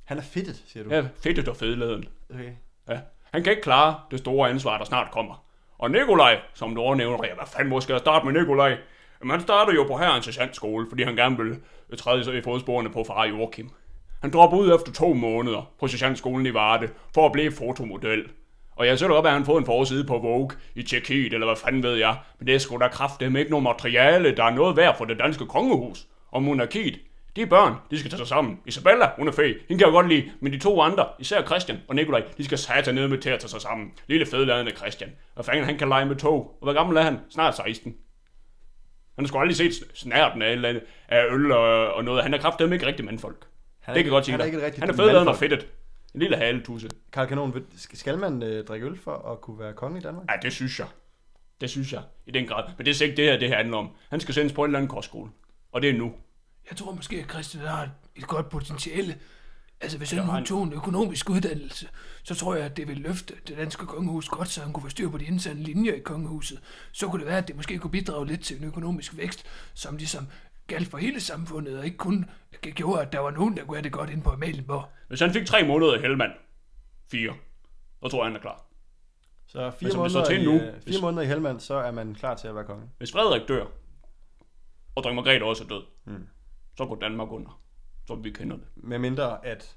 Han 0.04 0.18
er 0.18 0.22
fedtet, 0.22 0.62
siger 0.66 0.84
du. 0.84 0.90
Ja, 0.94 1.04
fedtet 1.22 1.48
og 1.48 1.56
fedeladen. 1.56 2.04
Okay. 2.34 2.52
Ja. 2.88 2.98
Han 3.32 3.42
kan 3.42 3.50
ikke 3.50 3.62
klare 3.62 4.00
det 4.10 4.18
store 4.18 4.50
ansvar, 4.50 4.78
der 4.78 4.84
snart 4.84 5.10
kommer. 5.10 5.44
Og 5.78 5.90
Nikolaj, 5.90 6.40
som 6.54 6.74
du 6.74 6.80
overnævner, 6.80 7.18
ja, 7.26 7.34
hvad 7.34 7.44
fanden 7.56 7.82
skal 7.82 7.92
jeg 7.92 8.00
starte 8.00 8.26
med 8.26 8.40
Nikolaj? 8.40 8.76
Jamen, 9.20 9.30
han 9.30 9.40
starter 9.40 9.72
jo 9.72 9.84
på 9.84 9.96
herrens 9.96 10.24
sergeantskole, 10.24 10.86
fordi 10.88 11.02
han 11.02 11.16
gerne 11.16 11.36
vil 11.36 11.58
træde 11.98 12.38
i 12.38 12.42
fodsporene 12.42 12.90
på 12.90 13.04
far 13.04 13.24
Joachim. 13.24 13.70
Han 14.20 14.30
dropper 14.30 14.58
ud 14.58 14.74
efter 14.74 14.92
to 14.92 15.12
måneder 15.14 15.72
på 15.80 15.88
sergeantskolen 15.88 16.46
i 16.46 16.54
Varde 16.54 16.88
for 17.14 17.26
at 17.26 17.32
blive 17.32 17.52
fotomodel. 17.52 18.28
Og 18.76 18.86
jeg 18.86 18.98
selv 18.98 19.12
op, 19.12 19.26
at 19.26 19.32
han 19.32 19.44
fået 19.44 19.58
en 19.58 19.66
forside 19.66 20.04
på 20.04 20.18
Vogue 20.18 20.50
i 20.74 20.82
Tjekkiet, 20.82 21.32
eller 21.32 21.46
hvad 21.46 21.56
fanden 21.56 21.82
ved 21.82 21.94
jeg. 21.94 22.16
Men 22.38 22.46
det 22.46 22.54
er 22.54 22.58
sgu 22.58 22.76
da 22.76 22.88
kraftedeme 22.88 23.38
ikke 23.38 23.50
noget 23.50 23.62
materiale, 23.64 24.36
der 24.36 24.44
er 24.44 24.50
noget 24.50 24.76
værd 24.76 24.98
for 24.98 25.04
det 25.04 25.18
danske 25.18 25.46
kongehus 25.46 26.06
og 26.30 26.42
monarkiet. 26.42 26.98
De 27.36 27.46
børn, 27.46 27.74
de 27.90 27.98
skal 27.98 28.10
tage 28.10 28.18
sig 28.18 28.26
sammen. 28.26 28.60
Isabella, 28.66 29.10
hun 29.16 29.28
er 29.28 29.32
fed. 29.32 29.44
Hende 29.44 29.78
kan 29.78 29.80
jeg 29.80 29.92
godt 29.92 30.08
lide. 30.08 30.30
Men 30.40 30.52
de 30.52 30.58
to 30.58 30.80
andre, 30.80 31.06
især 31.18 31.42
Christian 31.42 31.78
og 31.88 31.94
Nikolaj, 31.94 32.22
de 32.38 32.44
skal 32.44 32.58
satan 32.58 32.94
ned 32.94 33.08
med 33.08 33.18
til 33.18 33.30
at 33.30 33.40
tage 33.40 33.50
sig 33.50 33.60
sammen. 33.60 33.92
Lille 34.06 34.26
fedladende 34.26 34.72
Christian. 34.76 35.10
Og 35.34 35.44
fanden, 35.44 35.64
han 35.64 35.78
kan 35.78 35.88
lege 35.88 36.06
med 36.06 36.16
tog. 36.16 36.56
Og 36.60 36.62
hvor 36.62 36.72
gammel 36.72 36.96
er 36.96 37.02
han? 37.02 37.18
Snart 37.30 37.56
16. 37.56 37.94
Han 39.14 39.24
har 39.24 39.28
sgu 39.28 39.38
aldrig 39.38 39.56
set 39.56 39.72
snærten 39.94 40.42
af, 40.42 40.52
eller 40.52 40.80
af 41.08 41.24
øl 41.30 41.52
og, 41.52 41.92
og 41.94 42.04
noget. 42.04 42.22
Han 42.22 42.34
er 42.34 42.38
kraftedeme 42.38 42.74
ikke 42.74 42.86
rigtig 42.86 43.04
mandfolk. 43.04 43.46
Han 43.80 43.92
er 43.92 43.94
det 43.94 44.04
kan 44.04 44.06
jeg 44.06 44.10
godt 44.10 44.24
sige 44.24 44.32
han 44.32 44.40
er 44.40 44.44
ikke 44.44 44.58
et 44.58 44.64
rigtigt 44.64 44.80
Han 44.80 44.90
er 44.90 44.96
fedladende 44.96 45.32
og 45.32 45.36
fedtet. 45.36 45.66
En 46.14 46.20
lille 46.20 46.36
haletusse. 46.36 46.88
Karl 47.12 47.28
Kanon, 47.28 47.54
skal 47.76 48.18
man 48.18 48.42
øh, 48.42 48.64
drikke 48.66 48.86
øl 48.86 48.98
for 48.98 49.32
at 49.32 49.40
kunne 49.40 49.58
være 49.58 49.72
konge 49.74 49.98
i 49.98 50.02
Danmark? 50.02 50.26
Ja, 50.30 50.36
det 50.42 50.52
synes 50.52 50.78
jeg. 50.78 50.86
Det 51.60 51.70
synes 51.70 51.92
jeg. 51.92 52.02
I 52.26 52.30
den 52.30 52.46
grad. 52.46 52.64
Men 52.78 52.86
det 52.86 53.00
er 53.00 53.04
ikke 53.04 53.16
det 53.16 53.24
her, 53.24 53.38
det 53.38 53.48
her 53.48 53.56
handler 53.56 53.76
om. 53.76 53.90
Han 54.10 54.20
skal 54.20 54.34
sendes 54.34 54.52
på 54.52 54.64
en 54.64 54.68
eller 54.70 54.78
anden 54.78 54.88
kostskole. 54.88 55.30
Og 55.72 55.82
det 55.82 55.90
er 55.90 55.94
nu. 55.94 56.12
Jeg 56.70 56.76
tror 56.78 56.92
måske, 56.94 57.16
at 57.16 57.30
Christian 57.30 57.64
har 57.66 57.82
et, 57.82 57.90
et 58.16 58.26
godt 58.26 58.48
potentiale. 58.48 59.16
Altså, 59.80 59.98
hvis 59.98 60.10
han 60.10 60.24
nu 60.24 60.30
han- 60.32 60.44
tog 60.44 60.62
en 60.62 60.72
økonomisk 60.72 61.30
uddannelse, 61.30 61.88
så 62.22 62.34
tror 62.34 62.54
jeg, 62.54 62.64
at 62.64 62.76
det 62.76 62.88
vil 62.88 62.96
løfte 62.96 63.34
det 63.48 63.56
danske 63.56 63.86
kongehus 63.86 64.28
godt, 64.28 64.48
så 64.48 64.60
han 64.62 64.72
kunne 64.72 64.82
få 64.82 64.88
styr 64.88 65.08
på 65.10 65.18
de 65.18 65.24
interne 65.24 65.62
linjer 65.62 65.94
i 65.94 65.98
kongehuset. 66.00 66.60
Så 66.92 67.06
kunne 67.08 67.20
det 67.20 67.26
være, 67.28 67.38
at 67.38 67.48
det 67.48 67.56
måske 67.56 67.78
kunne 67.78 67.90
bidrage 67.90 68.26
lidt 68.26 68.40
til 68.44 68.58
en 68.58 68.64
økonomisk 68.64 69.16
vækst, 69.16 69.44
som 69.74 69.96
ligesom 69.96 70.26
galt 70.70 70.88
for 70.88 70.98
hele 70.98 71.20
samfundet, 71.20 71.78
og 71.78 71.84
ikke 71.84 71.96
kun 71.96 72.30
gjorde, 72.62 73.02
at 73.02 73.12
der 73.12 73.18
var 73.18 73.30
nogen, 73.30 73.56
der 73.56 73.64
kunne 73.64 73.76
have 73.76 73.84
det 73.84 73.92
godt 73.92 74.10
ind 74.10 74.22
på 74.22 74.30
Amalienborg. 74.30 74.88
Hvis 75.08 75.20
han 75.20 75.32
fik 75.32 75.46
tre 75.46 75.66
måneder 75.66 75.94
i 75.98 76.00
Helmand. 76.00 76.32
Fire. 77.10 77.34
Så 78.02 78.08
tror 78.08 78.18
jeg, 78.18 78.26
han 78.26 78.36
er 78.36 78.40
klar. 78.40 78.64
Så 79.46 79.70
fire, 79.70 79.90
det 79.90 79.98
måneder, 79.98 80.24
til 80.24 80.42
i, 80.42 80.44
nu, 80.44 80.52
øh, 80.54 80.60
fire 80.60 80.72
hvis- 80.84 81.00
måneder 81.00 81.22
i 81.22 81.26
Helmand, 81.26 81.60
så 81.60 81.74
er 81.74 81.90
man 81.90 82.14
klar 82.14 82.34
til 82.34 82.48
at 82.48 82.54
være 82.54 82.64
konge. 82.64 82.90
Hvis 82.98 83.12
Frederik 83.12 83.48
dør, 83.48 83.64
og 84.94 85.02
dronning 85.02 85.14
Margrethe 85.24 85.44
også 85.44 85.64
er 85.64 85.68
død, 85.68 85.82
mm. 86.04 86.26
så 86.76 86.86
går 86.86 86.94
Danmark 86.94 87.32
under. 87.32 87.60
Som 88.06 88.24
vi 88.24 88.30
kender 88.30 88.56
det. 88.56 88.64
Med 88.76 88.98
mindre 88.98 89.46
at 89.46 89.76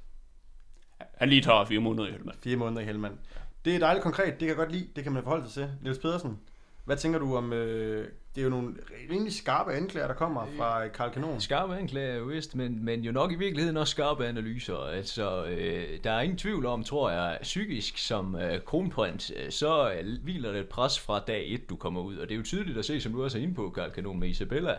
Han 1.18 1.30
lige 1.30 1.42
tager 1.42 1.66
fire 1.66 1.80
måneder 1.80 2.08
i 2.08 2.12
Helmand. 2.12 2.38
fire 2.44 2.58
måneder 2.58 2.82
i 2.82 2.86
Helmand. 2.86 3.18
Det 3.66 3.76
er 3.76 3.80
dejligt 3.80 4.04
konkret, 4.04 4.30
det 4.32 4.40
kan 4.40 4.48
jeg 4.48 4.56
godt 4.56 4.72
lide, 4.72 4.88
det 4.96 5.04
kan 5.04 5.14
man 5.14 5.24
forholde 5.24 5.44
sig 5.50 5.54
til. 5.54 5.72
Niels 5.82 6.00
Pedersen, 6.00 6.40
hvad 6.86 6.98
tænker 6.98 7.20
du 7.20 7.36
om, 7.36 7.54
øh, 7.54 8.12
det 8.36 8.42
er 8.42 8.44
jo 8.44 8.50
nogle 8.50 8.76
rimelig 9.12 9.34
skarpe 9.34 9.74
anklager, 9.74 10.08
der 10.08 10.14
kommer 10.14 10.46
fra 10.58 10.86
øh, 10.86 10.92
Karl 10.92 11.12
Kanon. 11.12 11.42
Skarpe 11.42 11.76
anklager, 11.76 12.16
jo 12.16 12.24
vist, 12.24 12.56
men, 12.56 12.86
men 12.86 13.02
jo 13.02 13.12
nok 13.12 13.32
i 13.32 13.36
virkeligheden 13.36 13.78
også 13.78 13.92
skarpe 13.92 14.28
analyser. 14.28 14.78
Altså, 14.78 15.46
øh, 15.46 16.00
der 16.04 16.12
er 16.12 16.22
ingen 16.22 16.38
tvivl 16.38 16.66
om, 16.66 16.84
tror 16.84 17.10
jeg, 17.10 17.38
psykisk 17.42 17.98
som 17.98 18.36
øh, 18.36 18.62
kronprins, 18.62 19.32
øh, 19.36 19.52
så 19.52 19.92
øh, 19.92 20.06
hviler 20.24 20.52
det 20.52 20.60
et 20.60 20.70
pres 20.70 21.00
fra 21.00 21.20
dag 21.20 21.54
1, 21.54 21.70
du 21.70 21.76
kommer 21.76 22.02
ud. 22.02 22.18
Og 22.18 22.30
det 22.30 22.36
er 22.36 22.38
jo 22.38 22.44
tydeligt 22.44 22.78
at 22.78 22.86
se, 22.86 23.02
som 23.02 23.12
du 23.12 23.24
også 23.24 23.38
er 23.38 23.42
inde 23.42 23.54
på, 23.54 23.70
Karl 23.70 23.92
Kanon, 23.92 24.20
med 24.20 24.30
Isabella. 24.30 24.76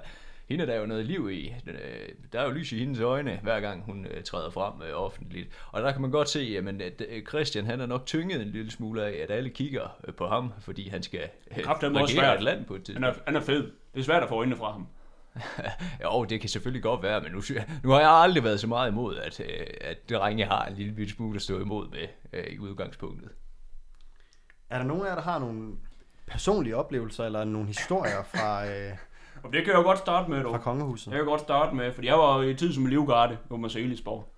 Hende 0.48 0.62
er 0.62 0.66
der 0.66 0.76
jo 0.80 0.86
noget 0.86 1.04
liv 1.06 1.30
i. 1.32 1.54
Øh, 1.66 2.08
Der 2.32 2.40
er 2.40 2.44
jo 2.44 2.50
lys 2.50 2.72
i 2.72 2.78
hendes 2.78 3.00
øjne, 3.00 3.40
hver 3.42 3.60
gang 3.60 3.82
hun 3.84 4.06
øh, 4.06 4.22
træder 4.24 4.50
frem 4.50 4.82
øh, 4.82 4.94
offentligt. 5.04 5.48
Og 5.72 5.82
der 5.82 5.92
kan 5.92 6.00
man 6.00 6.10
godt 6.10 6.28
se, 6.28 6.40
jamen, 6.40 6.80
at 6.80 7.02
Christian 7.28 7.66
han 7.66 7.80
er 7.80 7.86
nok 7.86 8.06
tynget 8.06 8.42
en 8.42 8.48
lille 8.48 8.70
smule 8.70 9.04
af, 9.04 9.22
at 9.22 9.30
alle 9.30 9.50
kigger 9.50 9.96
på 10.16 10.28
ham, 10.28 10.52
fordi 10.60 10.88
han 10.88 11.02
skal 11.02 11.28
også 11.56 11.72
regere 11.88 12.08
svært. 12.08 12.36
et 12.36 12.42
land 12.42 12.64
på 12.64 12.74
et 12.74 12.78
Han 12.78 12.84
tidspunkt. 12.84 13.08
er, 13.18 13.22
han 13.26 13.36
er 13.36 13.40
fed. 13.40 13.62
Det 13.94 14.00
er 14.00 14.04
svært 14.04 14.22
at 14.22 14.28
få 14.28 14.34
øjnene 14.34 14.56
fra 14.56 14.72
ham. 14.72 14.86
Jo, 16.04 16.24
det 16.24 16.40
kan 16.40 16.48
selvfølgelig 16.48 16.82
godt 16.82 17.02
være, 17.02 17.20
men 17.20 17.32
nu, 17.32 17.42
nu 17.82 17.90
har 17.90 18.00
jeg 18.00 18.10
aldrig 18.10 18.44
været 18.44 18.60
så 18.60 18.66
meget 18.66 18.90
imod, 18.90 19.16
at, 19.16 19.40
at 19.80 20.10
drenge 20.10 20.44
har 20.44 20.64
en 20.66 20.74
lille 20.76 21.08
smule 21.10 21.36
at 21.36 21.42
stå 21.42 21.60
imod 21.60 21.88
med 21.88 22.08
i 22.50 22.58
udgangspunktet. 22.58 23.30
Er 24.70 24.78
der 24.78 24.84
nogen 24.84 25.02
af 25.02 25.08
jer, 25.08 25.14
der 25.14 25.22
har 25.22 25.38
nogle 25.38 25.72
personlige 26.26 26.76
oplevelser, 26.76 27.24
eller 27.24 27.44
nogle 27.44 27.66
historier 27.68 28.22
fra, 28.34 28.66
øh, 28.66 28.92
Og 29.44 29.52
det 29.52 29.64
kan 29.64 29.72
jeg 29.72 29.78
jo 29.78 29.82
godt 29.82 29.98
starte 29.98 30.30
med, 30.30 30.42
fra 30.42 30.48
dog. 30.48 30.60
kongehuset? 30.60 31.10
Jeg 31.10 31.16
kan 31.18 31.26
godt 31.26 31.40
starte 31.40 31.74
med, 31.76 31.92
fordi 31.92 32.06
jeg 32.06 32.18
var 32.18 32.42
i 32.42 32.54
tid 32.54 32.72
som 32.72 32.86
livgarde 32.86 33.38
på 33.48 33.56
Marcelisborg. 33.56 34.34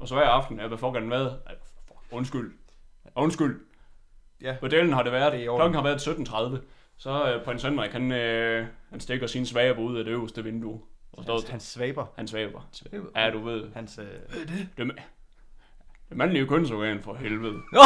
Og 0.00 0.08
så 0.08 0.14
hver 0.14 0.26
aften, 0.26 0.60
jeg 0.60 0.70
vil 0.70 0.78
få 0.78 0.92
gerne 0.92 1.06
mad. 1.06 1.26
Ej, 1.46 1.54
fuck, 1.88 1.98
Undskyld. 2.12 2.52
Undskyld. 3.16 3.60
Ja. 4.42 4.56
På 4.60 4.68
delen 4.68 4.92
har 4.92 5.02
det 5.02 5.12
været. 5.12 5.32
Det 5.32 5.44
er. 5.44 5.56
Klokken 5.56 5.74
har 5.74 5.82
været 5.82 6.08
17.30. 6.60 6.64
Så 6.96 7.34
øh, 7.34 7.44
prins 7.44 7.62
Henrik, 7.62 7.90
han, 7.90 8.12
øh, 8.12 8.66
han 8.90 9.00
stikker 9.00 9.26
sin 9.26 9.46
svaber 9.46 9.82
ud 9.82 9.98
af 9.98 10.04
det 10.04 10.10
øverste 10.12 10.44
vindue. 10.44 10.80
Og 11.12 11.24
Hans, 11.24 11.48
hans 11.48 11.62
svaber. 11.62 12.06
han 12.16 12.28
svaber. 12.28 12.60
Ja, 13.16 13.30
du 13.30 13.38
ved. 13.38 13.70
Hans, 13.74 13.98
øh, 13.98 14.06
Det, 14.78 14.92
ma- 14.92 15.02
det 16.08 16.16
mandlige 16.16 16.46
kønsorgan 16.46 17.00
for 17.02 17.14
helvede. 17.14 17.52
Nå, 17.72 17.80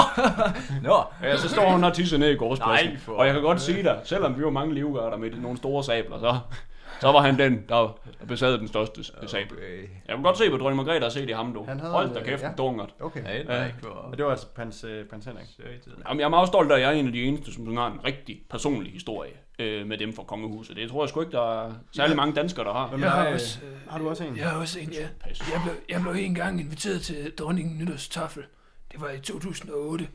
Nå. 0.82 1.02
Ja, 1.22 1.36
så 1.36 1.48
står 1.48 1.70
hun 1.70 1.84
og 1.84 1.92
tisser 1.94 2.18
ned 2.18 2.30
i 2.30 2.34
gårdspladsen. 2.34 2.88
Nej, 2.88 2.98
for- 2.98 3.12
Og 3.12 3.26
jeg 3.26 3.34
kan 3.34 3.42
godt 3.42 3.60
sige 3.60 3.82
dig, 3.82 4.00
selvom 4.04 4.38
vi 4.38 4.44
var 4.44 4.50
mange 4.50 4.74
livgarder 4.74 5.16
med 5.16 5.30
nogle 5.30 5.56
store 5.56 5.84
sabler, 5.84 6.18
så, 6.18 6.38
så 7.00 7.12
var 7.12 7.20
han 7.20 7.38
den, 7.38 7.64
der 7.68 7.98
besad 8.28 8.58
den 8.58 8.68
største 8.68 9.04
sabel. 9.04 9.52
Okay. 9.56 9.78
Jeg 10.08 10.14
kan 10.16 10.22
godt 10.22 10.38
se, 10.38 10.48
hvad 10.48 10.58
dronning 10.58 10.76
Margrethe 10.76 11.02
har 11.02 11.10
set 11.10 11.28
i 11.28 11.32
ham, 11.32 11.52
du. 11.52 11.64
Han 11.68 11.80
havde 11.80 11.92
Hold 11.92 12.14
da 12.14 12.20
øh, 12.20 12.24
kæft, 12.26 12.42
ja. 12.42 12.48
dungert. 12.58 12.94
okay. 13.00 13.24
Ja, 13.24 13.38
det 13.38 13.44
Ja. 13.48 13.54
er 13.54 13.64
ikke 13.66 13.78
for... 13.82 13.88
Og 13.88 14.16
det 14.18 14.24
var 14.24 14.30
altså 14.30 14.46
prins, 14.56 14.84
øh, 14.84 15.04
prins 15.06 15.24
Henrik. 15.24 15.46
Jamen, 16.08 16.20
jeg 16.20 16.24
er 16.24 16.30
meget 16.30 16.48
stolt 16.48 16.72
af, 16.72 16.76
at 16.76 16.82
jeg 16.82 16.88
er 16.88 16.92
en 16.94 17.06
af 17.06 17.12
de 17.12 17.22
eneste, 17.24 17.52
som 17.54 17.76
har 17.76 17.86
en 17.86 18.00
rigtig 18.04 18.40
personlig 18.50 18.92
historie 18.92 19.32
øh, 19.58 19.86
med 19.86 19.98
dem 19.98 20.12
fra 20.12 20.24
kongehuset. 20.24 20.76
Det 20.76 20.90
tror 20.90 21.04
jeg 21.04 21.08
sgu 21.08 21.20
ikke, 21.20 21.32
der 21.32 21.66
er 21.66 21.74
særlig 21.92 22.16
mange 22.16 22.34
danskere, 22.34 22.64
der 22.64 22.72
har. 22.72 22.88
Hvem 22.88 23.00
Jeg 23.00 23.10
har 23.10 23.32
også, 23.32 23.60
øh, 23.64 23.90
har 23.90 23.98
du 23.98 24.08
også 24.08 24.24
en? 24.24 24.36
Jeg 24.36 24.50
har 24.50 24.58
også 24.58 24.80
en, 24.80 24.92
ja. 24.92 25.08
Jeg 25.26 25.60
blev, 25.64 25.74
jeg 25.88 26.00
blev 26.02 26.12
en 26.12 26.34
gang 26.34 26.60
inviteret 26.60 27.02
til 27.02 27.32
dronningen 27.38 27.78
nytårstafel. 27.78 28.42
Det 28.92 29.00
var 29.00 29.10
i 29.10 29.20
2008. 29.20 30.08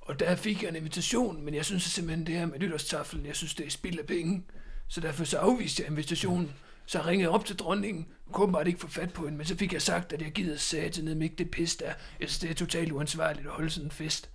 Og 0.00 0.20
der 0.20 0.36
fik 0.36 0.62
jeg 0.62 0.68
en 0.68 0.76
invitation, 0.76 1.44
men 1.44 1.54
jeg 1.54 1.64
synes 1.64 1.82
simpelthen, 1.82 2.26
det 2.26 2.34
her 2.34 2.46
med 2.46 2.58
nytårstafelen, 2.58 3.26
jeg 3.26 3.36
synes, 3.36 3.54
det 3.54 3.66
er 3.66 3.70
spild 3.70 3.98
af 3.98 4.06
penge. 4.06 4.44
Så 4.88 5.00
derfor 5.00 5.24
så 5.24 5.38
afviste 5.38 5.82
jeg 5.82 5.90
invitationen. 5.90 6.52
Så 6.86 6.98
jeg 6.98 7.06
ringede 7.06 7.30
op 7.30 7.44
til 7.44 7.56
dronningen, 7.56 8.06
kunne 8.32 8.52
bare 8.52 8.66
ikke 8.68 8.80
få 8.80 8.88
fat 8.88 9.12
på 9.12 9.24
hende, 9.24 9.38
men 9.38 9.46
så 9.46 9.56
fik 9.56 9.72
jeg 9.72 9.82
sagt, 9.82 10.12
at 10.12 10.22
jeg 10.22 10.32
gider 10.32 10.56
satan 10.56 11.04
ned 11.04 11.14
med 11.14 11.22
ikke 11.22 11.36
det 11.36 11.50
pis 11.50 11.76
der. 11.76 11.92
Jeg 12.20 12.28
synes, 12.28 12.38
det 12.38 12.50
er 12.50 12.54
totalt 12.54 12.92
uansvarligt 12.92 13.46
at 13.46 13.52
holde 13.52 13.70
sådan 13.70 13.86
en 13.86 13.90
fest. 13.90 14.30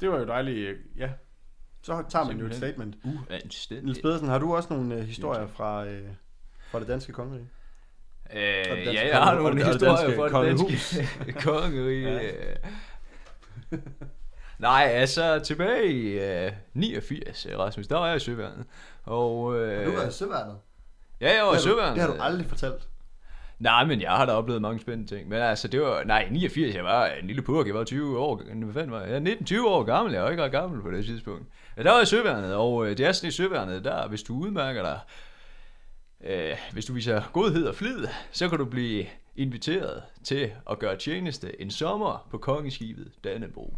Det 0.00 0.10
var 0.10 0.18
jo 0.18 0.26
dejligt, 0.26 0.78
ja. 0.96 1.08
Så 1.84 2.04
tager 2.08 2.24
man 2.24 2.38
jo 2.38 2.46
et 2.46 2.54
statement. 2.54 2.96
Uanstændigt. 3.04 3.84
Niels 3.84 3.98
Pedersen, 4.02 4.28
har 4.28 4.38
du 4.38 4.54
også 4.56 4.74
nogle 4.74 4.94
øh, 4.94 5.00
historier 5.02 5.46
fra, 5.46 5.86
øh, 5.86 6.08
fra 6.70 6.80
det 6.80 6.88
danske 6.88 7.12
kongerige? 7.12 7.48
Øh, 8.34 8.64
Og 8.70 8.78
ja, 8.78 9.08
jeg 9.08 9.22
har 9.22 9.30
og 9.30 9.42
nogle 9.42 9.62
og 9.62 9.66
historier 9.72 10.28
fra 10.30 10.44
det 10.44 10.58
danske 10.58 11.32
kongerige. 11.48 12.10
Ja. 12.12 12.30
Nej, 14.58 14.82
altså 14.82 15.38
tilbage 15.44 15.92
i 15.92 16.46
uh, 16.46 16.52
89, 16.74 17.46
Rasmus, 17.58 17.86
der 17.86 17.96
var 17.98 18.06
jeg 18.06 18.16
i 18.16 18.20
Søværnet. 18.20 18.64
Og, 19.04 19.42
uh, 19.44 19.58
i 20.08 20.10
søværnet? 20.10 20.56
Ja, 21.20 21.34
jeg 21.36 21.44
var 21.44 21.52
i 21.52 21.56
du, 21.56 21.62
Søværnet. 21.62 21.94
det 21.94 22.02
har 22.02 22.14
du 22.14 22.22
aldrig 22.22 22.46
fortalt. 22.46 22.88
Nej, 23.64 23.84
men 23.84 24.00
jeg 24.00 24.10
har 24.10 24.26
da 24.26 24.32
oplevet 24.32 24.62
mange 24.62 24.80
spændende 24.80 25.16
ting. 25.16 25.28
Men 25.28 25.38
altså, 25.38 25.68
det 25.68 25.80
var... 25.80 26.04
Nej, 26.04 26.28
89, 26.30 26.74
jeg 26.74 26.84
var 26.84 27.06
en 27.06 27.26
lille 27.26 27.42
purk. 27.42 27.66
Jeg 27.66 27.74
var 27.74 27.84
20 27.84 28.18
år... 28.18 28.36
Hvad 28.36 28.72
fanden 28.72 28.90
var 28.90 29.02
jeg? 29.02 29.22
19-20 29.22 29.66
år 29.66 29.82
gammel. 29.82 30.14
Jeg 30.14 30.22
var 30.22 30.30
ikke 30.30 30.42
ret 30.42 30.52
gammel 30.52 30.82
på 30.82 30.90
det 30.90 31.04
tidspunkt. 31.04 31.46
Ja, 31.76 31.82
der 31.82 31.90
var 31.90 31.96
jeg 31.96 32.02
i 32.02 32.06
Søværnet, 32.06 32.54
og 32.54 32.86
øh, 32.86 32.96
det 32.96 33.06
er 33.06 33.12
sådan 33.12 33.28
i 33.28 33.30
Søværnet, 33.30 33.84
der, 33.84 34.08
hvis 34.08 34.22
du 34.22 34.34
udmærker 34.34 34.82
dig... 34.82 35.00
Øh, 36.24 36.56
hvis 36.72 36.86
du 36.86 36.92
viser 36.92 37.22
godhed 37.32 37.66
og 37.66 37.74
flid, 37.74 38.06
så 38.32 38.48
kan 38.48 38.58
du 38.58 38.64
blive 38.64 39.06
inviteret 39.36 40.02
til 40.24 40.52
at 40.70 40.78
gøre 40.78 40.96
tjeneste 40.96 41.60
en 41.60 41.70
sommer 41.70 42.28
på 42.30 42.38
kongeskibet 42.38 43.12
Dannebro. 43.24 43.76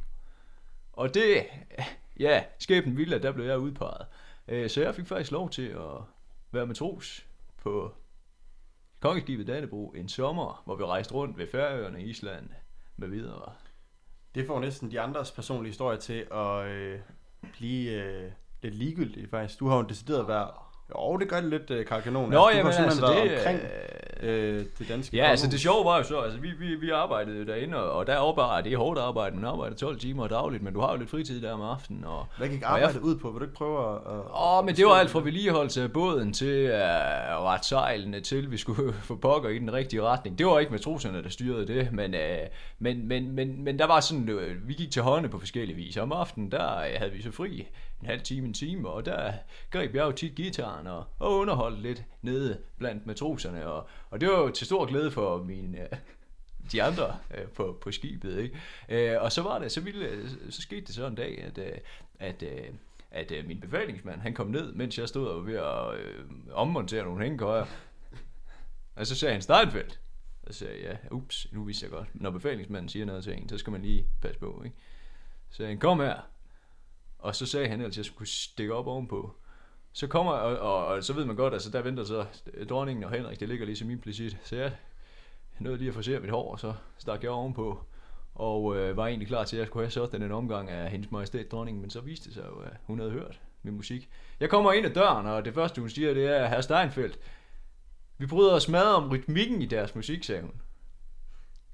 Og 0.93 1.14
det, 1.14 1.43
ja, 2.20 2.43
skæbnen 2.59 2.97
ville, 2.97 3.16
at 3.16 3.22
der 3.22 3.32
blev 3.32 3.47
jeg 3.47 3.59
udpeget. 3.59 4.07
Øh, 4.49 4.70
Så 4.70 4.82
jeg 4.82 4.95
fik 4.95 5.07
faktisk 5.07 5.30
lov 5.32 5.51
til 5.51 5.66
at 5.68 6.03
være 6.53 6.66
matros 6.66 7.26
på 7.62 7.93
kongeskibet 9.01 9.47
Dannebro 9.47 9.92
en 9.97 10.09
sommer, 10.09 10.62
hvor 10.64 10.76
vi 10.76 10.84
rejste 10.84 11.14
rundt 11.14 11.38
ved 11.38 11.47
Færøerne, 11.47 12.03
Island 12.03 12.49
med 12.97 13.09
videre. 13.09 13.53
Det 14.34 14.47
får 14.47 14.61
næsten 14.61 14.90
de 14.90 15.01
andres 15.01 15.30
personlige 15.30 15.70
historie 15.70 15.99
til 15.99 16.26
at 16.32 16.66
øh, 16.66 17.01
blive 17.53 17.90
øh, 17.90 18.32
lidt 18.62 18.74
ligegyldigt 18.74 19.30
faktisk. 19.30 19.61
Du 19.61 19.68
har 19.68 19.76
jo 19.76 19.82
decideret 19.82 20.28
været... 20.28 20.51
Jo, 20.95 21.16
det 21.16 21.28
gør 21.28 21.41
det 21.41 21.51
lidt, 21.51 21.70
øh, 21.70 21.87
Karl 21.87 22.03
Kanon. 22.03 22.30
Nå, 22.30 22.41
har 22.41 22.51
jamen, 22.51 22.72
altså, 22.72 23.07
det, 23.07 23.39
omkring 23.39 23.61
øh, 24.22 24.55
øh, 24.59 24.64
det 24.78 24.89
danske 24.89 25.16
Ja, 25.16 25.24
altså 25.24 25.47
det 25.47 25.51
kongehus. 25.51 25.61
sjove 25.62 25.84
var 25.84 25.97
jo 25.97 26.03
så, 26.03 26.20
altså 26.20 26.39
vi, 26.39 26.49
vi, 26.59 26.74
vi 26.74 26.91
arbejdede 26.91 27.47
derinde, 27.47 27.76
og, 27.76 27.93
og 27.93 28.07
der 28.07 28.12
er 28.28 28.32
bare, 28.32 28.62
det 28.62 28.72
er 28.72 28.76
hårdt 28.76 28.99
arbejde, 29.01 29.37
man 29.37 29.45
arbejder 29.45 29.76
12 29.76 29.99
timer 29.99 30.26
dagligt, 30.28 30.62
men 30.62 30.74
du 30.74 30.80
har 30.80 30.93
jo 30.93 30.99
lidt 30.99 31.11
fritid 31.11 31.43
der 31.43 31.53
om 31.53 31.61
aftenen, 31.62 32.05
og 32.05 32.26
Hvad 32.39 32.49
gik 32.49 32.61
jeg- 32.61 32.68
arbejdet 32.70 33.01
ud 33.01 33.16
på? 33.16 33.30
Vil 33.30 33.41
du 33.41 33.45
ikke 33.45 33.55
prøve 33.57 33.95
at... 33.95 34.01
Åh, 34.43 34.64
men 34.64 34.76
det 34.76 34.87
var 34.87 34.93
alt 34.93 35.11
fra 35.11 35.20
vedligeholdelse 35.20 35.82
af 35.82 35.93
båden 35.93 36.32
til 36.32 36.64
uh, 36.70 36.74
ret 37.45 37.64
sejlene 37.64 38.20
til, 38.20 38.51
vi 38.51 38.57
skulle 38.57 38.93
få 39.09 39.16
pokker 39.16 39.49
i 39.49 39.59
den 39.59 39.72
rigtige 39.72 40.03
retning. 40.03 40.39
Det 40.39 40.47
var 40.47 40.59
ikke 40.59 40.72
matroserne, 40.72 41.22
der 41.22 41.28
styrede 41.28 41.66
det, 41.66 41.93
men, 41.93 42.14
uh, 42.14 42.20
men, 42.78 43.09
men, 43.09 43.32
men, 43.32 43.64
men 43.64 43.78
der 43.78 43.87
var 43.87 44.01
sådan, 44.01 44.28
uh, 44.28 44.68
vi 44.68 44.74
gik 44.74 44.91
til 44.91 45.03
hånden 45.03 45.30
på 45.30 45.39
forskellige 45.39 45.76
vis. 45.76 45.97
Om 45.97 46.12
aftenen, 46.12 46.51
der 46.51 46.78
øh, 46.78 46.84
havde 46.99 47.12
vi 47.12 47.22
så 47.22 47.32
fri 47.32 47.66
en 48.01 48.07
halv 48.07 48.20
time, 48.20 48.47
en 48.47 48.55
time, 48.55 48.88
og 48.88 49.07
der 49.07 49.32
greb 49.70 49.94
jeg 49.94 50.05
jo 50.05 50.12
tit 50.12 50.34
gitaren 50.34 50.86
og, 50.86 51.05
og 51.18 51.34
underholdt 51.34 51.80
lidt 51.82 52.05
nede 52.22 52.59
blandt 52.78 53.07
matroserne, 53.07 53.66
og, 53.66 53.88
og 54.11 54.20
det 54.20 54.28
var 54.28 54.38
jo 54.38 54.51
til 54.51 54.66
stor 54.66 54.86
glæde 54.86 55.11
for 55.11 55.42
mine... 55.42 55.80
Øh, 55.80 55.99
de 56.72 56.82
andre 56.82 57.18
øh, 57.34 57.49
på, 57.49 57.78
på 57.80 57.92
skibet, 57.92 58.38
ikke? 58.38 58.59
Øh, 58.88 59.22
og 59.22 59.32
så 59.32 59.42
var 59.42 59.59
det, 59.59 59.72
så, 59.72 59.80
ville, 59.80 60.07
øh, 60.07 60.28
så 60.51 60.62
skete 60.62 60.86
det 60.86 60.94
så 60.94 61.07
en 61.07 61.14
dag, 61.14 61.42
at, 61.42 61.59
øh, 61.59 61.78
at, 62.18 62.42
øh, 62.42 62.74
at 63.11 63.32
øh, 63.32 63.47
min 63.47 63.61
befalingsmand, 63.61 64.20
han 64.20 64.34
kom 64.34 64.47
ned, 64.47 64.72
mens 64.72 64.99
jeg 64.99 65.09
stod 65.09 65.28
og 65.28 65.47
ved 65.47 65.55
at 65.55 65.94
øh, 65.94 66.24
ommontere 66.53 67.05
nogle 67.05 67.22
hængekøjer. 67.22 67.64
Og 68.97 69.07
så 69.07 69.14
sagde 69.14 69.32
han 69.32 69.42
Steinfeldt. 69.42 70.01
Og 70.42 70.55
så 70.55 70.59
sagde 70.59 70.74
jeg, 70.82 70.99
ja, 71.05 71.14
ups, 71.14 71.53
nu 71.53 71.64
vidste 71.64 71.84
jeg 71.84 71.90
godt. 71.90 72.09
Når 72.14 72.30
befalingsmanden 72.30 72.88
siger 72.88 73.05
noget 73.05 73.24
til 73.24 73.32
en, 73.32 73.49
så 73.49 73.59
skal 73.59 73.70
man 73.70 73.82
lige 73.82 74.07
passe 74.22 74.40
på, 74.40 74.62
ikke? 74.64 74.76
Så 75.51 75.57
sagde 75.57 75.68
han, 75.68 75.78
kom 75.78 76.01
her. 76.01 76.20
Og 77.27 77.37
så 77.37 77.47
sagde 77.47 77.68
han, 77.68 77.81
at 77.81 77.97
jeg 77.97 78.05
skulle 78.05 78.29
stikke 78.29 78.74
op 78.74 78.87
ovenpå. 78.87 79.35
Så 79.93 80.07
kommer, 80.07 80.33
og, 80.33 80.59
og, 80.59 80.87
og, 80.87 81.05
så 81.05 81.12
ved 81.12 81.24
man 81.24 81.37
godt, 81.37 81.53
altså 81.53 81.70
der 81.70 81.83
venter 81.83 82.05
så 82.05 82.27
dronningen 82.68 83.05
og 83.05 83.11
Henrik, 83.11 83.41
det 83.41 83.49
ligger 83.49 83.66
ligesom 83.66 83.91
implicit. 83.91 84.39
Så 84.43 84.57
jeg 84.57 84.72
nåede 85.59 85.79
lige 85.79 85.89
at 85.89 85.95
forsere 85.95 86.20
mit 86.20 86.31
hår, 86.31 86.53
og 86.53 86.61
så 86.61 86.74
stak 86.99 87.22
jeg 87.22 87.31
ovenpå. 87.31 87.85
Og 88.35 88.77
øh, 88.77 88.97
var 88.97 89.07
egentlig 89.07 89.29
klar 89.29 89.45
til, 89.45 89.57
at 89.57 89.61
jeg 89.61 89.66
skulle 89.66 89.85
have 89.85 89.91
sådan 89.91 90.22
en 90.22 90.33
omgang 90.33 90.70
af 90.70 90.91
hendes 90.91 91.11
majestæt 91.11 91.51
dronningen, 91.51 91.81
men 91.81 91.91
så 91.91 92.01
viste 92.01 92.24
det 92.24 92.35
sig 92.35 92.45
jo, 92.47 92.59
at 92.61 92.72
hun 92.85 92.99
havde 92.99 93.12
hørt 93.12 93.41
min 93.62 93.74
musik. 93.74 94.09
Jeg 94.41 94.51
kommer 94.51 94.72
ind 94.72 94.87
ad 94.87 94.91
døren, 94.91 95.27
og 95.27 95.45
det 95.45 95.55
første 95.55 95.81
hun 95.81 95.91
siger, 95.91 96.14
det 96.14 96.27
er, 96.27 96.47
herr 96.47 96.61
Steinfeldt, 96.61 97.18
vi 98.18 98.27
bryder 98.27 98.53
os 98.55 98.68
mad 98.68 98.95
om 98.95 99.11
rytmikken 99.11 99.62
i 99.62 99.66
deres 99.66 99.95
musik, 99.95 100.24
sagde 100.24 100.43
hun. 100.43 100.53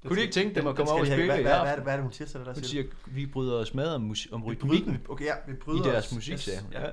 Kunne 0.07 0.17
de 0.17 0.21
ikke 0.21 0.33
tænke 0.33 0.55
dem 0.59 0.67
at 0.67 0.75
komme 0.75 0.91
over 0.91 0.99
og 1.01 1.07
spille 1.07 1.25
hvad, 1.25 1.39
i 1.39 1.41
hvad, 1.41 1.59
hvad, 1.59 1.77
hvad 1.77 1.93
er 1.93 1.97
det, 1.97 2.03
hun 2.03 2.11
siger 2.11 2.27
til 2.27 2.39
dig 2.39 2.45
der? 2.45 2.53
Hun 2.53 2.63
siger 2.63 2.83
vi 3.05 3.25
bryder 3.25 3.59
os 3.59 3.73
mad 3.73 3.95
om, 3.95 4.15
om 4.31 4.41
du? 4.41 4.47
Rytmikken 4.47 5.01
Okay, 5.09 5.25
ja, 5.25 5.33
vi 5.47 5.53
i 5.53 5.55
bryder 5.55 5.83
deres 5.83 6.05
os. 6.07 6.15
musik, 6.15 6.37
sagde 6.37 6.59
hun. 6.61 6.71
Ja. 6.73 6.85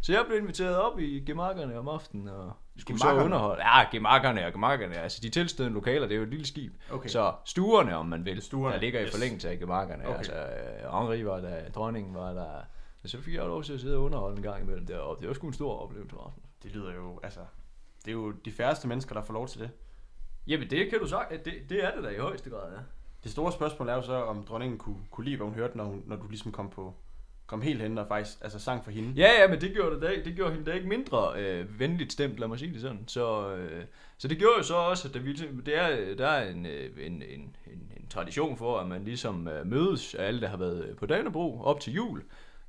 Så 0.00 0.12
jeg 0.12 0.24
blev 0.28 0.38
inviteret 0.38 0.76
op 0.76 0.98
i 0.98 1.20
gemakkerne 1.26 1.78
om 1.78 1.88
aftenen, 1.88 2.28
og 2.28 2.52
skulle 2.78 2.98
så 3.00 3.04
Gemakkerne? 3.04 3.24
underholde. 3.24 3.62
Ja, 3.62 3.84
gemakkerne 3.90 4.46
og 4.46 4.52
gemakkerne. 4.52 4.94
Altså, 4.94 5.20
de 5.22 5.30
tilstødende 5.30 5.74
lokaler, 5.74 6.06
det 6.06 6.12
er 6.12 6.16
jo 6.16 6.22
et 6.22 6.28
lille 6.28 6.46
skib. 6.46 6.72
Okay. 6.90 7.08
Så 7.08 7.32
stuerne, 7.44 7.96
om 7.96 8.06
man 8.06 8.24
vil, 8.24 8.42
Stuerne, 8.42 8.74
der 8.74 8.80
ligger 8.80 9.00
i 9.00 9.10
forlængelse 9.10 9.50
af 9.50 9.58
gemakkerne. 9.58 10.06
Okay. 10.08 10.18
Altså, 10.18 10.32
øh, 10.32 11.00
Henri 11.00 11.24
var 11.26 11.40
der, 11.40 11.68
dronningen 11.70 12.14
var 12.14 12.32
der. 12.32 12.50
Så 13.04 13.20
fik 13.22 13.34
jeg 13.34 13.44
lov 13.44 13.62
til 13.64 13.72
at 13.72 13.80
sidde 13.80 13.96
og 13.96 14.02
underholde 14.02 14.36
en 14.36 14.42
gang 14.42 14.62
imellem 14.62 14.86
deroppe. 14.86 15.20
Det 15.20 15.28
var 15.28 15.34
sgu 15.34 15.46
en 15.46 15.52
stor 15.52 15.78
oplevelse, 15.78 16.16
Rasmus. 16.16 16.44
Det 16.62 16.72
lyder 16.72 16.94
jo, 16.94 17.20
altså... 17.22 17.40
Det 18.04 18.10
er 18.10 18.12
jo 18.14 18.30
de 18.30 18.52
færreste 18.52 18.88
mennesker, 18.88 19.14
der 19.14 19.22
får 19.22 19.34
lov 19.34 19.48
til 19.48 19.60
det. 19.60 19.70
Jamen, 20.46 20.70
det 20.70 20.90
kan 20.90 20.98
du 20.98 21.06
sige, 21.06 21.38
det, 21.44 21.54
det 21.68 21.84
er 21.84 21.94
det 21.94 22.04
da 22.04 22.08
i 22.08 22.18
højeste 22.18 22.50
grad, 22.50 22.72
ja. 22.72 22.78
Det 23.24 23.32
store 23.32 23.52
spørgsmål 23.52 23.88
er 23.88 23.94
jo 23.94 24.02
så, 24.02 24.14
om 24.14 24.44
dronningen 24.44 24.78
kunne, 24.78 24.98
kunne 25.10 25.24
lide, 25.24 25.36
hvad 25.36 25.46
hun 25.46 25.54
hørte, 25.54 25.76
når, 25.76 25.84
hun, 25.84 26.02
når 26.06 26.16
du 26.16 26.28
ligesom 26.28 26.52
kom 26.52 26.70
på 26.70 26.94
kom 27.46 27.62
helt 27.62 27.82
hen 27.82 27.98
og 27.98 28.08
faktisk 28.08 28.38
altså 28.42 28.58
sang 28.58 28.84
for 28.84 28.90
hende. 28.90 29.12
Ja, 29.16 29.40
ja, 29.40 29.48
men 29.48 29.60
det 29.60 29.72
gjorde, 29.72 29.94
det, 29.94 30.02
da, 30.02 30.08
det 30.24 30.36
gjorde 30.36 30.52
hende 30.52 30.70
da 30.70 30.76
ikke 30.76 30.88
mindre 30.88 31.32
øh, 31.36 31.80
venligt 31.80 32.12
stemt, 32.12 32.38
lad 32.38 32.48
mig 32.48 32.58
sige 32.58 32.72
det 32.72 32.80
sådan. 32.80 33.04
Så, 33.08 33.54
øh, 33.54 33.84
så 34.18 34.28
det 34.28 34.38
gjorde 34.38 34.54
jo 34.58 34.62
så 34.62 34.74
også, 34.74 35.08
at 35.08 35.14
det, 35.14 35.66
det 35.66 35.78
er, 35.78 36.14
der 36.14 36.26
er 36.26 36.50
en, 36.50 36.66
øh, 36.66 37.06
en, 37.06 37.12
en, 37.12 37.56
en, 37.66 37.92
en 37.96 38.06
tradition 38.10 38.56
for, 38.56 38.78
at 38.78 38.86
man 38.86 39.04
ligesom 39.04 39.48
øh, 39.48 39.66
mødes 39.66 40.14
af 40.14 40.26
alle, 40.26 40.40
der 40.40 40.48
har 40.48 40.56
været 40.56 40.96
på 40.96 41.06
Danebro 41.06 41.60
op 41.62 41.80
til 41.80 41.92
jul, 41.92 42.22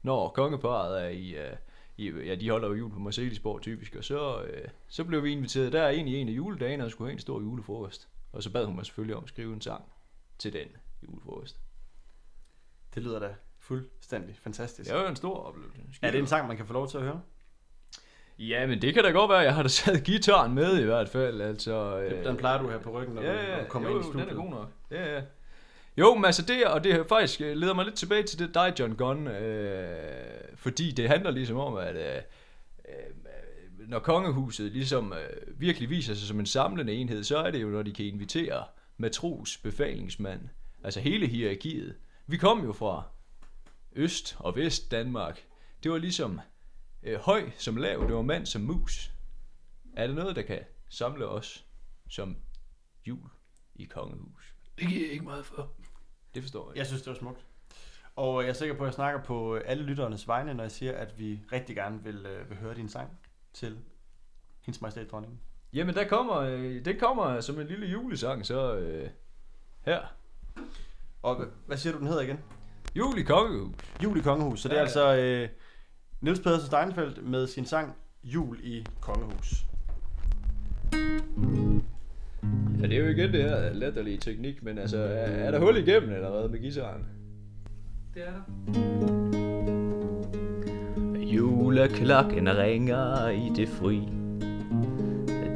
når 0.04 0.30
kongeparet 0.30 1.04
er 1.04 1.10
i, 1.10 1.30
øh, 1.30 1.54
i 1.54 1.56
ja, 1.98 2.36
de 2.36 2.50
holder 2.50 2.68
jo 2.68 2.74
jul 2.74 2.92
på 2.92 3.00
Marcelisborg 3.00 3.62
typisk, 3.62 3.96
og 3.96 4.04
så, 4.04 4.42
øh, 4.42 4.68
så 4.88 5.04
blev 5.04 5.24
vi 5.24 5.32
inviteret 5.32 5.74
der 5.74 5.90
ind 5.90 6.10
i 6.10 6.16
en 6.16 6.30
af 6.30 6.34
juledagene 6.34 6.84
og 6.86 6.92
skulle 6.92 7.08
have 7.08 7.14
en 7.14 7.20
stor 7.20 7.42
julefrokost. 7.42 8.08
Og 8.34 8.44
så 8.44 8.52
bad 8.52 8.66
hun 8.66 8.76
mig 8.76 8.86
selvfølgelig 8.86 9.16
om 9.16 9.24
at 9.24 9.30
skrive 9.30 9.54
en 9.54 9.62
sang 9.62 9.84
til 10.38 10.54
den 10.54 10.68
julefrokost. 11.04 11.58
Det 12.96 13.04
lyder 13.04 13.20
da 13.20 13.36
fuldstændig 13.60 14.36
fantastisk. 14.36 14.90
Det 14.90 14.98
var 14.98 15.04
jo 15.04 15.10
en 15.10 15.16
stor 15.16 15.36
oplevelse. 15.38 16.00
Er 16.02 16.12
det 16.12 16.20
en 16.20 16.28
sang, 16.28 16.48
man 16.48 16.58
kan 16.58 16.66
få 16.66 16.74
lov 16.74 16.88
til 16.88 16.98
at 16.98 17.04
høre? 17.04 17.22
Ja, 18.40 18.68
men 18.68 18.82
det 18.82 18.94
kan 18.94 19.04
da 19.04 19.10
godt 19.10 19.30
være, 19.30 19.40
jeg 19.40 19.56
har 19.56 19.64
da 19.64 19.70
sat 19.70 20.04
gitaren 20.04 20.54
med 20.54 20.80
i 20.80 20.84
hvert 20.84 21.10
fald. 21.10 21.42
Altså, 21.42 22.00
øh, 22.00 22.26
Den 22.26 22.38
plejer 22.38 22.62
du 22.62 22.70
her 22.70 22.80
på 22.80 22.92
ryggen, 22.92 23.16
når, 23.16 23.22
ja, 23.22 23.60
du, 23.64 23.66
kommer 23.70 23.90
jo, 23.90 23.96
ind 23.96 24.06
i 24.06 24.08
studiet. 24.08 24.30
den 24.30 24.38
er 24.38 24.42
god 24.42 24.50
nok. 24.50 24.70
Ja, 24.92 25.16
ja. 25.16 25.22
Jo, 25.98 26.16
men 26.16 26.26
altså 26.26 26.42
det, 26.42 26.66
og 26.66 26.84
det 26.84 27.06
faktisk 27.10 27.42
øh, 27.42 27.58
leder 27.58 27.74
mig 27.74 27.86
lidt 27.86 27.96
tilbage 27.96 28.24
til 28.24 28.40
det 28.40 28.54
dig, 28.54 28.74
John 28.80 28.96
Gunn, 28.96 29.28
øh, 29.28 30.56
fordi 30.56 30.92
det 30.92 31.10
handler 31.10 31.32
ligesom 31.32 31.58
om, 31.58 31.76
at 31.76 31.96
øh, 31.96 32.22
øh, 32.90 33.90
når 33.90 34.00
kongehuset 34.00 34.72
ligesom 34.72 35.14
øh, 35.14 35.60
virkelig 35.60 35.90
viser 35.90 36.14
sig 36.14 36.28
som 36.28 36.40
en 36.40 36.46
samlende 36.46 36.94
enhed, 36.94 37.24
så 37.24 37.38
er 37.38 37.52
det 37.52 37.62
jo, 37.62 37.70
når 37.70 37.84
de 37.84 37.94
kan 37.94 38.06
invitere 38.06 38.64
matros, 38.98 39.58
befalingsmand, 39.58 40.50
altså 40.84 41.00
hele 41.00 41.28
hierarkiet. 41.28 41.96
Vi 42.28 42.38
kom 42.38 42.66
jo 42.66 42.74
fra 42.74 43.04
Øst- 43.96 44.36
og 44.40 44.56
Vest 44.56 44.92
Danmark. 44.92 45.44
Det 45.84 45.92
var 45.92 45.98
ligesom 45.98 46.40
øh, 47.04 47.20
høj 47.20 47.50
som 47.58 47.78
lav, 47.78 48.08
det 48.08 48.16
var 48.16 48.22
mand 48.22 48.46
som 48.46 48.62
mus. 48.62 49.12
Er 49.96 50.08
det 50.08 50.16
noget, 50.16 50.36
der 50.36 50.42
kan 50.42 50.60
samle 50.90 51.28
os 51.28 51.66
som 52.10 52.38
jul 53.08 53.30
i 53.76 53.86
kongehus? 53.86 54.54
Det 54.80 54.88
giver 54.88 55.02
jeg 55.02 55.12
ikke 55.12 55.26
meget 55.26 55.46
for. 55.46 55.72
Det 56.36 56.44
forstår 56.44 56.70
jeg. 56.72 56.78
Jeg 56.78 56.86
synes, 56.88 57.02
det 57.02 57.10
var 57.12 57.18
smukt. 57.18 57.46
Og 58.16 58.42
jeg 58.44 58.50
er 58.50 58.54
sikker 58.54 58.76
på, 58.76 58.84
at 58.84 58.88
jeg 58.88 58.94
snakker 58.94 59.22
på 59.22 59.56
alle 59.56 59.84
lytternes 59.84 60.28
vegne, 60.28 60.54
når 60.54 60.64
jeg 60.64 60.72
siger, 60.72 60.94
at 60.98 61.20
vi 61.20 61.40
rigtig 61.52 61.76
gerne 61.76 62.04
vil, 62.04 62.26
øh, 62.26 62.50
vil 62.50 62.58
høre 62.58 62.76
din 62.76 62.90
sang 62.90 63.20
til 63.54 63.78
hendes 64.62 64.82
majestæt 64.82 65.12
dronningen. 65.12 65.40
Jamen, 65.74 65.96
der 65.96 66.08
kommer, 66.08 66.36
øh, 66.38 66.86
det 66.86 67.00
kommer 67.00 67.42
som 67.42 67.60
en 67.60 67.68
lille 67.68 67.88
julesang, 67.88 68.46
så 68.46 68.76
øh, 68.76 69.10
her. 69.86 70.00
Og 71.24 71.36
hvad- 71.36 71.48
hvad 71.66 71.78
siger 71.78 71.94
du, 71.94 72.00
den 72.00 72.08
hedder 72.08 72.22
igen? 72.22 72.40
Jul 72.96 73.18
i 73.18 73.24
kongehus. 73.24 73.76
Jul 74.04 74.18
i 74.18 74.22
Kongehus. 74.22 74.62
Så 74.62 74.68
det 74.68 74.74
er 74.76 74.80
Ja, 74.80 74.84
altså 74.86 75.16
øh, 75.16 75.50
Niels 76.22 76.40
Pedersen 76.40 76.68
Steinfeldt 76.68 77.24
med 77.24 77.48
sin 77.48 77.66
sang 77.66 77.96
Jul 78.24 78.60
i 78.64 78.86
Kongehus. 79.02 79.66
Ja, 82.82 82.88
det 82.88 82.98
er 82.98 83.00
jo 83.00 83.08
igen 83.08 83.34
det 83.34 83.44
her 83.44 83.74
latterlige 83.74 84.18
teknik, 84.18 84.64
men 84.64 84.78
altså, 84.78 84.98
er, 84.98 85.28
er 85.28 85.52
der 85.52 85.60
hul 85.60 85.78
igennem 85.78 86.10
eller 86.10 86.40
hvad 86.40 86.50
med 86.50 86.60
gitaren? 86.60 87.06
Det 88.14 88.22
er 88.22 88.32
der. 88.32 88.42
Juleklokken 91.20 92.58
ringer 92.58 93.30
i 93.30 93.52
det 93.56 93.70
fri. 93.70 94.02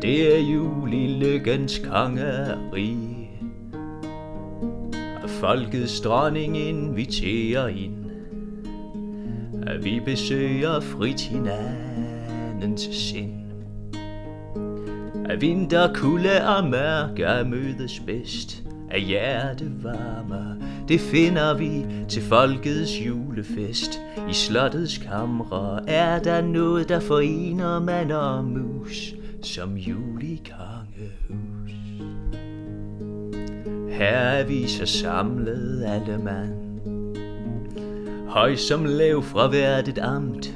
Det 0.02 0.36
er 0.36 0.40
jul 0.40 0.94
i 0.94 1.08
lykkens 1.08 1.80
kongerige. 1.80 3.30
Folkets 5.28 6.02
dronning 6.02 6.58
inviterer 6.58 7.68
ind. 7.68 8.06
Vi 9.84 10.00
besøger 10.06 10.80
frit 10.80 11.22
hinandens 11.22 12.82
sind. 12.82 13.39
At 15.30 15.42
vinter, 15.42 15.94
kulde 15.94 16.48
og 16.58 16.70
mørke 16.70 17.50
mødes 17.50 18.00
bedst 18.00 18.64
af 18.92 19.02
hjertevarmer. 19.02 20.56
Det 20.88 21.00
finder 21.00 21.58
vi 21.58 21.86
til 22.10 22.22
folkets 22.22 23.02
julefest. 23.06 24.02
I 24.30 24.34
slottets 24.34 24.98
kamre 24.98 25.90
er 25.90 26.20
der 26.20 26.42
noget, 26.42 26.90
der 26.90 27.00
forener 27.00 27.80
mand 27.80 28.12
og 28.12 28.46
mus, 28.46 29.14
som 29.42 29.78
jul 29.78 30.24
i 30.24 30.42
kongehus. 30.50 31.72
Her 33.90 34.18
er 34.18 34.44
vi 34.44 34.68
så 34.68 34.86
samlet 34.86 35.84
alle 35.88 36.18
mand. 36.18 36.80
Høj 38.28 38.56
som 38.56 38.86
lav 38.86 39.24
fra 39.24 39.48
hvert 39.48 39.88
et 39.88 40.00
amt 40.00 40.54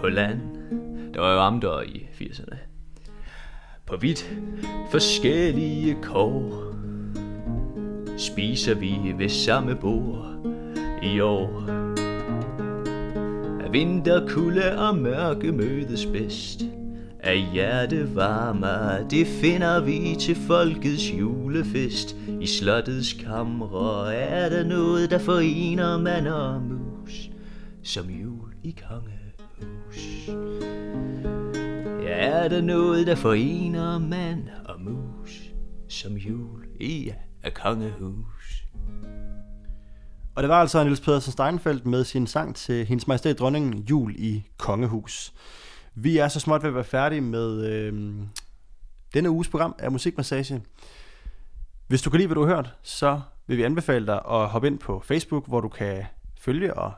på 0.00 0.08
land. 0.08 0.40
Der 1.14 1.20
var 1.20 1.32
jo 1.32 1.40
amter 1.40 1.80
i 1.80 2.08
80'erne. 2.20 2.69
På 3.90 3.96
vidt 3.96 4.30
forskellige 4.90 5.96
kår 6.02 6.72
spiser 8.18 8.74
vi 8.74 8.96
ved 9.18 9.28
samme 9.28 9.76
bord 9.76 10.26
i 11.02 11.20
år. 11.20 11.64
Af 13.64 13.72
vinter, 13.72 14.28
kulde 14.28 14.78
og 14.78 14.96
mørke 14.96 15.52
mødes 15.52 16.06
bedst. 16.06 16.62
Af 17.20 17.48
hjertevarmer, 17.52 19.08
det 19.08 19.26
finder 19.26 19.80
vi 19.80 20.16
til 20.20 20.36
folkets 20.36 21.12
julefest. 21.12 22.16
I 22.40 22.46
slottets 22.46 23.12
kamre 23.12 24.14
er 24.14 24.48
der 24.48 24.64
noget, 24.64 25.10
der 25.10 25.18
forener 25.18 25.98
mand 25.98 26.28
og 26.28 26.62
mus, 26.62 27.30
som 27.82 28.04
jul 28.10 28.54
i 28.62 28.76
kongehus. 28.88 30.30
Er 32.12 32.48
der 32.48 32.60
noget, 32.60 33.06
der 33.06 33.14
forener 33.14 33.98
mand 33.98 34.48
og 34.64 34.80
mus, 34.80 35.40
som 35.88 36.12
jul 36.12 36.66
i 36.80 37.12
et 37.46 37.54
kongehus. 37.54 38.64
Og 40.34 40.42
det 40.42 40.48
var 40.48 40.60
altså 40.60 40.84
Niels 40.84 41.00
Pedersen 41.00 41.32
Steinfeldt 41.32 41.86
med 41.86 42.04
sin 42.04 42.26
sang 42.26 42.56
til 42.56 42.86
hendes 42.86 43.06
majestæt 43.06 43.38
dronningen 43.38 43.78
Jul 43.78 44.14
i 44.18 44.46
Kongehus. 44.58 45.32
Vi 45.94 46.18
er 46.18 46.28
så 46.28 46.40
småt 46.40 46.62
ved 46.62 46.68
at 46.68 46.74
være 46.74 46.84
færdige 46.84 47.20
med 47.20 47.66
øh, 47.66 48.12
denne 49.14 49.30
uges 49.30 49.48
program 49.48 49.74
af 49.78 49.92
Musikmassage. 49.92 50.62
Hvis 51.88 52.02
du 52.02 52.10
kan 52.10 52.18
lide, 52.18 52.26
hvad 52.26 52.34
du 52.34 52.46
har 52.46 52.54
hørt, 52.54 52.74
så 52.82 53.20
vil 53.46 53.56
vi 53.56 53.62
anbefale 53.62 54.06
dig 54.06 54.20
at 54.30 54.48
hoppe 54.48 54.68
ind 54.68 54.78
på 54.78 55.02
Facebook, 55.04 55.48
hvor 55.48 55.60
du 55.60 55.68
kan 55.68 56.04
følge 56.40 56.74
og 56.74 56.92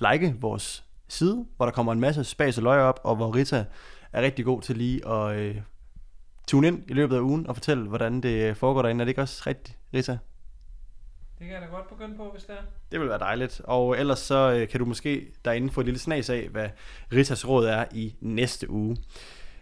like 0.00 0.36
vores 0.40 0.84
side, 1.08 1.46
hvor 1.56 1.66
der 1.66 1.72
kommer 1.72 1.92
en 1.92 2.00
masse 2.00 2.24
spas 2.24 2.58
og 2.58 2.64
løg 2.64 2.80
op, 2.80 3.00
og 3.04 3.16
hvor 3.16 3.34
Rita 3.34 3.64
er 4.16 4.22
rigtig 4.22 4.44
god 4.44 4.62
til 4.62 4.76
lige 4.76 5.08
at 5.08 5.36
øh, 5.36 5.56
tune 6.48 6.66
ind 6.66 6.90
i 6.90 6.92
løbet 6.92 7.16
af 7.16 7.20
ugen 7.20 7.46
og 7.46 7.56
fortælle, 7.56 7.88
hvordan 7.88 8.20
det 8.20 8.56
foregår 8.56 8.82
derinde. 8.82 9.02
Er 9.02 9.04
det 9.04 9.10
ikke 9.10 9.22
også 9.22 9.42
rigtigt, 9.46 9.78
Rita? 9.94 10.18
Det 11.38 11.46
kan 11.46 11.54
jeg 11.54 11.62
da 11.62 11.66
godt 11.66 11.88
begynde 11.88 12.16
på, 12.16 12.30
hvis 12.32 12.44
det 12.44 12.54
er. 12.54 12.62
Det 12.92 13.00
vil 13.00 13.08
være 13.08 13.18
dejligt. 13.18 13.60
Og 13.64 13.98
ellers 13.98 14.18
så 14.18 14.52
øh, 14.52 14.68
kan 14.68 14.80
du 14.80 14.86
måske 14.86 15.26
derinde 15.44 15.72
få 15.72 15.80
et 15.80 15.86
lille 15.86 15.98
snas 15.98 16.30
af, 16.30 16.48
hvad 16.48 16.68
Ritas 17.12 17.48
råd 17.48 17.66
er 17.66 17.84
i 17.92 18.14
næste 18.20 18.70
uge. 18.70 18.96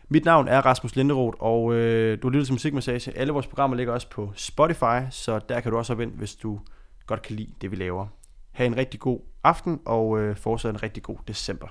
Mit 0.09 0.25
navn 0.25 0.49
er 0.49 0.61
Rasmus 0.61 0.97
Linderoth, 0.97 1.37
og 1.41 1.75
øh, 1.75 2.23
du 2.23 2.29
lytter 2.29 2.45
til 2.45 2.55
Musikmassage. 2.55 3.17
Alle 3.17 3.33
vores 3.33 3.47
programmer 3.47 3.77
ligger 3.77 3.93
også 3.93 4.11
på 4.11 4.33
Spotify, 4.35 5.11
så 5.11 5.39
der 5.49 5.61
kan 5.61 5.73
du 5.73 5.79
også 5.79 5.93
hoppe 5.93 6.03
ind, 6.03 6.13
hvis 6.13 6.35
du 6.35 6.61
godt 7.07 7.23
kan 7.23 7.37
lide 7.37 7.53
det, 7.61 7.71
vi 7.71 7.77
laver. 7.77 8.07
Ha' 8.53 8.65
en 8.65 8.77
rigtig 8.77 9.01
god 9.01 9.21
aften, 9.45 9.81
og 9.85 10.21
øh, 10.21 10.37
fortsat 10.37 10.71
en 10.71 10.83
rigtig 10.83 11.03
god 11.03 11.17
december. 11.29 11.69